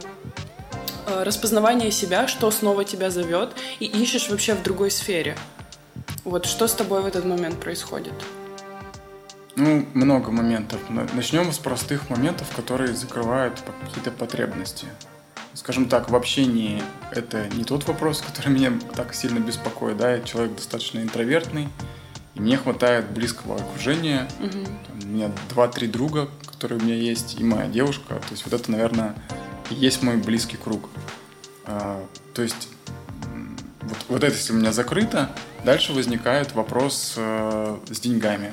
э, 1.07 1.23
распознавания 1.23 1.91
себя, 1.91 2.29
что 2.29 2.51
снова 2.51 2.85
тебя 2.85 3.11
зовет, 3.11 3.51
и 3.81 3.87
ищешь 3.87 4.29
вообще 4.29 4.55
в 4.55 4.63
другой 4.63 4.91
сфере. 4.91 5.37
Вот 6.25 6.45
что 6.45 6.67
с 6.67 6.75
тобой 6.75 7.03
в 7.03 7.07
этот 7.07 7.25
момент 7.25 7.61
происходит? 7.61 8.15
Ну, 9.55 9.87
много 9.95 10.31
моментов. 10.31 10.81
Начнем 10.91 11.51
с 11.51 11.59
простых 11.59 12.11
моментов, 12.11 12.47
которые 12.55 12.95
закрывают 12.95 13.63
какие-то 13.87 14.11
потребности 14.11 14.87
скажем 15.57 15.89
так, 15.89 16.11
в 16.11 16.15
общении 16.15 16.83
это 17.11 17.49
не 17.49 17.65
тот 17.65 17.87
вопрос, 17.89 18.21
который 18.27 18.53
меня 18.53 18.73
так 18.95 19.15
сильно 19.15 19.41
беспокоит. 19.41 19.97
Да, 19.97 20.15
я 20.15 20.23
человек 20.23 20.55
достаточно 20.55 21.01
интровертный, 21.01 21.69
и 22.35 22.41
мне 22.41 22.57
хватает 22.57 23.11
близкого 23.11 23.57
окружения. 23.57 24.29
Угу. 24.39 24.51
Там, 24.51 24.99
у 25.03 25.07
меня 25.07 25.31
два-три 25.49 25.89
друга, 25.89 26.29
которые 26.47 26.79
у 26.79 26.83
меня 26.83 26.95
есть, 26.95 27.41
и 27.41 27.45
моя 27.45 27.67
девушка. 27.67 28.15
То 28.15 28.33
есть 28.33 28.45
вот 28.45 28.53
это, 28.53 28.71
наверное, 28.71 29.15
и 29.71 29.75
есть 29.75 30.03
мой 30.03 30.17
близкий 30.17 30.57
круг. 30.57 30.89
А, 31.65 32.05
то 32.35 32.43
есть 32.43 32.69
вот, 33.83 33.99
вот 34.09 34.25
это, 34.25 34.35
если 34.35 34.53
у 34.53 34.57
меня 34.57 34.73
закрыто, 34.73 35.31
дальше 35.65 35.93
возникает 35.93 36.55
вопрос 36.55 37.15
э, 37.17 37.79
с 37.89 38.01
деньгами. 38.01 38.53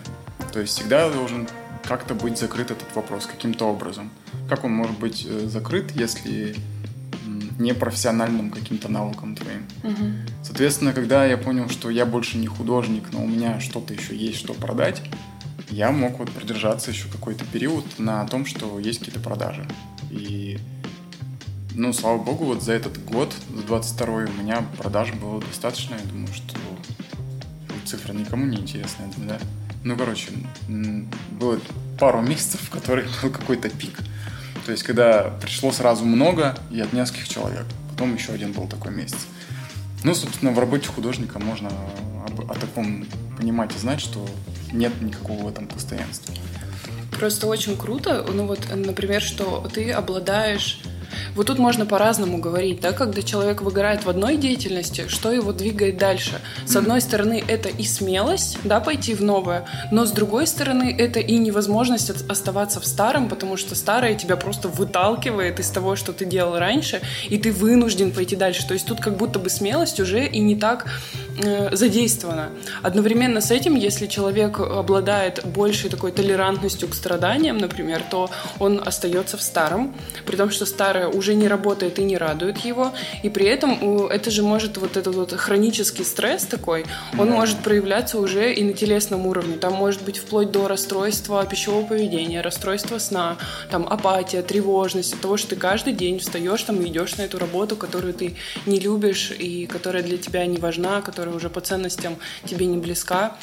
То 0.51 0.59
есть 0.59 0.77
всегда 0.77 1.09
должен 1.09 1.47
как-то 1.83 2.13
быть 2.13 2.37
закрыт 2.37 2.71
этот 2.71 2.95
вопрос 2.95 3.25
каким-то 3.25 3.65
образом. 3.65 4.11
Как 4.47 4.63
он 4.63 4.71
может 4.71 4.97
быть 4.99 5.25
э, 5.27 5.47
закрыт, 5.47 5.91
если 5.91 6.55
непрофессиональным 7.59 8.49
каким-то 8.49 8.89
навыком 8.89 9.35
твоим. 9.35 9.65
Угу. 9.83 10.43
Соответственно, 10.43 10.93
когда 10.93 11.25
я 11.25 11.37
понял, 11.37 11.69
что 11.69 11.89
я 11.89 12.05
больше 12.05 12.37
не 12.37 12.47
художник, 12.47 13.11
но 13.11 13.23
у 13.23 13.27
меня 13.27 13.59
что-то 13.59 13.93
еще 13.93 14.15
есть, 14.15 14.39
что 14.39 14.53
продать, 14.53 15.01
я 15.69 15.91
мог 15.91 16.19
вот 16.19 16.31
продержаться 16.31 16.91
еще 16.91 17.07
какой-то 17.07 17.45
период 17.45 17.85
на 17.97 18.25
том, 18.27 18.45
что 18.45 18.79
есть 18.79 18.99
какие-то 18.99 19.19
продажи. 19.19 19.65
И, 20.11 20.59
ну, 21.73 21.93
слава 21.93 22.21
богу, 22.21 22.45
вот 22.45 22.61
за 22.61 22.73
этот 22.73 23.03
год, 23.03 23.33
за 23.55 23.63
22 23.63 24.07
у 24.07 24.19
меня 24.41 24.63
продаж 24.77 25.13
было 25.13 25.41
достаточно. 25.41 25.95
Я 25.95 26.11
думаю, 26.11 26.33
что 26.33 26.55
цифра 27.85 28.13
никому 28.13 28.45
не 28.45 28.57
интересна, 28.57 29.05
да? 29.17 29.39
Ну, 29.83 29.97
короче, 29.97 30.29
было 30.67 31.59
пару 31.99 32.21
месяцев, 32.27 32.61
в 32.61 32.69
которых 32.69 33.07
был 33.21 33.31
какой-то 33.31 33.69
пик. 33.69 33.99
То 34.65 34.71
есть, 34.71 34.83
когда 34.83 35.33
пришло 35.41 35.71
сразу 35.71 36.05
много 36.05 36.55
и 36.71 36.79
от 36.79 36.93
нескольких 36.93 37.27
человек. 37.27 37.65
Потом 37.91 38.15
еще 38.15 38.31
один 38.31 38.53
был 38.53 38.67
такой 38.67 38.91
месяц. 38.91 39.17
Ну, 40.03 40.15
собственно, 40.15 40.51
в 40.51 40.59
работе 40.59 40.87
художника 40.87 41.39
можно 41.39 41.69
об, 42.27 42.51
о 42.51 42.53
таком 42.55 43.05
понимать 43.37 43.75
и 43.75 43.79
знать, 43.79 44.01
что 44.01 44.25
нет 44.71 44.93
никакого 45.01 45.43
в 45.43 45.47
этом 45.47 45.67
постоянства. 45.67 46.33
Просто 47.11 47.47
очень 47.47 47.77
круто, 47.77 48.25
ну 48.33 48.47
вот, 48.47 48.59
например, 48.73 49.21
что 49.21 49.69
ты 49.73 49.91
обладаешь 49.91 50.81
вот 51.35 51.47
тут 51.47 51.59
можно 51.59 51.85
по-разному 51.85 52.37
говорить, 52.37 52.81
да, 52.81 52.91
когда 52.91 53.21
человек 53.21 53.61
выгорает 53.61 54.05
в 54.05 54.09
одной 54.09 54.37
деятельности, 54.37 55.05
что 55.07 55.31
его 55.31 55.51
двигает 55.53 55.97
дальше. 55.97 56.41
С 56.65 56.75
одной 56.75 57.01
стороны, 57.01 57.43
это 57.47 57.69
и 57.69 57.83
смелость, 57.83 58.57
да, 58.63 58.79
пойти 58.79 59.13
в 59.13 59.21
новое, 59.21 59.65
но 59.91 60.05
с 60.05 60.11
другой 60.11 60.47
стороны, 60.47 60.95
это 60.97 61.19
и 61.19 61.37
невозможность 61.37 62.09
оставаться 62.09 62.79
в 62.79 62.85
старом, 62.85 63.29
потому 63.29 63.57
что 63.57 63.75
старое 63.75 64.15
тебя 64.15 64.35
просто 64.35 64.67
выталкивает 64.67 65.59
из 65.59 65.69
того, 65.69 65.95
что 65.95 66.13
ты 66.13 66.25
делал 66.25 66.57
раньше, 66.57 67.01
и 67.29 67.37
ты 67.37 67.51
вынужден 67.51 68.11
пойти 68.11 68.35
дальше. 68.35 68.67
То 68.67 68.73
есть 68.73 68.85
тут 68.85 68.99
как 68.99 69.17
будто 69.17 69.39
бы 69.39 69.49
смелость 69.49 69.99
уже 69.99 70.25
и 70.25 70.39
не 70.39 70.55
так 70.55 70.85
э, 71.41 71.75
задействовано. 71.75 72.49
Одновременно 72.81 73.41
с 73.41 73.51
этим, 73.51 73.75
если 73.75 74.07
человек 74.07 74.59
обладает 74.59 75.45
большей 75.45 75.89
такой 75.89 76.11
толерантностью 76.11 76.87
к 76.87 76.93
страданиям, 76.93 77.57
например, 77.57 78.01
то 78.09 78.29
он 78.59 78.81
остается 78.85 79.37
в 79.37 79.41
старом, 79.41 79.95
при 80.25 80.35
том, 80.35 80.51
что 80.51 80.65
старое 80.65 81.07
уже 81.07 81.35
не 81.35 81.47
работает 81.47 81.99
и 81.99 82.03
не 82.03 82.17
радует 82.17 82.57
его, 82.59 82.93
и 83.23 83.29
при 83.29 83.45
этом 83.45 84.07
это 84.07 84.31
же 84.31 84.43
может 84.43 84.77
вот 84.77 84.97
этот 84.97 85.15
вот 85.15 85.31
хронический 85.31 86.03
стресс 86.03 86.43
такой, 86.43 86.85
он 87.17 87.29
да. 87.29 87.35
может 87.35 87.57
проявляться 87.59 88.19
уже 88.19 88.53
и 88.53 88.63
на 88.63 88.73
телесном 88.73 89.25
уровне. 89.27 89.57
Там 89.57 89.73
может 89.73 90.03
быть 90.03 90.17
вплоть 90.17 90.51
до 90.51 90.67
расстройства 90.67 91.45
пищевого 91.45 91.85
поведения, 91.85 92.41
расстройства 92.41 92.97
сна, 92.97 93.37
там 93.69 93.87
апатия, 93.89 94.41
тревожность 94.41 95.13
от 95.13 95.21
того, 95.21 95.37
что 95.37 95.49
ты 95.49 95.55
каждый 95.55 95.93
день 95.93 96.19
встаешь 96.19 96.63
там 96.63 96.81
и 96.81 96.87
идешь 96.87 97.15
на 97.17 97.23
эту 97.23 97.39
работу, 97.39 97.75
которую 97.75 98.13
ты 98.13 98.35
не 98.65 98.79
любишь 98.79 99.31
и 99.31 99.65
которая 99.65 100.03
для 100.03 100.17
тебя 100.17 100.45
не 100.45 100.57
важна, 100.57 101.01
которая 101.01 101.22
уже 101.29 101.49
по 101.49 101.61
ценностям 101.61 102.17
тебе 102.45 102.65
не 102.65 102.77
близка 102.77 103.35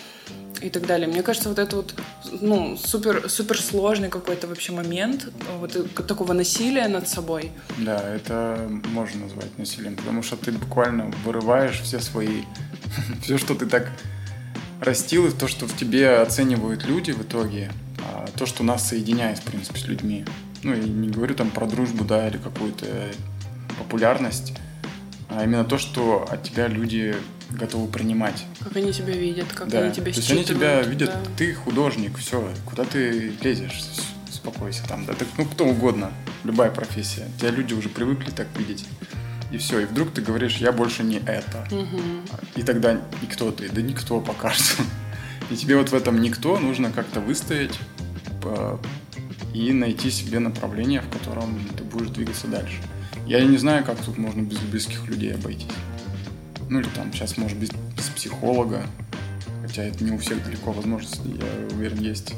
и 0.61 0.69
так 0.69 0.87
далее. 0.87 1.09
Мне 1.09 1.23
кажется, 1.23 1.49
вот 1.49 1.59
это 1.59 1.77
вот 1.77 1.95
ну, 2.41 2.77
супер, 2.77 3.29
супер 3.29 3.61
сложный 3.61 4.09
какой-то 4.09 4.47
вообще 4.47 4.73
момент 4.73 5.29
вот 5.59 5.77
такого 6.07 6.33
насилия 6.33 6.89
над 6.89 7.09
собой. 7.09 7.53
Да, 7.79 7.99
это 8.15 8.69
можно 8.93 9.25
назвать 9.25 9.59
насилием, 9.59 9.97
потому 9.97 10.23
что 10.23 10.37
ты 10.37 10.53
буквально 10.53 11.11
вырываешь 11.25 11.81
все 11.81 12.01
свои, 12.01 12.43
все, 13.23 13.39
что 13.39 13.55
ты 13.55 13.67
так 13.67 13.89
растил, 14.81 15.27
и 15.27 15.31
то, 15.31 15.49
что 15.49 15.67
в 15.67 15.77
тебе 15.77 16.17
оценивают 16.17 16.85
люди 16.87 17.11
в 17.13 17.23
итоге, 17.23 17.71
а 17.99 18.27
то, 18.37 18.47
что 18.47 18.63
нас 18.63 18.89
соединяет, 18.89 19.39
в 19.39 19.43
принципе, 19.43 19.79
с 19.79 19.87
людьми. 19.87 20.25
Ну, 20.63 20.75
и 20.75 20.81
не 20.81 21.09
говорю 21.09 21.35
там 21.35 21.51
про 21.51 21.67
дружбу, 21.67 22.05
да, 22.05 22.29
или 22.29 22.37
какую-то 22.37 22.87
популярность, 23.79 24.53
а 25.31 25.45
именно 25.45 25.65
то, 25.65 25.79
что 25.79 26.27
от 26.31 26.43
тебя 26.43 26.69
люди 26.69 27.17
готовы 27.51 27.89
принимать. 27.89 28.45
Как 28.63 28.77
они 28.77 28.93
тебя 28.93 29.15
видят, 29.15 29.53
как 29.53 29.69
да. 29.69 29.81
они 29.81 29.93
тебя 29.93 30.13
То 30.13 30.19
есть 30.19 30.31
они 30.31 30.45
тебя 30.45 30.83
видят, 30.83 31.11
да. 31.11 31.31
ты 31.37 31.55
художник, 31.55 32.19
все, 32.19 32.53
куда 32.67 32.85
ты 32.85 33.33
лезешь, 33.41 33.81
успокойся 34.29 34.87
там, 34.87 35.05
да, 35.07 35.15
так, 35.15 35.29
ну 35.37 35.45
кто 35.45 35.67
угодно, 35.67 36.13
любая 36.45 36.71
профессия. 36.71 37.27
Тебя 37.39 37.51
люди 37.51 37.75
уже 37.75 37.89
привыкли 37.89 38.31
так 38.31 38.47
видеть. 38.57 38.87
И 39.51 39.59
все, 39.59 39.81
и 39.81 39.85
вдруг 39.85 40.13
ты 40.13 40.23
говоришь, 40.23 40.59
я 40.59 40.71
больше 40.71 41.03
не 41.03 41.19
это. 41.19 41.67
Угу. 41.73 42.01
И 42.57 42.63
тогда 42.63 43.01
никто 43.21 43.51
ты, 43.51 43.69
да 43.69 43.83
никто 43.83 44.21
пока 44.21 44.51
что. 44.51 44.83
И 45.51 45.57
тебе 45.57 45.77
вот 45.77 45.89
в 45.89 45.95
этом 45.95 46.21
никто 46.21 46.59
нужно 46.59 46.93
как-то 46.93 47.21
выстоять 47.21 47.79
и 49.53 49.73
найти 49.73 50.11
себе 50.11 50.39
направление, 50.39 51.01
в 51.01 51.09
котором 51.09 51.59
ты 51.77 51.83
будешь 51.83 52.11
двигаться 52.11 52.47
дальше. 52.47 52.79
Я 53.31 53.45
не 53.45 53.59
знаю, 53.59 53.85
как 53.85 53.97
тут 54.05 54.19
можно 54.19 54.43
без 54.43 54.59
близких 54.59 55.07
людей 55.07 55.33
обойтись. 55.33 55.69
Ну 56.69 56.81
или 56.81 56.89
там 56.89 57.13
сейчас, 57.13 57.37
может 57.37 57.57
быть, 57.57 57.71
без 57.97 58.07
психолога. 58.07 58.83
Хотя 59.63 59.85
это 59.85 60.03
не 60.03 60.11
у 60.11 60.19
всех 60.19 60.45
далеко 60.45 60.73
возможности, 60.73 61.21
я 61.29 61.77
уверен, 61.77 62.01
есть. 62.01 62.35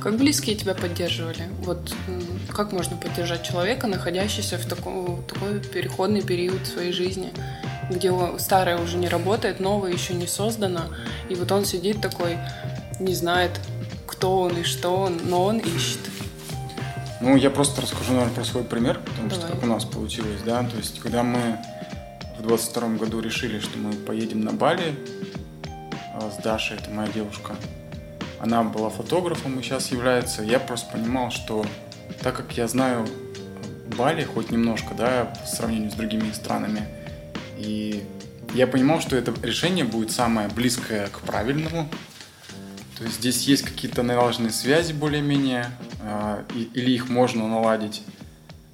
Как 0.00 0.16
близкие 0.16 0.54
тебя 0.54 0.76
поддерживали? 0.76 1.48
Вот 1.62 1.92
как 2.50 2.70
можно 2.70 2.96
поддержать 2.96 3.42
человека, 3.42 3.88
находящегося 3.88 4.58
в 4.58 4.66
таком, 4.66 5.24
такой 5.24 5.58
переходный 5.58 6.22
период 6.22 6.64
своей 6.68 6.92
жизни, 6.92 7.32
где 7.90 8.12
старое 8.38 8.78
уже 8.78 8.96
не 8.96 9.08
работает, 9.08 9.58
новое 9.58 9.92
еще 9.92 10.14
не 10.14 10.28
создано, 10.28 10.82
и 11.28 11.34
вот 11.34 11.50
он 11.50 11.64
сидит 11.64 12.00
такой, 12.00 12.38
не 13.00 13.14
знает, 13.16 13.58
кто 14.06 14.42
он 14.42 14.56
и 14.56 14.62
что 14.62 14.90
он, 14.90 15.18
но 15.24 15.46
он 15.46 15.58
ищет. 15.58 15.98
Ну, 17.20 17.36
я 17.36 17.50
просто 17.50 17.82
расскажу, 17.82 18.12
наверное, 18.12 18.34
про 18.34 18.44
свой 18.44 18.62
пример, 18.62 19.00
потому 19.00 19.28
Давай. 19.28 19.44
что 19.44 19.52
как 19.52 19.62
у 19.64 19.66
нас 19.66 19.84
получилось, 19.84 20.40
да, 20.44 20.62
то 20.62 20.76
есть, 20.76 21.00
когда 21.00 21.22
мы 21.22 21.58
в 22.38 22.42
22 22.42 22.88
году 22.90 23.20
решили, 23.20 23.58
что 23.58 23.76
мы 23.78 23.92
поедем 23.92 24.42
на 24.42 24.52
Бали 24.52 24.94
а, 26.14 26.30
с 26.30 26.42
Дашей, 26.42 26.76
это 26.76 26.90
моя 26.90 27.08
девушка. 27.08 27.56
Она 28.40 28.62
была 28.62 28.88
фотографом 28.88 29.58
и 29.58 29.62
сейчас 29.62 29.90
является. 29.90 30.42
Я 30.42 30.60
просто 30.60 30.92
понимал, 30.92 31.32
что 31.32 31.66
так 32.22 32.36
как 32.36 32.56
я 32.56 32.68
знаю 32.68 33.06
Бали 33.96 34.22
хоть 34.22 34.52
немножко, 34.52 34.94
да, 34.94 35.24
по 35.24 35.46
сравнению 35.46 35.90
с 35.90 35.94
другими 35.94 36.30
странами, 36.30 36.86
и 37.56 38.04
я 38.54 38.68
понимал, 38.68 39.00
что 39.00 39.16
это 39.16 39.34
решение 39.42 39.84
будет 39.84 40.12
самое 40.12 40.48
близкое 40.48 41.08
к 41.08 41.20
правильному. 41.20 41.88
То 42.96 43.04
есть 43.04 43.16
здесь 43.16 43.42
есть 43.42 43.62
какие-то 43.62 44.02
налаженные 44.02 44.52
связи 44.52 44.92
более-менее, 44.92 45.66
или 46.74 46.90
их 46.90 47.08
можно 47.08 47.48
наладить. 47.48 48.02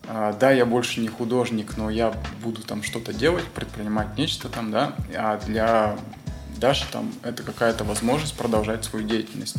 А, 0.07 0.33
да, 0.33 0.51
я 0.51 0.66
больше 0.66 1.01
не 1.01 1.09
художник, 1.09 1.77
но 1.77 1.90
я 1.90 2.14
буду 2.42 2.62
там 2.62 2.83
что-то 2.83 3.12
делать, 3.12 3.44
предпринимать 3.47 4.18
нечто 4.18 4.49
там, 4.49 4.70
да, 4.70 4.94
а 5.16 5.38
для 5.47 5.97
Даши 6.57 6.87
там 6.90 7.12
это 7.23 7.42
какая-то 7.42 7.85
возможность 7.85 8.37
продолжать 8.37 8.85
свою 8.85 9.07
деятельность. 9.07 9.57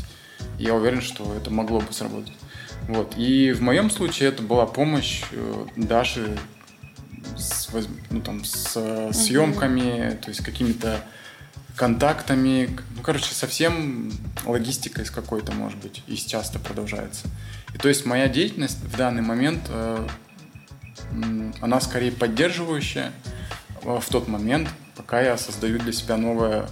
я 0.59 0.73
уверен, 0.73 1.01
что 1.01 1.35
это 1.35 1.51
могло 1.51 1.81
бы 1.81 1.91
сработать. 1.91 2.33
Вот. 2.87 3.15
И 3.17 3.51
в 3.51 3.61
моем 3.61 3.89
случае 3.89 4.29
это 4.29 4.43
была 4.43 4.65
помощь 4.65 5.23
э, 5.31 5.65
Даши 5.75 6.37
с, 7.35 7.69
ну, 8.11 8.21
там, 8.21 8.45
с 8.45 9.11
съемками, 9.11 10.17
то 10.21 10.29
есть 10.29 10.43
какими-то 10.43 11.01
контактами, 11.75 12.69
ну, 12.95 13.01
короче, 13.01 13.33
совсем 13.33 14.11
логистикой 14.45 15.05
с 15.05 15.11
какой-то, 15.11 15.51
может 15.51 15.79
быть, 15.79 16.03
и 16.07 16.15
сейчас 16.15 16.49
это 16.49 16.59
продолжается. 16.59 17.27
И 17.73 17.77
то 17.77 17.89
есть 17.89 18.05
моя 18.05 18.27
деятельность 18.29 18.79
в 18.79 18.95
данный 18.95 19.21
момент 19.21 19.61
э, 19.69 20.07
она 21.61 21.81
скорее 21.81 22.11
поддерживающая 22.11 23.11
в 23.81 24.05
тот 24.09 24.27
момент, 24.27 24.69
пока 24.95 25.21
я 25.21 25.37
создаю 25.37 25.79
для 25.79 25.91
себя 25.91 26.17
новое, 26.17 26.67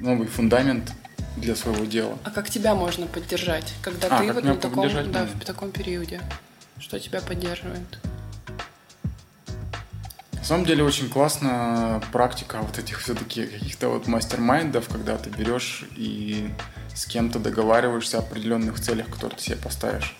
новый 0.00 0.26
фундамент 0.26 0.92
для 1.36 1.54
своего 1.54 1.84
дела. 1.84 2.18
А 2.24 2.30
как 2.30 2.50
тебя 2.50 2.74
можно 2.74 3.06
поддержать, 3.06 3.74
когда 3.82 4.08
а, 4.08 4.20
ты 4.20 4.32
вот 4.32 4.44
на 4.44 4.56
таком, 4.56 5.12
да, 5.12 5.26
в 5.26 5.44
таком 5.44 5.70
периоде? 5.70 6.20
Что 6.78 6.98
тебя 6.98 7.20
поддерживает? 7.20 7.98
Самом 10.46 10.64
деле 10.64 10.84
очень 10.84 11.08
классно 11.08 12.00
практика 12.12 12.60
вот 12.62 12.78
этих 12.78 13.00
все-таки 13.00 13.46
каких-то 13.46 13.88
вот 13.88 14.06
мастер-майндов, 14.06 14.88
когда 14.88 15.18
ты 15.18 15.28
берешь 15.28 15.84
и 15.96 16.48
с 16.94 17.04
кем-то 17.04 17.40
договариваешься 17.40 18.18
о 18.18 18.20
определенных 18.20 18.78
целях, 18.78 19.08
которые 19.08 19.36
ты 19.36 19.42
себе 19.42 19.56
поставишь. 19.56 20.16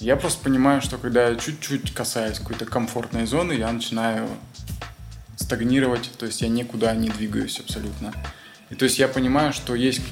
Я 0.00 0.16
просто 0.16 0.42
понимаю, 0.42 0.82
что 0.82 0.98
когда 0.98 1.28
я 1.28 1.36
чуть-чуть 1.36 1.94
касаюсь 1.94 2.40
какой-то 2.40 2.64
комфортной 2.64 3.26
зоны, 3.26 3.52
я 3.52 3.70
начинаю 3.70 4.28
стагнировать, 5.36 6.10
то 6.18 6.26
есть 6.26 6.40
я 6.40 6.48
никуда 6.48 6.92
не 6.92 7.08
двигаюсь 7.08 7.60
абсолютно. 7.60 8.12
И 8.70 8.74
то 8.74 8.86
есть 8.86 8.98
я 8.98 9.06
понимаю, 9.06 9.52
что 9.52 9.76
есть 9.76 10.02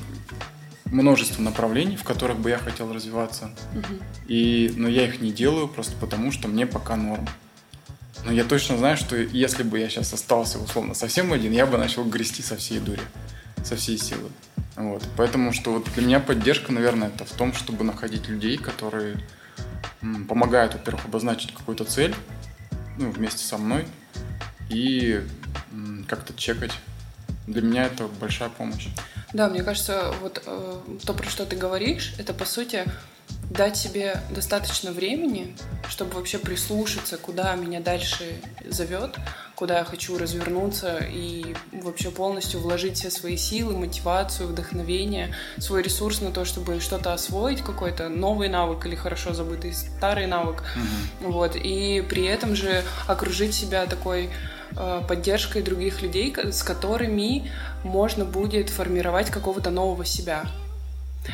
множество 0.84 1.42
направлений, 1.42 1.96
в 1.96 2.04
которых 2.04 2.38
бы 2.38 2.50
я 2.50 2.58
хотел 2.58 2.92
развиваться. 2.92 3.50
Угу. 3.74 4.02
И, 4.28 4.72
но 4.76 4.86
я 4.86 5.04
их 5.04 5.20
не 5.20 5.32
делаю 5.32 5.66
просто 5.66 5.96
потому, 5.96 6.30
что 6.30 6.46
мне 6.46 6.64
пока 6.64 6.94
норм. 6.94 7.26
Но 8.24 8.32
я 8.32 8.44
точно 8.44 8.76
знаю, 8.78 8.96
что 8.96 9.16
если 9.16 9.62
бы 9.62 9.78
я 9.78 9.88
сейчас 9.88 10.12
остался 10.12 10.58
условно 10.58 10.94
совсем 10.94 11.32
один, 11.32 11.52
я 11.52 11.66
бы 11.66 11.78
начал 11.78 12.04
грести 12.04 12.42
со 12.42 12.56
всей 12.56 12.78
дури, 12.78 13.02
со 13.64 13.76
всей 13.76 13.98
силы. 13.98 14.30
Вот. 14.76 15.02
Поэтому 15.16 15.52
что 15.52 15.72
вот 15.72 15.88
для 15.94 16.04
меня 16.04 16.20
поддержка, 16.20 16.72
наверное, 16.72 17.08
это 17.08 17.24
в 17.24 17.32
том, 17.32 17.52
чтобы 17.52 17.84
находить 17.84 18.28
людей, 18.28 18.56
которые 18.56 19.16
помогают, 20.28 20.74
во-первых, 20.74 21.04
обозначить 21.04 21.52
какую-то 21.54 21.84
цель 21.84 22.14
ну, 22.98 23.10
вместе 23.10 23.44
со 23.44 23.58
мной 23.58 23.86
и 24.70 25.20
как-то 26.08 26.34
чекать. 26.34 26.72
Для 27.46 27.62
меня 27.62 27.86
это 27.86 28.06
большая 28.06 28.48
помощь. 28.50 28.88
Да, 29.32 29.48
мне 29.48 29.62
кажется, 29.62 30.14
вот 30.20 30.42
э, 30.46 30.80
то, 31.04 31.14
про 31.14 31.28
что 31.28 31.44
ты 31.44 31.56
говоришь, 31.56 32.14
это 32.18 32.34
по 32.34 32.44
сути 32.44 32.84
дать 33.52 33.76
себе 33.76 34.20
достаточно 34.30 34.92
времени, 34.92 35.54
чтобы 35.88 36.14
вообще 36.14 36.38
прислушаться, 36.38 37.18
куда 37.18 37.54
меня 37.54 37.80
дальше 37.80 38.40
зовет, 38.66 39.16
куда 39.54 39.78
я 39.78 39.84
хочу 39.84 40.18
развернуться 40.18 40.98
и 40.98 41.54
вообще 41.72 42.10
полностью 42.10 42.60
вложить 42.60 42.96
все 42.96 43.10
свои 43.10 43.36
силы, 43.36 43.76
мотивацию, 43.76 44.48
вдохновение, 44.48 45.34
свой 45.58 45.82
ресурс 45.82 46.20
на 46.20 46.30
то, 46.30 46.44
чтобы 46.44 46.80
что-то 46.80 47.12
освоить, 47.12 47.62
какой-то 47.62 48.08
новый 48.08 48.48
навык 48.48 48.86
или 48.86 48.94
хорошо 48.94 49.34
забытый 49.34 49.72
старый 49.72 50.26
навык. 50.26 50.62
Mm-hmm. 50.62 51.30
Вот. 51.30 51.56
И 51.56 52.04
при 52.08 52.24
этом 52.24 52.56
же 52.56 52.82
окружить 53.06 53.54
себя 53.54 53.86
такой 53.86 54.30
э, 54.76 55.02
поддержкой 55.06 55.62
других 55.62 56.00
людей, 56.00 56.34
с 56.36 56.62
которыми 56.62 57.50
можно 57.84 58.24
будет 58.24 58.70
формировать 58.70 59.30
какого-то 59.30 59.70
нового 59.70 60.04
себя. 60.04 60.44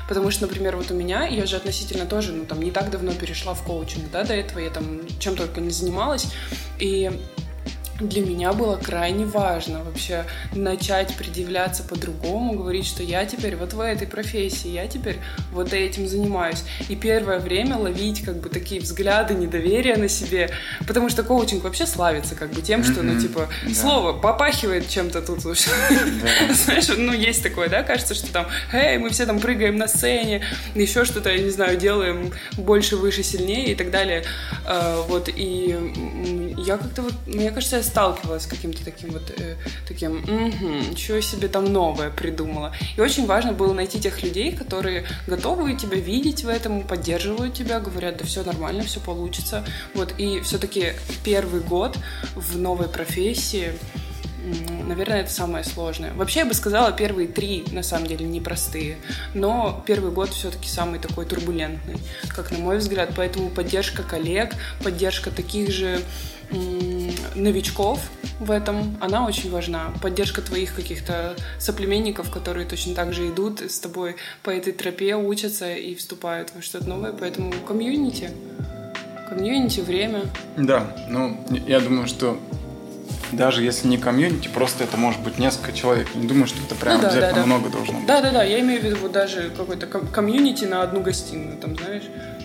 Потому 0.09 0.31
что, 0.31 0.47
например, 0.47 0.77
вот 0.77 0.91
у 0.91 0.95
меня, 0.95 1.27
я 1.27 1.47
же 1.47 1.57
относительно 1.57 2.07
тоже, 2.07 2.33
ну, 2.33 2.45
там, 2.45 2.61
не 2.61 2.71
так 2.71 2.91
давно 2.91 3.13
перешла 3.13 3.55
в 3.55 3.63
коучинг, 3.63 4.11
да, 4.11 4.25
до 4.25 4.35
этого 4.35 4.59
я 4.59 4.71
там 4.71 5.01
чем 5.19 5.37
только 5.37 5.61
не 5.61 5.71
занималась, 5.71 6.33
и 6.79 7.11
для 8.01 8.23
меня 8.25 8.53
было 8.53 8.77
крайне 8.77 9.27
важно 9.27 9.83
вообще 9.83 10.25
начать 10.55 11.17
предъявляться 11.17 11.83
по-другому, 11.83 12.55
говорить, 12.55 12.87
что 12.87 13.03
я 13.03 13.25
теперь 13.27 13.57
вот 13.57 13.73
в 13.73 13.81
этой 13.81 14.07
профессии, 14.07 14.69
я 14.69 14.87
теперь 14.87 15.19
вот 15.53 15.73
этим 15.73 16.07
занимаюсь. 16.07 16.63
И 16.89 16.97
первое 16.97 17.41
время 17.41 17.77
ловить 17.77 18.23
как 18.25 18.41
бы 18.41 18.49
такие 18.49 18.81
взгляды 18.81 19.35
недоверия 19.35 19.97
на 19.97 20.09
себе, 20.09 20.51
потому 20.87 21.09
что 21.09 21.23
коучинг 21.25 21.65
вообще 21.65 21.87
славится 21.87 22.35
как 22.35 22.53
бы 22.53 22.63
тем, 22.63 22.85
что, 22.85 23.03
ну, 23.03 23.21
типа, 23.21 23.49
да. 23.67 23.75
слово 23.75 24.13
попахивает 24.13 24.89
чем-то 24.89 25.23
тут. 25.23 25.39
Да. 25.39 26.55
Знаешь, 26.55 26.89
ну, 26.97 27.13
есть 27.13 27.43
такое, 27.43 27.69
да, 27.69 27.83
кажется, 27.83 28.15
что 28.15 28.33
там, 28.33 28.47
эй, 28.73 28.99
мы 28.99 29.11
все 29.11 29.27
там 29.27 29.41
прыгаем 29.41 29.77
на 29.77 29.89
сцене, 29.89 30.45
еще 30.75 31.05
что-то, 31.05 31.31
я 31.31 31.43
не 31.43 31.51
знаю, 31.51 31.77
делаем 31.77 32.33
больше, 32.57 32.97
выше, 32.97 33.23
сильнее 33.23 33.73
и 33.73 33.75
так 33.75 33.91
далее. 33.91 34.25
А, 34.65 35.03
вот, 35.09 35.29
и 35.35 36.55
я 36.59 36.77
как-то 36.77 37.03
вот, 37.03 37.15
мне 37.27 37.51
кажется, 37.51 37.77
я 37.77 37.83
сталкивалась 37.89 38.45
с 38.45 38.47
каким-то 38.47 38.85
таким 38.85 39.11
вот 39.11 39.31
э, 39.37 39.57
таким, 39.87 40.19
угу, 40.23 40.95
чего 40.95 41.21
себе 41.21 41.49
там 41.49 41.65
новое 41.73 42.11
придумала. 42.11 42.73
И 42.97 43.01
очень 43.01 43.27
важно 43.27 43.53
было 43.53 43.73
найти 43.73 44.01
тех 44.01 44.23
людей, 44.23 44.53
которые 44.53 45.05
готовы 45.27 45.75
тебя 45.75 45.97
видеть 45.97 46.45
в 46.45 46.49
этом, 46.49 46.83
поддерживают 46.83 47.55
тебя, 47.55 47.81
говорят, 47.81 48.19
да 48.19 48.25
все 48.25 48.43
нормально, 48.45 48.83
все 48.85 49.01
получится. 49.01 49.65
Вот, 49.95 50.15
и 50.19 50.41
все-таки 50.41 50.93
первый 51.25 51.61
год 51.61 51.99
в 52.35 52.57
новой 52.59 52.89
профессии 52.89 53.73
Наверное, 54.87 55.21
это 55.21 55.31
самое 55.31 55.65
сложное. 55.65 56.13
Вообще, 56.15 56.41
я 56.41 56.47
бы 56.47 56.55
сказала, 56.55 56.93
первые 56.93 57.29
три, 57.29 57.65
на 57.73 57.83
самом 57.83 58.07
деле, 58.07 58.25
непростые. 58.25 58.99
Но 59.35 59.83
первый 59.87 60.11
год 60.11 60.31
все-таки 60.31 60.69
самый 60.69 60.99
такой 60.99 61.27
турбулентный, 61.27 61.99
как 62.29 62.51
на 62.51 62.59
мой 62.59 62.79
взгляд. 62.79 63.11
Поэтому 63.17 63.51
поддержка 63.51 64.03
коллег, 64.03 64.55
поддержка 64.83 65.31
таких 65.31 65.71
же 65.71 66.01
новичков 67.35 68.01
в 68.41 68.51
этом, 68.51 68.97
она 69.01 69.27
очень 69.27 69.51
важна. 69.51 69.93
Поддержка 70.03 70.43
твоих 70.43 70.75
каких-то 70.75 71.35
соплеменников, 71.59 72.31
которые 72.31 72.67
точно 72.67 72.95
так 72.95 73.13
же 73.13 73.29
идут 73.29 73.61
с 73.61 73.79
тобой 73.79 74.17
по 74.43 74.51
этой 74.51 74.73
тропе, 74.73 75.17
учатся 75.17 75.75
и 75.75 75.95
вступают 75.95 76.53
во 76.55 76.63
что-то 76.63 76.89
новое. 76.89 77.13
Поэтому 77.13 77.53
комьюнити, 77.67 78.31
комьюнити, 79.29 79.81
время. 79.81 80.23
Да, 80.57 80.97
ну, 81.09 81.37
я 81.67 81.81
думаю, 81.81 82.07
что 82.07 82.39
даже 83.33 83.63
если 83.63 83.89
не 83.89 83.99
комьюнити, 83.99 84.49
просто 84.49 84.85
это 84.85 84.97
может 84.97 85.21
быть 85.21 85.39
несколько 85.39 85.73
человек. 85.73 86.09
Не 86.15 86.27
думаю, 86.27 86.47
что 86.47 86.59
это 86.65 86.75
прям 86.75 86.97
ну, 86.97 87.03
да, 87.03 87.09
обязательно 87.09 87.35
да, 87.35 87.41
да. 87.41 87.47
много 87.47 87.69
должно 87.69 87.99
быть. 87.99 88.07
Да, 88.07 88.21
да, 88.23 88.31
да. 88.31 88.43
Я 88.43 88.61
имею 88.61 88.81
в 88.81 88.85
виду 88.85 88.97
вот 89.03 89.13
даже 89.13 89.51
какой-то 89.51 89.87
комьюнити 89.87 90.65
на 90.65 90.83
одну 90.83 91.01
гостиную, 91.01 91.59
там, 91.59 91.77
знаешь 91.77 92.05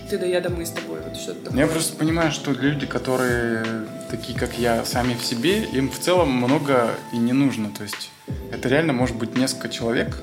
ты 0.09 0.17
да 0.17 0.25
я 0.25 0.41
да 0.41 0.49
мы 0.49 0.65
с 0.65 0.71
тобой, 0.71 0.99
вот 1.01 1.17
что-то 1.17 1.45
такое. 1.45 1.59
Я 1.59 1.67
просто 1.67 1.95
понимаю, 1.95 2.31
что 2.31 2.51
люди, 2.51 2.85
которые 2.85 3.63
такие, 4.09 4.37
как 4.37 4.57
я, 4.57 4.85
сами 4.85 5.15
в 5.15 5.23
себе, 5.23 5.63
им 5.63 5.89
в 5.89 5.99
целом 5.99 6.29
много 6.29 6.91
и 7.11 7.17
не 7.17 7.33
нужно. 7.33 7.69
То 7.71 7.83
есть 7.83 8.11
это 8.51 8.69
реально 8.69 8.93
может 8.93 9.15
быть 9.15 9.37
несколько 9.37 9.69
человек, 9.69 10.17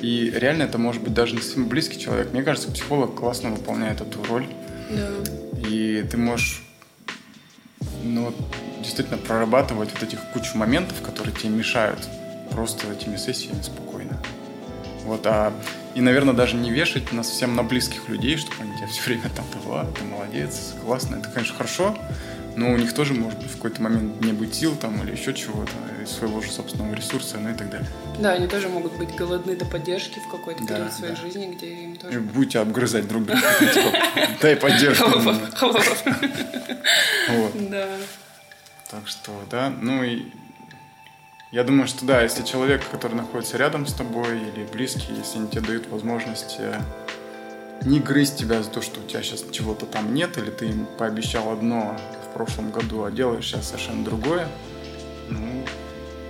и 0.00 0.32
реально 0.34 0.64
это 0.64 0.78
может 0.78 1.02
быть 1.02 1.14
даже 1.14 1.34
не 1.34 1.42
совсем 1.42 1.68
близкий 1.68 1.98
человек. 1.98 2.32
Мне 2.32 2.42
кажется, 2.42 2.70
психолог 2.70 3.14
классно 3.14 3.50
выполняет 3.50 4.00
эту 4.00 4.22
роль. 4.24 4.46
Да. 4.90 5.68
И 5.68 6.04
ты 6.10 6.16
можешь 6.16 6.62
ну, 8.02 8.34
действительно 8.82 9.18
прорабатывать 9.18 9.90
вот 9.92 10.02
этих 10.02 10.20
кучу 10.32 10.56
моментов, 10.56 11.00
которые 11.02 11.34
тебе 11.34 11.50
мешают 11.50 12.00
просто 12.50 12.90
этими 12.90 13.16
сессиями 13.16 13.62
спокойно. 13.62 13.89
Вот, 15.10 15.26
а 15.26 15.52
и, 15.96 16.00
наверное, 16.00 16.34
даже 16.34 16.54
не 16.54 16.70
вешать 16.70 17.10
нас 17.10 17.28
всем 17.28 17.56
на 17.56 17.64
близких 17.64 18.08
людей, 18.08 18.36
чтобы 18.36 18.54
они 18.60 18.76
тебя 18.76 18.86
все 18.86 19.02
время 19.02 19.28
там, 19.34 19.44
да, 19.66 19.84
ты 19.86 20.04
молодец, 20.04 20.74
классно. 20.84 21.16
Это, 21.16 21.28
конечно, 21.30 21.56
хорошо, 21.56 21.98
но 22.54 22.70
у 22.70 22.76
них 22.76 22.94
тоже 22.94 23.12
может 23.14 23.40
быть 23.40 23.50
в 23.50 23.56
какой-то 23.56 23.82
момент 23.82 24.24
не 24.24 24.32
быть 24.32 24.54
сил 24.54 24.76
там 24.76 25.02
или 25.02 25.10
еще 25.10 25.34
чего-то, 25.34 25.72
своего 26.06 26.40
же 26.40 26.52
собственного 26.52 26.94
ресурса, 26.94 27.38
ну 27.38 27.50
и 27.50 27.54
так 27.54 27.70
далее. 27.70 27.88
Да, 28.20 28.34
они 28.34 28.46
тоже 28.46 28.68
могут 28.68 28.92
быть 28.98 29.12
голодны 29.16 29.56
до 29.56 29.64
поддержки 29.64 30.20
в 30.20 30.30
какой-то 30.30 30.64
да, 30.64 30.76
период 30.76 30.92
своей 30.92 31.16
да. 31.16 31.20
жизни, 31.20 31.54
где 31.56 31.66
им 31.66 31.96
тоже... 31.96 32.14
И 32.14 32.18
будете 32.20 32.60
обгрызать 32.60 33.08
друг 33.08 33.24
друга. 33.24 33.42
Типа, 33.58 33.98
дай 34.40 34.54
поддержку. 34.54 35.10
Вот. 37.30 37.68
Да. 37.68 37.86
Так 38.90 39.06
что, 39.06 39.32
да, 39.50 39.70
ну 39.70 40.04
и 40.04 40.26
я 41.52 41.64
думаю, 41.64 41.88
что 41.88 42.04
да, 42.04 42.22
если 42.22 42.44
человек, 42.44 42.82
который 42.90 43.14
находится 43.14 43.56
рядом 43.56 43.86
с 43.86 43.92
тобой 43.92 44.38
или 44.38 44.64
близкий, 44.72 45.12
если 45.14 45.38
они 45.38 45.48
тебе 45.48 45.62
дают 45.62 45.88
возможность 45.88 46.56
э, 46.58 46.80
не 47.82 47.98
грызть 47.98 48.36
тебя 48.36 48.62
за 48.62 48.70
то, 48.70 48.80
что 48.80 49.00
у 49.00 49.02
тебя 49.02 49.22
сейчас 49.22 49.44
чего-то 49.50 49.86
там 49.86 50.14
нет, 50.14 50.38
или 50.38 50.50
ты 50.50 50.66
им 50.66 50.86
пообещал 50.98 51.50
одно 51.50 51.96
в 52.30 52.34
прошлом 52.34 52.70
году, 52.70 53.02
а 53.02 53.10
делаешь 53.10 53.46
сейчас 53.46 53.66
совершенно 53.66 54.04
другое, 54.04 54.46
ну, 55.28 55.64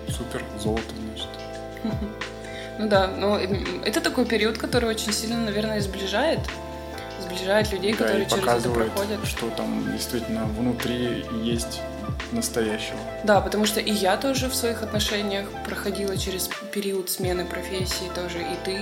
супер, 0.09 0.43
золото, 0.59 0.95
значит. 1.07 1.29
Ну 2.79 2.89
да, 2.89 3.09
но 3.09 3.39
это 3.39 4.01
такой 4.01 4.25
период, 4.25 4.57
который 4.57 4.89
очень 4.89 5.13
сильно, 5.13 5.37
наверное, 5.37 5.83
сближает. 5.83 6.41
Сближает 7.21 7.71
людей, 7.73 7.93
да, 7.93 7.99
которые 7.99 8.25
через 8.27 8.43
это 8.43 8.71
проходят. 8.71 9.27
что 9.27 9.51
там 9.51 9.93
действительно 9.93 10.47
внутри 10.47 11.27
есть 11.43 11.83
настоящего. 12.33 12.99
Да, 13.25 13.41
потому 13.41 13.67
что 13.67 13.81
и 13.81 13.93
я 13.93 14.17
тоже 14.17 14.49
в 14.49 14.55
своих 14.55 14.83
отношениях 14.83 15.49
проходила 15.65 16.17
через 16.17 16.49
период 16.73 17.11
смены 17.11 17.45
профессии 17.45 18.11
тоже, 18.15 18.41
и 18.41 18.57
ты. 18.65 18.79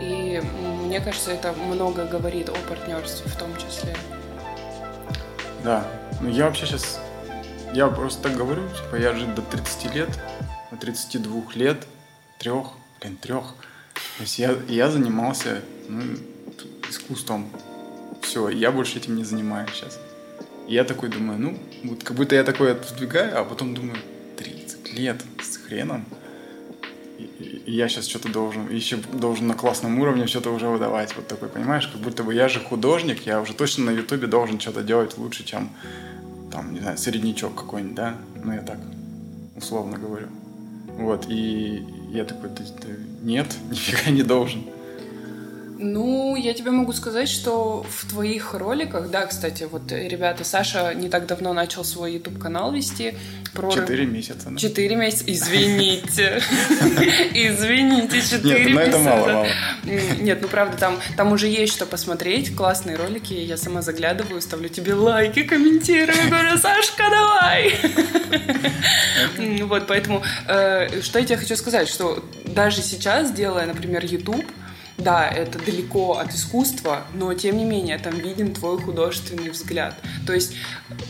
И 0.00 0.42
мне 0.84 1.00
кажется, 1.00 1.30
это 1.30 1.52
много 1.52 2.04
говорит 2.06 2.48
о 2.48 2.54
партнерстве 2.68 3.30
в 3.30 3.36
том 3.36 3.54
числе. 3.56 3.94
Да. 5.62 5.86
Ну, 6.20 6.28
я 6.28 6.46
вообще 6.46 6.66
сейчас... 6.66 7.00
Я 7.72 7.86
просто 7.88 8.24
так 8.24 8.36
говорю, 8.36 8.68
типа, 8.68 8.96
я 8.96 9.14
же 9.14 9.26
до 9.26 9.40
30 9.42 9.94
лет, 9.94 10.08
до 10.70 10.76
32 10.76 11.42
лет, 11.54 11.86
трех, 12.38 12.68
блин, 13.00 13.16
трех. 13.16 13.54
То 13.94 14.22
есть 14.22 14.38
я, 14.38 14.54
я 14.68 14.90
занимался 14.90 15.62
ну, 15.88 16.02
искусством. 16.90 17.48
Все, 18.20 18.48
я 18.48 18.70
больше 18.70 18.98
этим 18.98 19.16
не 19.16 19.24
занимаюсь 19.24 19.70
сейчас. 19.70 19.98
Я 20.68 20.84
такой 20.84 21.08
думаю, 21.08 21.38
ну, 21.38 21.58
вот 21.84 22.02
как 22.02 22.16
будто 22.16 22.34
я 22.34 22.44
такой 22.44 22.72
отодвигаю, 22.72 23.40
а 23.40 23.44
потом 23.44 23.74
думаю, 23.74 23.96
30 24.36 24.94
лет 24.94 25.22
с 25.42 25.56
хреном. 25.56 26.04
И, 27.18 27.24
и, 27.24 27.72
я 27.72 27.88
сейчас 27.88 28.06
что-то 28.06 28.28
должен, 28.30 28.68
еще 28.70 28.96
должен 28.96 29.46
на 29.46 29.54
классном 29.54 29.98
уровне 29.98 30.26
что-то 30.26 30.50
уже 30.50 30.68
выдавать. 30.68 31.14
Вот 31.16 31.28
такой, 31.28 31.48
понимаешь, 31.48 31.86
как 31.86 32.00
будто 32.00 32.22
бы 32.22 32.34
я 32.34 32.48
же 32.48 32.60
художник, 32.60 33.26
я 33.26 33.40
уже 33.40 33.54
точно 33.54 33.86
на 33.86 33.90
ютубе 33.90 34.26
должен 34.26 34.60
что-то 34.60 34.82
делать 34.82 35.18
лучше, 35.18 35.44
чем 35.44 35.70
там, 36.50 36.72
не 36.72 36.80
знаю, 36.80 36.98
среднячок 36.98 37.54
какой-нибудь, 37.54 37.94
да? 37.94 38.16
Ну, 38.42 38.52
я 38.52 38.60
так 38.60 38.78
условно 39.56 39.98
говорю. 39.98 40.28
Вот, 40.98 41.26
и 41.28 41.84
я 42.12 42.24
такой, 42.24 42.50
нет, 43.22 43.46
нифига 43.70 44.10
не 44.10 44.22
должен. 44.22 44.64
Ну, 45.82 46.36
я 46.36 46.54
тебе 46.54 46.70
могу 46.70 46.92
сказать, 46.92 47.28
что 47.28 47.84
в 47.88 48.08
твоих 48.08 48.54
роликах, 48.54 49.10
да, 49.10 49.26
кстати, 49.26 49.66
вот 49.70 49.90
ребята, 49.90 50.44
Саша 50.44 50.94
не 50.94 51.08
так 51.08 51.26
давно 51.26 51.52
начал 51.52 51.84
свой 51.84 52.14
YouTube 52.14 52.38
канал 52.38 52.72
вести 52.72 53.14
про 53.52 53.70
четыре 53.72 54.06
месяца. 54.06 54.50
Да? 54.50 54.56
Четыре 54.56 54.94
месяца, 54.94 55.24
извините, 55.26 56.40
извините, 57.34 58.22
четыре 58.22 58.64
месяца. 58.64 58.68
Нет, 58.68 58.74
ну 58.74 58.80
это 58.80 58.98
мало, 58.98 59.26
мало. 59.26 59.46
Нет, 60.20 60.38
ну 60.40 60.48
правда, 60.48 60.76
там, 60.76 61.00
там 61.16 61.32
уже 61.32 61.48
есть 61.48 61.72
что 61.72 61.84
посмотреть, 61.84 62.54
классные 62.54 62.96
ролики, 62.96 63.34
я 63.34 63.56
сама 63.56 63.82
заглядываю, 63.82 64.40
ставлю 64.40 64.68
тебе 64.68 64.94
лайки, 64.94 65.42
комментирую, 65.42 66.28
говорю, 66.28 66.58
Сашка, 66.58 67.04
давай. 67.10 67.74
Вот, 69.62 69.86
поэтому, 69.88 70.22
э, 70.46 71.00
что 71.02 71.18
я 71.18 71.24
тебе 71.24 71.38
хочу 71.38 71.56
сказать, 71.56 71.88
что 71.88 72.24
даже 72.44 72.82
сейчас, 72.82 73.32
делая, 73.32 73.66
например, 73.66 74.04
YouTube, 74.04 74.44
да, 74.98 75.28
это 75.28 75.58
далеко 75.58 76.18
от 76.18 76.32
искусства, 76.32 77.04
но 77.14 77.32
тем 77.34 77.56
не 77.56 77.64
менее 77.64 77.98
там 77.98 78.18
виден 78.18 78.54
твой 78.54 78.80
художественный 78.80 79.50
взгляд. 79.50 79.94
То 80.26 80.32
есть, 80.32 80.54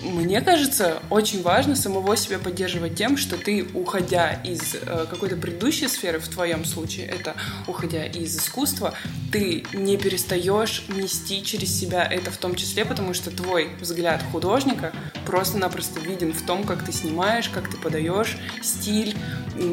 мне 0.03 0.41
кажется, 0.41 1.03
очень 1.11 1.43
важно 1.43 1.77
самого 1.77 2.17
себя 2.17 2.39
поддерживать 2.39 2.97
тем, 2.97 3.17
что 3.17 3.37
ты, 3.37 3.67
уходя 3.75 4.33
из 4.33 4.75
э, 4.75 5.07
какой-то 5.11 5.37
предыдущей 5.37 5.89
сферы, 5.89 6.21
в 6.21 6.29
твоем 6.29 6.65
случае, 6.65 7.07
это 7.07 7.35
уходя 7.67 8.05
из 8.05 8.37
искусства, 8.37 8.95
ты 9.31 9.65
не 9.73 9.97
перестаешь 9.97 10.85
нести 10.89 11.43
через 11.43 11.79
себя 11.79 12.05
это 12.05 12.31
в 12.31 12.37
том 12.37 12.55
числе, 12.55 12.85
потому 12.85 13.15
что 13.15 13.31
твой 13.31 13.71
взгляд 13.81 14.23
художника 14.31 14.93
просто-напросто 15.27 16.01
виден 16.01 16.33
в 16.33 16.43
том, 16.47 16.65
как 16.65 16.85
ты 16.85 16.93
снимаешь, 16.93 17.49
как 17.49 17.71
ты 17.71 17.77
подаешь, 17.77 18.37
стиль, 18.63 19.17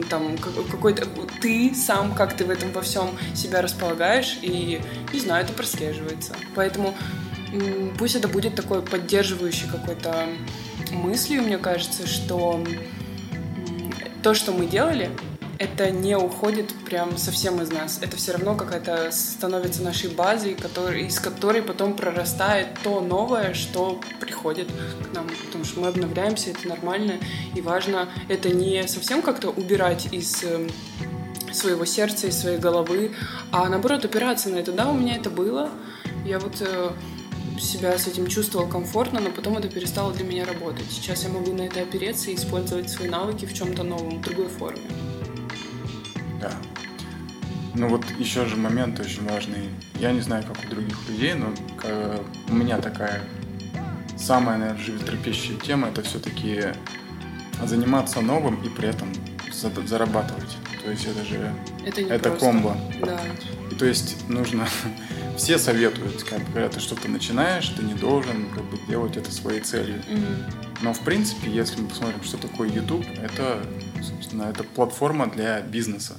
там, 0.10 0.38
какой-то 0.38 1.06
ты 1.42 1.74
сам, 1.76 2.14
как 2.16 2.36
ты 2.36 2.46
в 2.46 2.50
этом 2.50 2.72
во 2.72 2.82
всем 2.82 3.18
себя 3.36 3.62
располагаешь, 3.62 3.99
и, 4.42 4.82
не 5.14 5.20
знаю, 5.20 5.46
это 5.46 5.54
прослеживается. 5.54 6.36
Поэтому 6.56 6.96
пусть 7.98 8.16
это 8.16 8.28
будет 8.28 8.56
такой 8.56 8.82
поддерживающий 8.82 9.68
какой-то 9.70 10.28
мыслью, 10.92 11.44
мне 11.44 11.58
кажется, 11.58 12.08
что 12.08 12.64
то, 14.24 14.34
что 14.34 14.52
мы 14.52 14.66
делали, 14.66 15.10
это 15.60 15.92
не 15.92 16.16
уходит 16.16 16.74
прям 16.86 17.18
совсем 17.18 17.62
из 17.62 17.70
нас. 17.70 18.00
Это 18.02 18.16
все 18.16 18.32
равно 18.32 18.56
какая-то 18.56 19.12
становится 19.12 19.84
нашей 19.84 20.10
базой, 20.10 20.56
который, 20.56 21.08
из 21.08 21.20
которой 21.20 21.62
потом 21.62 21.96
прорастает 21.96 22.68
то 22.82 23.02
новое, 23.02 23.54
что 23.54 24.00
приходит 24.22 24.70
к 24.70 25.14
нам. 25.14 25.28
Потому 25.46 25.66
что 25.66 25.82
мы 25.82 25.90
обновляемся, 25.90 26.52
это 26.52 26.66
нормально 26.68 27.16
и 27.56 27.62
важно. 27.62 28.08
Это 28.30 28.50
не 28.50 28.88
совсем 28.88 29.22
как-то 29.22 29.50
убирать 29.50 30.08
из 30.14 30.44
эм, 30.44 30.70
своего 31.52 31.86
сердца, 31.86 32.28
из 32.28 32.38
своей 32.38 32.58
головы, 32.58 33.12
а 33.52 33.70
наоборот 33.70 34.06
опираться 34.06 34.50
на 34.50 34.58
это. 34.58 34.72
Да, 34.72 34.90
у 34.90 34.98
меня 34.98 35.16
это 35.16 35.30
было. 35.30 35.70
Я 36.26 36.40
вот 36.40 36.62
э, 36.62 36.92
себя 37.60 37.98
с 37.98 38.08
этим 38.08 38.28
чувствовал 38.28 38.68
комфортно, 38.68 39.20
но 39.20 39.30
потом 39.32 39.58
это 39.58 39.68
перестало 39.68 40.14
для 40.14 40.26
меня 40.26 40.46
работать. 40.46 40.86
Сейчас 40.90 41.24
я 41.24 41.30
могу 41.30 41.54
на 41.54 41.64
это 41.64 41.82
опереться 41.82 42.32
и 42.32 42.36
использовать 42.36 42.90
свои 42.90 43.10
навыки 43.10 43.46
в 43.46 43.54
чем-то 43.54 43.84
новом, 43.84 44.20
в 44.20 44.22
другой 44.22 44.48
форме. 44.48 44.82
Да. 46.42 46.52
Ну 47.76 47.88
вот 47.88 48.04
еще 48.18 48.46
же 48.46 48.56
момент 48.56 49.00
очень 49.00 49.28
важный. 49.28 49.70
Я 50.00 50.12
не 50.12 50.22
знаю, 50.22 50.44
как 50.44 50.58
у 50.66 50.70
других 50.70 50.98
людей, 51.08 51.34
но 51.34 51.54
у 52.50 52.54
меня 52.54 52.80
такая 52.80 53.22
самая, 54.18 54.58
наверное, 54.58 54.84
животрепещущая 54.84 55.58
тема 55.58 55.90
это 55.90 56.02
все-таки 56.02 56.64
заниматься 57.64 58.22
новым 58.22 58.62
и 58.64 58.70
при 58.70 58.90
этом 58.90 59.12
зарабатывать. 59.86 60.58
То 60.90 60.94
есть 60.94 61.06
это 61.06 61.24
же 61.24 61.54
это, 61.86 62.02
не 62.02 62.10
это 62.10 62.32
комбо. 62.32 62.76
Да. 63.00 63.22
И 63.70 63.76
то 63.76 63.86
есть 63.86 64.28
нужно 64.28 64.68
все 65.38 65.60
советуют, 65.60 66.24
как 66.24 66.44
когда 66.46 66.68
ты 66.68 66.80
что-то 66.80 67.08
начинаешь, 67.08 67.70
ты 67.70 67.84
не 67.84 67.94
должен 67.94 68.50
как 68.50 68.64
бы 68.64 68.80
делать 68.88 69.16
это 69.16 69.32
своей 69.32 69.62
целью. 69.62 69.98
Mm-hmm. 69.98 70.54
Но 70.82 70.94
в 70.94 71.02
принципе, 71.02 71.52
если 71.52 71.80
мы 71.80 71.90
посмотрим, 71.90 72.24
что 72.24 72.38
такое 72.38 72.70
YouTube, 72.70 73.06
это, 73.22 73.64
собственно, 74.02 74.46
это 74.46 74.64
платформа 74.64 75.28
для 75.28 75.62
бизнеса. 75.62 76.16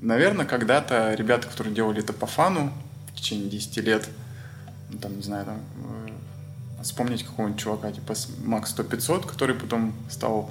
Наверное, 0.00 0.46
когда-то 0.46 1.12
ребята, 1.12 1.46
которые 1.46 1.74
делали 1.74 2.02
это 2.02 2.14
по 2.14 2.26
фану 2.26 2.72
в 3.12 3.16
течение 3.16 3.50
10 3.50 3.76
лет, 3.84 4.08
ну, 4.90 4.96
там, 4.96 5.14
не 5.16 5.22
знаю, 5.22 5.44
там, 5.44 5.60
э, 6.06 6.82
вспомнить 6.82 7.24
какого-нибудь 7.24 7.60
чувака, 7.60 7.92
типа 7.92 8.14
Макс 8.42 8.74
100-500, 8.74 9.26
который 9.26 9.54
потом 9.54 9.92
стал 10.08 10.50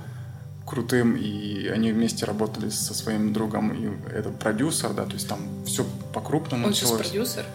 крутым, 0.66 1.16
и 1.16 1.68
они 1.68 1.92
вместе 1.92 2.26
работали 2.26 2.70
со 2.70 2.94
своим 2.94 3.34
другом, 3.34 3.72
и 3.72 3.90
это 4.12 4.30
продюсер, 4.30 4.94
да, 4.94 5.06
то 5.06 5.14
есть 5.14 5.28
там 5.28 5.40
все 5.66 5.86
по-крупному 6.14 6.66
Он 6.66 6.70
началось. 6.72 6.98
Сейчас 6.98 7.12
продюсер? 7.12 7.46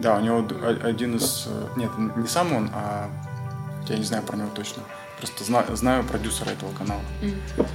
Да, 0.00 0.16
у 0.16 0.20
него 0.20 0.46
один 0.82 1.16
из... 1.16 1.46
Нет, 1.76 1.90
не 2.16 2.28
сам 2.28 2.52
он, 2.52 2.70
а... 2.72 3.10
Я 3.88 3.96
не 3.96 4.04
знаю 4.04 4.22
про 4.22 4.36
него 4.36 4.50
точно. 4.54 4.82
Просто 5.18 5.42
знаю, 5.42 5.76
знаю 5.76 6.04
продюсера 6.04 6.50
этого 6.50 6.72
канала. 6.72 7.02
Mm. 7.22 7.66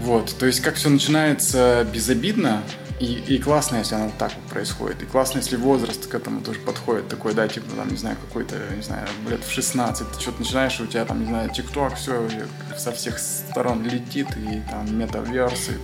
Вот, 0.00 0.36
то 0.38 0.46
есть 0.46 0.60
как 0.60 0.74
все 0.74 0.90
начинается 0.90 1.86
безобидно, 1.92 2.62
и, 3.02 3.34
и 3.34 3.38
классно, 3.38 3.78
если 3.78 3.96
оно 3.96 4.12
так 4.16 4.30
происходит. 4.48 5.02
И 5.02 5.06
классно, 5.06 5.38
если 5.38 5.56
возраст 5.56 6.06
к 6.06 6.14
этому 6.14 6.40
тоже 6.40 6.60
подходит. 6.60 7.08
Такой, 7.08 7.34
да, 7.34 7.48
типа, 7.48 7.66
там, 7.74 7.88
не 7.88 7.96
знаю, 7.96 8.16
какой-то, 8.28 8.54
не 8.76 8.82
знаю, 8.82 9.08
лет 9.28 9.42
в 9.42 9.50
16, 9.50 10.12
ты 10.12 10.20
что-то 10.20 10.38
начинаешь, 10.38 10.78
и 10.78 10.84
у 10.84 10.86
тебя 10.86 11.04
там, 11.04 11.18
не 11.18 11.26
знаю, 11.26 11.50
ТикТок, 11.50 11.96
все 11.96 12.28
со 12.76 12.92
всех 12.92 13.18
сторон 13.18 13.82
летит, 13.82 14.28
и 14.36 14.62
там 14.70 14.96
метаверсы, 14.96 15.78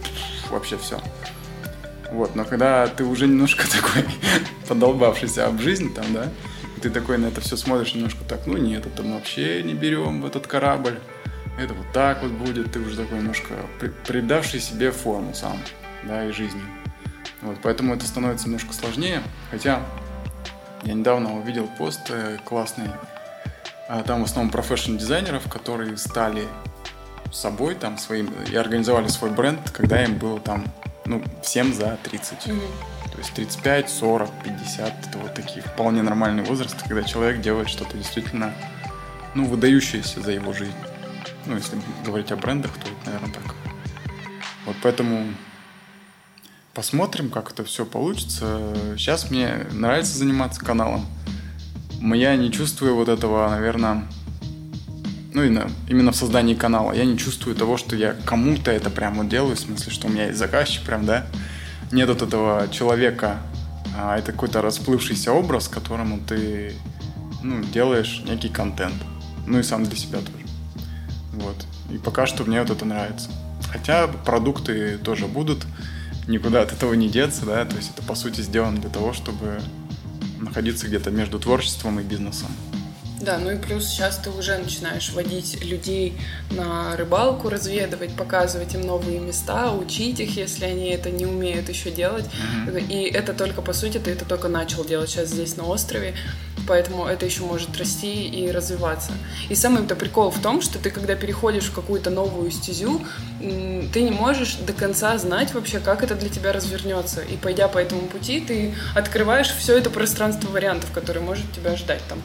вообще 0.49 0.79
все. 0.79 1.01
Вот, 2.13 2.37
но 2.37 2.45
когда 2.45 2.87
ты 2.87 3.03
уже 3.03 3.27
немножко 3.27 3.65
такой 3.69 4.05
подолбавшийся 4.69 5.49
об 5.49 5.61
жизни 5.61 5.89
там, 5.89 6.07
да, 6.15 6.29
ты 6.81 6.89
такой 6.89 7.19
на 7.19 7.27
это 7.27 7.41
все 7.41 7.57
смотришь 7.57 7.97
немножко 7.97 8.23
так, 8.29 8.47
ну 8.47 8.57
нет, 8.57 8.87
это 8.87 9.03
мы 9.03 9.15
вообще 9.15 9.65
не 9.65 9.75
берем 9.75 10.23
в 10.23 10.27
этот 10.27 10.47
корабль, 10.47 11.01
это 11.59 11.75
вот 11.75 11.87
так 11.93 12.23
вот 12.23 12.31
будет, 12.31 12.71
ты 12.71 12.79
уже 12.79 12.97
такой 12.97 13.19
немножко 13.19 13.55
придавший 14.07 14.61
себе 14.61 14.93
форму 14.93 15.35
сам, 15.35 15.59
да, 16.05 16.25
и 16.25 16.31
жизни. 16.31 16.63
Вот, 17.43 17.59
поэтому 17.63 17.95
это 17.95 18.07
становится 18.07 18.47
немножко 18.47 18.73
сложнее, 18.73 19.23
хотя 19.51 19.81
я 20.83 20.95
недавно 20.95 21.39
увидел 21.39 21.69
пост 21.79 22.11
э, 22.11 22.39
классный, 22.45 22.89
а 23.89 24.03
там 24.03 24.23
в 24.23 24.25
основном 24.25 24.51
профессионал-дизайнеров, 24.51 25.49
которые 25.49 25.97
стали 25.97 26.47
собой, 27.33 27.75
там, 27.75 27.99
своим, 27.99 28.33
и 28.51 28.57
организовали 28.57 29.09
свой 29.09 29.31
бренд, 29.31 29.61
когда 29.71 30.03
им 30.03 30.17
было 30.19 30.41
там 30.41 30.65
ну, 31.05 31.23
всем 31.43 31.73
за 31.73 31.99
30. 32.03 32.47
Mm-hmm. 32.47 32.61
То 33.13 33.19
есть 33.19 33.35
35, 33.35 33.91
40, 33.91 34.31
50 34.45 35.07
это 35.09 35.19
вот 35.19 35.35
такие 35.35 35.63
вполне 35.63 36.03
нормальные 36.03 36.45
возрасты, 36.45 36.79
когда 36.87 37.03
человек 37.03 37.41
делает 37.41 37.69
что-то 37.69 37.97
действительно 37.97 38.53
ну, 39.35 39.45
выдающееся 39.45 40.21
за 40.21 40.33
его 40.33 40.53
жизнь. 40.53 40.75
Ну, 41.47 41.57
если 41.57 41.81
говорить 42.05 42.31
о 42.31 42.37
брендах, 42.37 42.73
то, 42.73 42.89
наверное, 43.07 43.33
так. 43.33 43.55
Вот 44.67 44.77
поэтому 44.83 45.27
посмотрим, 46.79 47.29
как 47.29 47.51
это 47.51 47.65
все 47.65 47.85
получится. 47.85 48.73
Сейчас 48.97 49.33
мне 49.33 49.67
нравится 49.73 50.17
заниматься 50.17 50.61
каналом. 50.61 51.07
Я 52.01 52.37
не 52.37 52.53
чувствую 52.53 52.95
вот 52.95 53.09
этого, 53.09 53.49
наверное, 53.51 54.05
ну, 55.35 55.43
именно, 55.43 55.69
именно 55.89 56.13
в 56.13 56.17
создании 56.17 56.55
канала. 56.55 56.93
Я 56.93 57.05
не 57.05 57.19
чувствую 57.19 57.57
того, 57.57 57.79
что 57.79 57.97
я 57.97 58.15
кому-то 58.25 58.71
это 58.71 58.91
прям 58.91 59.15
вот 59.15 59.29
делаю, 59.29 59.57
в 59.57 59.59
смысле, 59.59 59.91
что 59.91 60.07
у 60.07 60.11
меня 60.11 60.27
есть 60.27 60.39
заказчик 60.39 60.85
прям, 60.85 61.05
да. 61.05 61.27
Нет 61.91 62.09
вот 62.11 62.23
этого 62.23 62.69
человека, 62.71 63.39
а 63.97 64.17
это 64.17 64.31
какой-то 64.31 64.63
расплывшийся 64.63 65.33
образ, 65.33 65.67
которому 65.67 66.21
ты, 66.29 66.75
ну, 67.43 67.61
делаешь 67.61 68.23
некий 68.25 68.51
контент. 68.51 68.95
Ну 69.49 69.59
и 69.59 69.65
сам 69.65 69.83
для 69.83 69.97
себя 69.97 70.21
тоже. 70.21 70.47
Вот. 71.33 71.57
И 71.91 71.99
пока 71.99 72.29
что 72.29 72.45
мне 72.45 72.61
вот 72.61 72.71
это 72.71 72.85
нравится. 72.85 73.31
Хотя 73.73 74.07
продукты 74.07 74.97
тоже 74.99 75.27
будут, 75.27 75.67
никуда 76.29 76.63
от 76.63 76.73
этого 76.73 76.95
не 76.95 77.09
деться, 77.09 77.45
да, 77.47 77.65
то 77.65 77.77
есть 77.77 77.91
это 77.97 78.07
по 78.07 78.15
сути 78.15 78.43
сделано 78.43 78.81
для 78.81 78.91
того, 78.91 79.13
чтобы 79.13 79.61
находиться 80.39 80.87
где-то 80.87 81.11
между 81.11 81.41
творчеством 81.41 81.99
и 81.99 82.05
бизнесом. 82.05 82.49
Да, 83.21 83.39
ну 83.39 83.51
и 83.51 83.57
плюс 83.57 83.87
сейчас 83.87 84.19
ты 84.19 84.31
уже 84.31 84.57
начинаешь 84.59 85.11
водить 85.13 85.65
людей 85.65 86.17
на 86.51 86.97
рыбалку, 86.97 87.49
разведывать, 87.49 88.15
показывать 88.15 88.75
им 88.75 88.83
новые 88.83 89.19
места, 89.19 89.73
учить 89.73 90.21
их, 90.21 90.37
если 90.37 90.67
они 90.67 90.91
это 90.91 91.11
не 91.11 91.27
умеют 91.27 91.69
еще 91.69 91.91
делать. 91.91 92.27
Mm-hmm. 92.67 92.89
И 92.89 93.11
это 93.11 93.33
только, 93.33 93.61
по 93.61 93.73
сути, 93.73 93.99
ты 93.99 94.13
это 94.13 94.25
только 94.25 94.49
начал 94.49 94.85
делать 94.85 95.11
сейчас 95.11 95.31
здесь 95.31 95.57
на 95.57 95.65
острове, 95.65 96.15
поэтому 96.69 97.07
это 97.07 97.27
еще 97.27 97.43
может 97.43 97.77
расти 97.77 98.29
и 98.29 98.51
развиваться. 98.53 99.11
И 99.49 99.57
самый-то 99.57 99.97
прикол 99.97 100.31
в 100.31 100.41
том, 100.41 100.63
что 100.63 100.79
ты, 100.79 100.91
когда 100.91 101.17
переходишь 101.17 101.65
в 101.65 101.75
какую-то 101.75 102.11
новую 102.11 102.51
стезю, 102.53 103.01
ты 103.41 104.03
не 104.03 104.13
можешь 104.13 104.55
до 104.55 104.73
конца 104.73 105.19
знать 105.19 105.55
вообще, 105.55 105.81
как 105.81 106.05
это 106.05 106.15
для 106.15 106.29
тебя 106.29 106.53
развернется. 106.53 107.23
И 107.23 107.37
пойдя 107.37 107.67
по 107.67 107.79
этому 107.79 108.03
пути, 108.03 108.41
ты 108.41 108.75
открываешь 108.95 109.49
все 109.49 109.77
это 109.77 109.91
пространство 109.91 110.51
вариантов, 110.51 110.93
которые 110.93 111.25
может 111.25 111.51
тебя 111.53 111.75
ждать 111.75 112.03
там 112.09 112.23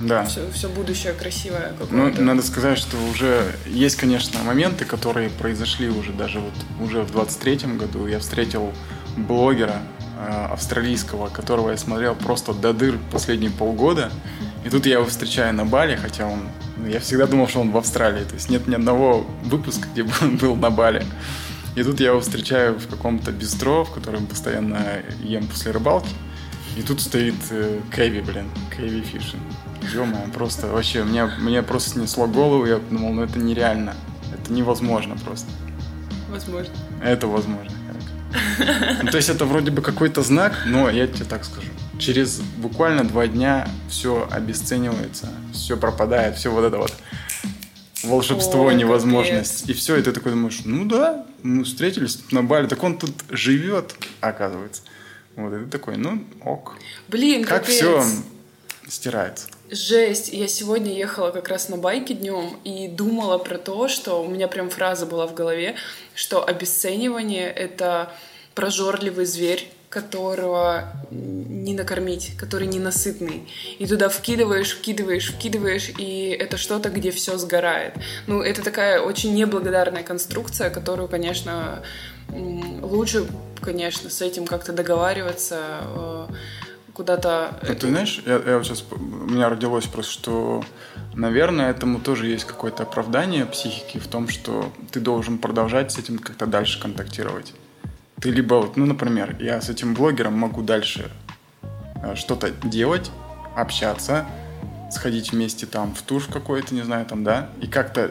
да. 0.00 0.24
все, 0.24 0.50
все 0.50 0.68
будущее 0.68 1.12
красивое. 1.12 1.72
Ну, 1.90 2.12
надо 2.18 2.42
сказать, 2.42 2.78
что 2.78 2.96
уже 3.10 3.54
есть, 3.66 3.96
конечно, 3.96 4.42
моменты, 4.42 4.84
которые 4.84 5.30
произошли 5.30 5.88
уже 5.88 6.12
даже 6.12 6.40
вот 6.40 6.54
уже 6.80 7.02
в 7.02 7.14
23-м 7.14 7.78
году. 7.78 8.06
Я 8.06 8.18
встретил 8.18 8.72
блогера 9.16 9.82
э, 10.18 10.46
австралийского, 10.52 11.28
которого 11.28 11.70
я 11.70 11.76
смотрел 11.76 12.14
просто 12.14 12.52
до 12.52 12.72
дыр 12.72 12.98
последние 13.10 13.50
полгода. 13.50 14.10
И 14.64 14.68
тут 14.68 14.84
я 14.86 14.94
его 14.94 15.06
встречаю 15.06 15.54
на 15.54 15.64
Бали, 15.64 15.96
хотя 15.96 16.26
он... 16.26 16.40
Ну, 16.76 16.88
я 16.88 17.00
всегда 17.00 17.26
думал, 17.26 17.48
что 17.48 17.60
он 17.60 17.70
в 17.70 17.76
Австралии. 17.76 18.24
То 18.24 18.34
есть 18.34 18.50
нет 18.50 18.66
ни 18.66 18.74
одного 18.74 19.26
выпуска, 19.44 19.88
где 19.92 20.02
бы 20.02 20.12
он 20.20 20.36
был 20.36 20.56
на 20.56 20.70
Бали. 20.70 21.04
И 21.74 21.82
тут 21.82 22.00
я 22.00 22.08
его 22.08 22.20
встречаю 22.20 22.78
в 22.78 22.88
каком-то 22.88 23.32
бистро, 23.32 23.84
в 23.84 23.92
котором 23.92 24.26
постоянно 24.26 25.02
ем 25.22 25.46
после 25.46 25.72
рыбалки. 25.72 26.08
И 26.76 26.82
тут 26.82 27.00
стоит 27.00 27.34
э, 27.50 27.80
Кэви, 27.90 28.20
блин, 28.20 28.50
Кэви 28.74 29.00
Фишин. 29.00 29.40
Ё 29.92 30.06
просто 30.34 30.66
вообще, 30.68 31.04
мне, 31.04 31.26
мне 31.38 31.62
просто 31.62 31.90
снесло 31.90 32.26
голову, 32.26 32.66
я 32.66 32.78
думал, 32.78 33.12
ну 33.12 33.22
это 33.22 33.38
нереально. 33.38 33.94
Это 34.32 34.52
невозможно 34.52 35.16
просто. 35.24 35.48
Возможно. 36.30 36.74
Это 37.02 37.26
возможно. 37.26 37.72
Ну, 39.02 39.10
то 39.10 39.16
есть 39.16 39.28
это 39.28 39.44
вроде 39.44 39.70
бы 39.70 39.82
какой-то 39.82 40.22
знак, 40.22 40.64
но 40.66 40.90
я 40.90 41.06
тебе 41.06 41.24
так 41.24 41.44
скажу. 41.44 41.68
Через 41.98 42.40
буквально 42.58 43.04
два 43.04 43.26
дня 43.26 43.68
все 43.88 44.28
обесценивается, 44.30 45.28
все 45.52 45.76
пропадает, 45.76 46.36
все 46.36 46.50
вот 46.50 46.64
это 46.64 46.78
вот 46.78 46.92
волшебство, 48.02 48.68
О, 48.68 48.72
невозможность. 48.72 49.62
Капец. 49.62 49.70
И 49.70 49.78
все, 49.78 49.96
и 49.96 50.02
ты 50.02 50.12
такой 50.12 50.32
думаешь, 50.32 50.60
ну 50.64 50.84
да, 50.84 51.26
мы 51.42 51.64
встретились 51.64 52.20
на 52.30 52.42
Бали, 52.42 52.66
так 52.66 52.82
он 52.82 52.98
тут 52.98 53.12
живет, 53.30 53.94
оказывается. 54.20 54.82
Вот, 55.36 55.52
и 55.54 55.64
ты 55.64 55.70
такой, 55.70 55.96
ну, 55.96 56.24
ок. 56.44 56.76
Блин, 57.08 57.44
как 57.44 57.62
капец. 57.62 57.76
все 57.76 58.04
стирается. 58.88 59.48
Жесть. 59.70 60.32
Я 60.32 60.46
сегодня 60.46 60.92
ехала 60.92 61.32
как 61.32 61.48
раз 61.48 61.68
на 61.68 61.76
байке 61.76 62.14
днем 62.14 62.56
и 62.62 62.86
думала 62.86 63.38
про 63.38 63.58
то, 63.58 63.88
что 63.88 64.22
у 64.22 64.28
меня 64.28 64.46
прям 64.46 64.70
фраза 64.70 65.06
была 65.06 65.26
в 65.26 65.34
голове, 65.34 65.74
что 66.14 66.46
обесценивание— 66.46 67.48
это 67.56 68.12
прожорливый 68.54 69.26
зверь, 69.26 69.68
которого 69.88 70.92
не 71.10 71.74
накормить, 71.74 72.36
который 72.38 72.68
ненасытный. 72.68 73.48
И 73.80 73.86
туда 73.86 74.08
вкидываешь, 74.08 74.76
вкидываешь, 74.76 75.32
вкидываешь, 75.32 75.90
и 75.98 76.28
это 76.38 76.58
что-то, 76.58 76.88
где 76.90 77.10
все 77.10 77.36
сгорает. 77.36 77.94
Ну, 78.28 78.42
это 78.42 78.62
такая 78.62 79.00
очень 79.00 79.34
неблагодарная 79.34 80.04
конструкция, 80.04 80.70
которую, 80.70 81.08
конечно, 81.08 81.82
лучше, 82.28 83.26
конечно, 83.60 84.10
с 84.10 84.22
этим 84.22 84.46
как-то 84.46 84.72
договариваться, 84.72 85.80
э, 85.82 86.26
куда-то... 86.96 87.58
Ну, 87.62 87.74
ты 87.74 87.88
знаешь, 87.88 88.22
я, 88.24 88.40
я 88.46 88.56
вот 88.56 88.66
сейчас, 88.66 88.82
у 88.90 88.96
меня 88.98 89.50
родилось 89.50 89.84
просто, 89.84 90.12
что, 90.12 90.64
наверное, 91.14 91.70
этому 91.70 92.00
тоже 92.00 92.26
есть 92.26 92.46
какое-то 92.46 92.84
оправдание 92.84 93.44
психики 93.44 93.98
в 93.98 94.06
том, 94.06 94.28
что 94.28 94.72
ты 94.90 95.00
должен 95.00 95.36
продолжать 95.36 95.92
с 95.92 95.98
этим 95.98 96.18
как-то 96.18 96.46
дальше 96.46 96.80
контактировать. 96.80 97.52
Ты 98.18 98.30
либо, 98.30 98.54
вот, 98.54 98.78
ну, 98.78 98.86
например, 98.86 99.36
я 99.40 99.60
с 99.60 99.68
этим 99.68 99.92
блогером 99.92 100.38
могу 100.38 100.62
дальше 100.62 101.10
э, 102.02 102.14
что-то 102.14 102.50
делать, 102.64 103.10
общаться, 103.54 104.24
сходить 104.90 105.32
вместе 105.32 105.66
там 105.66 105.94
в 105.94 106.00
туш 106.00 106.24
какой-то, 106.32 106.74
не 106.74 106.82
знаю, 106.82 107.04
там, 107.04 107.24
да, 107.24 107.50
и 107.60 107.66
как-то 107.66 108.10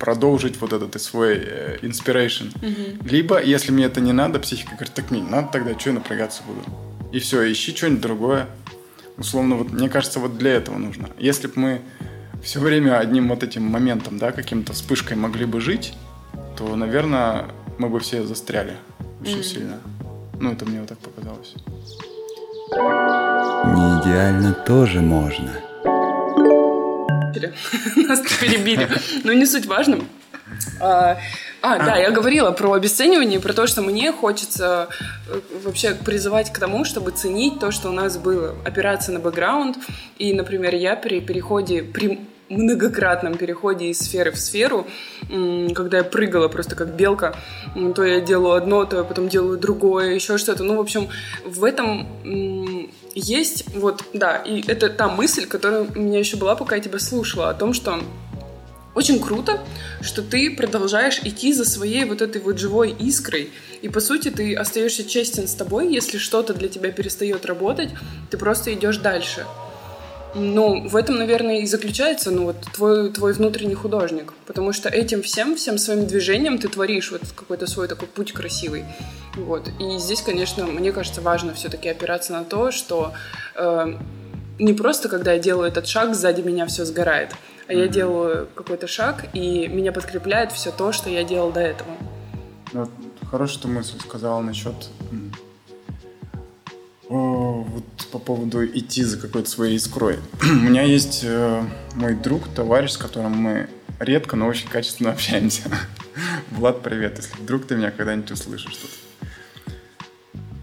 продолжить 0.00 0.60
вот 0.60 0.72
этот 0.72 1.00
свой 1.00 1.36
э, 1.36 1.78
inspiration. 1.82 2.52
Mm-hmm. 2.58 3.08
Либо, 3.08 3.40
если 3.40 3.70
мне 3.70 3.84
это 3.84 4.00
не 4.00 4.12
надо, 4.12 4.40
психика 4.40 4.72
говорит, 4.74 4.92
так 4.92 5.12
мне 5.12 5.22
надо 5.22 5.50
тогда, 5.52 5.78
что 5.78 5.90
я 5.90 5.94
напрягаться 5.94 6.42
буду? 6.42 6.83
И 7.14 7.20
все, 7.20 7.52
ищи 7.52 7.72
что-нибудь 7.76 8.00
другое. 8.00 8.48
Условно, 9.18 9.54
вот 9.54 9.70
мне 9.70 9.88
кажется, 9.88 10.18
вот 10.18 10.36
для 10.36 10.54
этого 10.54 10.78
нужно. 10.78 11.10
Если 11.16 11.46
бы 11.46 11.52
мы 11.54 11.80
все 12.42 12.58
время 12.58 12.98
одним 12.98 13.28
вот 13.28 13.44
этим 13.44 13.62
моментом, 13.62 14.18
да, 14.18 14.32
каким-то 14.32 14.72
вспышкой 14.72 15.16
могли 15.16 15.44
бы 15.44 15.60
жить, 15.60 15.94
то, 16.58 16.74
наверное, 16.74 17.44
мы 17.78 17.88
бы 17.88 18.00
все 18.00 18.24
застряли 18.24 18.74
очень 19.20 19.38
mm. 19.38 19.44
сильно. 19.44 19.78
Ну, 20.40 20.50
это 20.50 20.66
мне 20.66 20.80
вот 20.80 20.88
так 20.88 20.98
показалось. 20.98 21.54
Не 22.72 24.00
идеально 24.02 24.52
тоже 24.66 25.00
можно. 25.00 25.52
Нас 28.08 28.22
перебили. 28.40 28.88
Но 29.22 29.32
не 29.32 29.46
суть 29.46 29.66
важно. 29.66 30.00
А, 31.64 31.76
а, 31.76 31.78
да, 31.78 31.96
я 31.96 32.10
говорила 32.10 32.50
про 32.50 32.74
обесценивание, 32.74 33.40
про 33.40 33.54
то, 33.54 33.66
что 33.66 33.80
мне 33.80 34.12
хочется 34.12 34.88
э, 35.26 35.40
вообще 35.64 35.94
призывать 35.94 36.52
к 36.52 36.58
тому, 36.58 36.84
чтобы 36.84 37.10
ценить 37.10 37.58
то, 37.58 37.70
что 37.70 37.88
у 37.88 37.92
нас 37.92 38.18
было, 38.18 38.54
опираться 38.66 39.12
на 39.12 39.18
бэкграунд. 39.18 39.78
И, 40.18 40.34
например, 40.34 40.74
я 40.74 40.94
при 40.94 41.20
переходе, 41.20 41.82
при 41.82 42.20
многократном 42.50 43.38
переходе 43.38 43.86
из 43.86 43.98
сферы 44.00 44.30
в 44.30 44.36
сферу, 44.38 44.86
когда 45.74 45.98
я 45.98 46.04
прыгала 46.04 46.48
просто 46.48 46.76
как 46.76 46.94
белка, 46.94 47.34
то 47.94 48.04
я 48.04 48.20
делаю 48.20 48.52
одно, 48.52 48.84
то 48.84 48.98
я 48.98 49.04
потом 49.04 49.30
делаю 49.30 49.58
другое, 49.58 50.12
еще 50.14 50.36
что-то. 50.36 50.64
Ну, 50.64 50.76
в 50.76 50.80
общем, 50.80 51.08
в 51.46 51.64
этом 51.64 52.06
есть 53.14 53.74
вот, 53.74 54.04
да, 54.12 54.36
и 54.36 54.62
это 54.66 54.90
та 54.90 55.08
мысль, 55.08 55.46
которая 55.46 55.84
у 55.84 55.98
меня 55.98 56.18
еще 56.18 56.36
была, 56.36 56.56
пока 56.56 56.76
я 56.76 56.82
тебя 56.82 56.98
слушала, 56.98 57.48
о 57.48 57.54
том, 57.54 57.72
что 57.72 58.00
очень 58.94 59.20
круто, 59.20 59.60
что 60.00 60.22
ты 60.22 60.54
продолжаешь 60.54 61.20
идти 61.24 61.52
за 61.52 61.64
своей 61.64 62.04
вот 62.04 62.22
этой 62.22 62.40
вот 62.40 62.58
живой 62.58 62.90
искрой, 62.98 63.50
и 63.82 63.88
по 63.88 64.00
сути 64.00 64.30
ты 64.30 64.54
остаешься 64.54 65.04
честен 65.04 65.48
с 65.48 65.54
тобой, 65.54 65.92
если 65.92 66.18
что-то 66.18 66.54
для 66.54 66.68
тебя 66.68 66.90
перестает 66.90 67.44
работать, 67.46 67.90
ты 68.30 68.38
просто 68.38 68.72
идешь 68.72 68.98
дальше. 68.98 69.44
Ну, 70.36 70.88
в 70.88 70.96
этом, 70.96 71.16
наверное, 71.16 71.60
и 71.60 71.66
заключается, 71.66 72.32
ну, 72.32 72.46
вот 72.46 72.56
твой, 72.72 73.12
твой 73.12 73.32
внутренний 73.34 73.76
художник. 73.76 74.32
Потому 74.46 74.72
что 74.72 74.88
этим 74.88 75.22
всем, 75.22 75.54
всем 75.54 75.78
своим 75.78 76.06
движением 76.08 76.58
ты 76.58 76.66
творишь 76.66 77.12
вот 77.12 77.22
какой-то 77.36 77.68
свой 77.68 77.86
такой 77.86 78.08
путь 78.08 78.32
красивый. 78.32 78.84
Вот. 79.36 79.68
И 79.78 79.98
здесь, 79.98 80.22
конечно, 80.22 80.66
мне 80.66 80.90
кажется, 80.90 81.20
важно 81.20 81.54
все-таки 81.54 81.88
опираться 81.88 82.32
на 82.32 82.42
то, 82.42 82.72
что 82.72 83.12
э, 83.54 83.94
не 84.58 84.72
просто, 84.72 85.08
когда 85.08 85.34
я 85.34 85.38
делаю 85.38 85.68
этот 85.68 85.86
шаг, 85.86 86.16
сзади 86.16 86.40
меня 86.40 86.66
все 86.66 86.84
сгорает, 86.84 87.30
а 87.66 87.72
mm-hmm. 87.72 87.78
я 87.78 87.88
делаю 87.88 88.48
какой-то 88.54 88.86
шаг, 88.86 89.26
и 89.32 89.68
меня 89.68 89.92
подкрепляет 89.92 90.52
все 90.52 90.70
то, 90.70 90.92
что 90.92 91.10
я 91.10 91.24
делал 91.24 91.52
до 91.52 91.60
этого. 91.60 91.90
Ну, 92.72 92.88
хорошую 93.30 93.62
ты 93.62 93.68
мысль 93.68 93.98
сказала 94.00 94.40
насчет 94.42 94.74
о, 97.08 97.66
вот 97.68 97.84
по 98.10 98.18
поводу 98.18 98.64
идти 98.66 99.02
за 99.02 99.18
какой-то 99.18 99.48
своей 99.48 99.76
искрой. 99.76 100.18
У 100.42 100.46
меня 100.46 100.82
есть 100.82 101.20
э, 101.22 101.62
мой 101.94 102.14
друг, 102.14 102.48
товарищ, 102.48 102.92
с 102.92 102.96
которым 102.96 103.32
мы 103.32 103.68
редко, 104.00 104.36
но 104.36 104.46
очень 104.46 104.68
качественно 104.68 105.12
общаемся. 105.12 105.62
Влад, 106.50 106.82
привет, 106.82 107.18
если 107.18 107.36
вдруг 107.36 107.66
ты 107.66 107.76
меня 107.76 107.90
когда-нибудь 107.90 108.30
услышишь 108.30 108.72
что-то. 108.72 108.94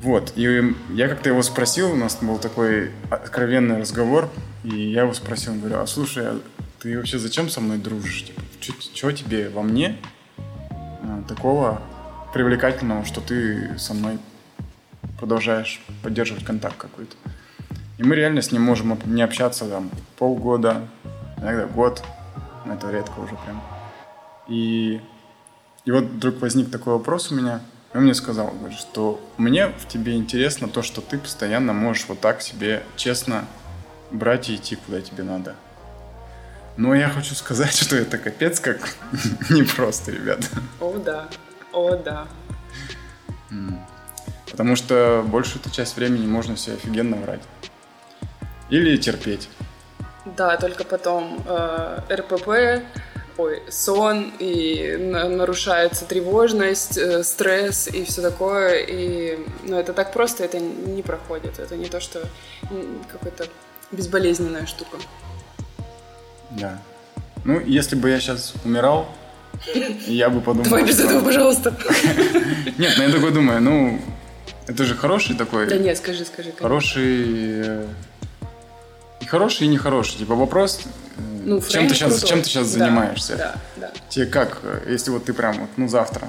Вот, 0.02 0.34
и 0.36 0.76
я 0.94 1.08
как-то 1.08 1.30
его 1.30 1.44
спросил, 1.44 1.92
у 1.92 1.96
нас 1.96 2.18
был 2.22 2.40
такой 2.40 2.90
откровенный 3.12 3.78
разговор, 3.78 4.30
и 4.64 4.92
я 4.92 5.04
его 5.04 5.14
спросил, 5.14 5.54
говорю, 5.54 5.78
а 5.78 5.86
слушай, 5.86 6.26
а 6.26 6.40
ты 6.82 6.98
вообще 6.98 7.20
зачем 7.20 7.48
со 7.50 7.62
мной 7.62 7.78
дружишь? 7.78 8.26
Типа, 8.60 8.82
что 8.82 9.12
тебе 9.12 9.50
во 9.50 9.62
мне 9.62 9.98
а, 10.68 11.24
такого 11.28 11.82
привлекательного, 12.34 13.06
что 13.06 13.22
ты 13.22 13.78
со 13.78 13.94
мной 13.94 14.18
продолжаешь 15.20 15.80
поддерживать 16.02 16.44
контакт 16.44 16.78
какой-то. 16.78 17.16
И 18.00 18.04
мы 18.04 18.16
реально 18.16 18.42
с 18.42 18.52
ним 18.52 18.64
можем 18.64 18.98
не 19.06 19.22
общаться 19.22 19.66
там 19.66 19.92
полгода, 20.18 20.88
иногда 21.38 21.68
год, 21.68 22.04
это 22.66 22.90
редко 22.90 23.20
уже 23.20 23.36
прям. 23.46 23.62
И, 24.48 25.00
и 25.86 25.92
вот 25.92 26.06
вдруг 26.06 26.42
возник 26.42 26.72
такой 26.72 26.94
вопрос 26.94 27.32
у 27.32 27.36
меня, 27.36 27.62
и 27.94 27.98
он 27.98 28.04
мне 28.04 28.16
сказал, 28.16 28.48
говорит, 28.48 28.80
что 28.80 29.22
мне 29.38 29.68
в 29.68 29.88
тебе 29.88 30.16
интересно 30.16 30.68
то, 30.68 30.82
что 30.82 31.02
ты 31.02 31.20
постоянно 31.20 31.74
можешь 31.74 32.08
вот 32.08 32.20
так 32.22 32.42
себе 32.42 32.82
честно 32.96 33.46
брать 34.10 34.50
и 34.50 34.56
идти, 34.56 34.78
куда 34.78 35.02
тебе 35.02 35.24
надо. 35.24 35.56
Но 36.78 36.96
я 36.96 37.10
хочу 37.10 37.36
сказать, 37.36 37.76
что 37.82 37.96
это 37.96 38.18
капец 38.18 38.60
как 38.60 38.96
непросто, 39.50 40.12
ребята. 40.12 40.48
О, 40.80 40.98
да. 40.98 41.28
О, 41.72 41.96
да. 41.96 42.28
Потому 44.50 44.76
что 44.76 45.24
большую 45.26 45.62
часть 45.72 45.96
времени 45.96 46.28
можно 46.28 46.56
все 46.56 46.74
офигенно 46.74 47.16
врать. 47.16 47.42
Или 48.70 48.98
терпеть. 48.98 49.50
Да, 50.26 50.58
только 50.58 50.84
потом 50.84 51.44
э, 51.48 52.00
РПП, 52.10 52.84
ой, 53.38 53.64
сон, 53.70 54.32
и 54.40 54.98
на 55.00 55.28
нарушается 55.28 56.06
тревожность, 56.06 56.98
э, 56.98 57.24
стресс 57.24 57.88
и 57.88 58.06
все 58.06 58.22
такое. 58.22 58.86
И, 58.88 59.40
ну, 59.64 59.78
это 59.78 59.94
так 59.94 60.14
просто, 60.14 60.44
это 60.44 60.60
не 60.60 61.02
проходит. 61.02 61.60
Это 61.60 61.76
не 61.76 61.88
то, 61.88 62.00
что 62.00 62.22
какая-то 63.12 63.48
безболезненная 63.92 64.66
штука. 64.66 64.98
Да. 66.52 66.78
Ну, 67.44 67.60
если 67.60 67.96
бы 67.96 68.10
я 68.10 68.20
сейчас 68.20 68.54
умирал, 68.64 69.08
я 70.08 70.30
бы 70.30 70.42
подумал... 70.42 70.66
Давай 70.66 70.86
без 70.86 71.00
этого, 71.00 71.24
пожалуйста. 71.24 71.76
Нет, 72.78 72.94
ну 72.98 73.04
я 73.04 73.12
такой 73.12 73.32
думаю, 73.32 73.62
ну, 73.62 74.02
это 74.68 74.84
же 74.84 74.96
хороший 74.96 75.36
такой... 75.36 75.68
Да 75.68 75.78
нет, 75.78 75.98
скажи, 75.98 76.26
скажи. 76.26 76.54
Хороший... 76.58 77.66
Э, 77.66 77.88
и 79.20 79.26
хороший, 79.26 79.68
и 79.68 79.70
нехороший. 79.70 80.20
Типа 80.20 80.36
вопрос, 80.36 80.82
э, 81.18 81.22
ну, 81.44 81.62
чем, 81.62 81.88
ты 81.88 81.96
сейчас, 81.96 82.24
чем 82.24 82.42
ты 82.42 82.48
сейчас 82.48 82.68
занимаешься? 82.68 83.38
Да, 83.38 83.56
да. 83.76 83.92
Тебе 84.10 84.26
как, 84.28 84.60
э, 84.64 84.84
если 84.88 85.12
вот 85.12 85.26
ты 85.26 85.34
прям, 85.34 85.60
вот, 85.60 85.70
ну, 85.78 85.88
завтра, 85.88 86.28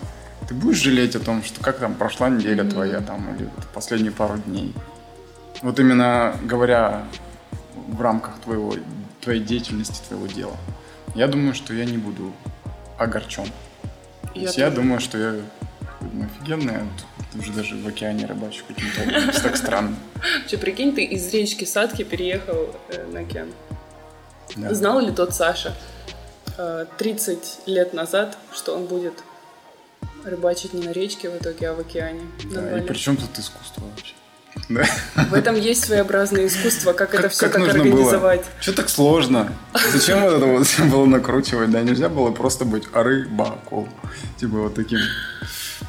ты 0.48 0.54
будешь 0.54 0.78
жалеть 0.78 1.14
о 1.14 1.20
том, 1.20 1.44
что 1.44 1.62
как 1.62 1.78
там 1.78 1.94
прошла 1.94 2.28
неделя 2.28 2.64
mm-hmm. 2.64 2.70
твоя, 2.70 3.00
там, 3.00 3.34
или 3.36 3.48
последние 3.74 4.12
пару 4.12 4.38
дней? 4.38 4.74
Вот 5.62 5.78
именно 5.78 6.36
говоря 6.42 7.04
в 7.86 8.00
рамках 8.00 8.40
твоего, 8.40 8.74
твоей 9.22 9.40
деятельности, 9.40 10.02
твоего 10.06 10.26
дела. 10.26 10.56
Я 11.14 11.28
думаю, 11.28 11.54
что 11.54 11.72
я 11.72 11.84
не 11.84 11.96
буду 11.96 12.32
огорчен. 12.98 13.46
Я, 14.34 14.50
я 14.50 14.70
думаю, 14.70 15.00
что 15.00 15.18
я 15.18 15.40
ну, 16.12 16.24
офигенная. 16.24 16.86
Ты 17.32 17.38
уже 17.38 17.52
даже 17.52 17.76
в 17.76 17.86
океане 17.86 18.26
рыбачу 18.26 18.64
каким-то 18.68 19.02
образом. 19.02 19.42
так 19.42 19.56
странно. 19.56 19.96
Че, 20.48 20.58
прикинь, 20.58 20.94
ты 20.94 21.04
из 21.04 21.32
речки 21.32 21.64
Садки 21.64 22.02
переехал 22.02 22.74
э, 22.88 23.06
на 23.06 23.20
океан. 23.20 23.48
Да. 24.56 24.74
Знал 24.74 25.00
ли 25.00 25.12
тот 25.12 25.34
Саша 25.34 25.74
30 26.98 27.38
э, 27.66 27.70
лет 27.70 27.94
назад, 27.94 28.36
что 28.52 28.76
он 28.76 28.86
будет 28.86 29.14
рыбачить 30.24 30.74
не 30.74 30.82
на 30.82 30.90
речке 30.90 31.30
в 31.30 31.36
итоге, 31.36 31.70
а 31.70 31.74
в 31.74 31.80
океане? 31.80 32.26
Да, 32.52 32.78
и 32.78 32.82
при 32.82 32.96
чем 32.96 33.16
тут 33.16 33.38
искусство 33.38 33.84
вообще? 33.84 34.14
Да. 34.68 34.84
В 35.30 35.34
этом 35.34 35.56
есть 35.56 35.84
своеобразное 35.84 36.46
искусство, 36.46 36.92
как, 36.92 37.10
как 37.10 37.20
это 37.20 37.28
все 37.28 37.48
как 37.48 37.54
так 37.54 37.74
организовать. 37.74 38.40
Было? 38.40 38.50
Что 38.60 38.72
так 38.72 38.88
сложно? 38.88 39.52
Зачем 39.92 40.22
вот 40.22 40.34
это 40.34 40.46
вот 40.46 40.90
было 40.90 41.04
накручивать? 41.06 41.70
Да, 41.70 41.82
нельзя 41.82 42.08
было 42.08 42.30
просто 42.30 42.64
быть 42.64 42.84
рыбаком. 42.92 43.88
Типа 44.38 44.58
вот 44.58 44.74
таким. 44.74 44.98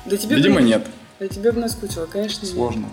Да 0.05 0.17
тебе 0.17 0.35
Видимо, 0.37 0.61
нет. 0.61 0.87
Да 1.19 1.27
тебе 1.27 1.51
бы 1.51 1.61
наскучило, 1.61 2.05
конечно. 2.05 2.47
Сложно. 2.47 2.89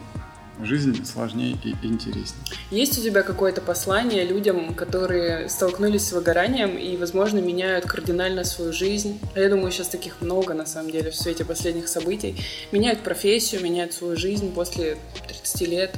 Жизнь 0.64 1.04
сложнее 1.04 1.56
и 1.64 1.70
интереснее. 1.86 2.44
Есть 2.70 2.98
у 2.98 3.02
тебя 3.02 3.22
какое-то 3.22 3.60
послание 3.60 4.24
людям, 4.24 4.74
которые 4.74 5.48
столкнулись 5.48 6.06
с 6.08 6.12
выгоранием 6.12 6.76
и, 6.76 6.96
возможно, 6.96 7.38
меняют 7.38 7.86
кардинально 7.86 8.44
свою 8.44 8.72
жизнь? 8.72 9.20
А 9.34 9.40
я 9.40 9.48
думаю, 9.48 9.70
сейчас 9.72 9.88
таких 9.88 10.20
много, 10.20 10.54
на 10.54 10.66
самом 10.66 10.90
деле, 10.90 11.10
в 11.10 11.16
свете 11.16 11.44
последних 11.44 11.88
событий. 11.88 12.36
Меняют 12.72 13.00
профессию, 13.00 13.62
меняют 13.62 13.92
свою 13.92 14.16
жизнь 14.16 14.52
после 14.52 14.96
30 15.26 15.68
лет, 15.68 15.94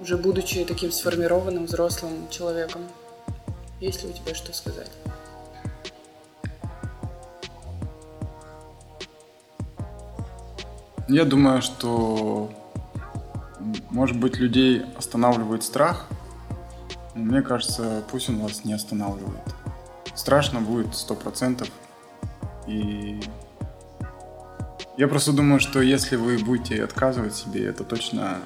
уже 0.00 0.16
будучи 0.16 0.64
таким 0.64 0.92
сформированным 0.92 1.66
взрослым 1.66 2.28
человеком. 2.30 2.82
Есть 3.80 4.02
ли 4.02 4.10
у 4.10 4.12
тебя 4.12 4.34
что 4.34 4.52
сказать? 4.52 4.90
Я 11.08 11.24
думаю, 11.24 11.60
что 11.60 12.52
может 13.90 14.18
быть, 14.18 14.36
людей 14.36 14.84
останавливает 14.96 15.62
страх, 15.62 16.06
но 17.14 17.24
мне 17.24 17.42
кажется, 17.42 18.02
пусть 18.10 18.28
он 18.28 18.40
вас 18.40 18.64
не 18.64 18.72
останавливает. 18.72 19.54
Страшно 20.14 20.60
будет 20.60 20.94
сто 20.94 21.14
процентов. 21.14 21.70
И 22.66 23.20
я 24.96 25.08
просто 25.08 25.32
думаю, 25.32 25.60
что 25.60 25.80
если 25.80 26.16
вы 26.16 26.38
будете 26.38 26.84
отказывать 26.84 27.34
себе, 27.34 27.66
это 27.66 27.84
точно 27.84 28.38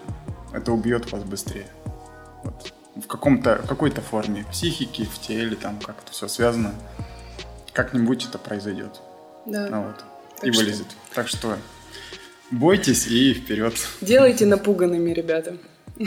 это 0.52 0.72
убьет 0.72 1.10
вас 1.10 1.24
быстрее. 1.24 1.66
Вот. 2.44 2.72
В 2.94 3.06
каком-то, 3.08 3.60
какой-то 3.68 4.00
форме 4.00 4.44
психики, 4.50 5.04
в 5.04 5.18
теле, 5.18 5.56
там 5.56 5.78
как-то 5.80 6.12
все 6.12 6.28
связано. 6.28 6.72
Как-нибудь 7.72 8.26
это 8.26 8.38
произойдет. 8.38 9.00
Да. 9.46 9.68
Ну, 9.68 9.82
вот. 9.82 10.04
Так 10.36 10.44
и 10.48 10.52
что... 10.52 10.62
вылезет. 10.62 10.86
Так 11.12 11.26
что 11.26 11.56
Бойтесь 12.54 13.08
и 13.08 13.34
вперед. 13.34 13.74
Делайте 14.00 14.46
напуганными, 14.46 15.12
ребята. 15.12 15.56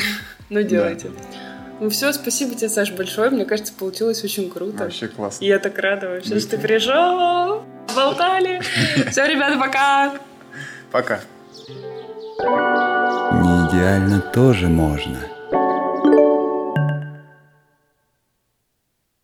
Ну, 0.49 0.61
делайте. 0.61 1.09
Ну 1.81 1.89
все, 1.89 2.13
спасибо 2.13 2.55
тебе, 2.55 2.69
Саш, 2.69 2.91
большое. 2.93 3.29
Мне 3.29 3.43
кажется, 3.43 3.73
получилось 3.73 4.23
очень 4.23 4.49
круто. 4.49 4.85
Вообще 4.85 5.09
классно. 5.09 5.43
Я 5.43 5.59
так 5.59 5.77
рада 5.77 6.07
вообще, 6.07 6.39
что 6.39 6.51
ты 6.51 6.57
пришел. 6.57 7.63
Болтали. 7.93 8.61
Все, 9.11 9.25
ребята, 9.25 9.59
пока. 9.59 10.13
Пока. 10.89 11.19
Не 12.39 13.67
идеально 13.67 14.21
тоже 14.21 14.67
можно. 14.67 15.19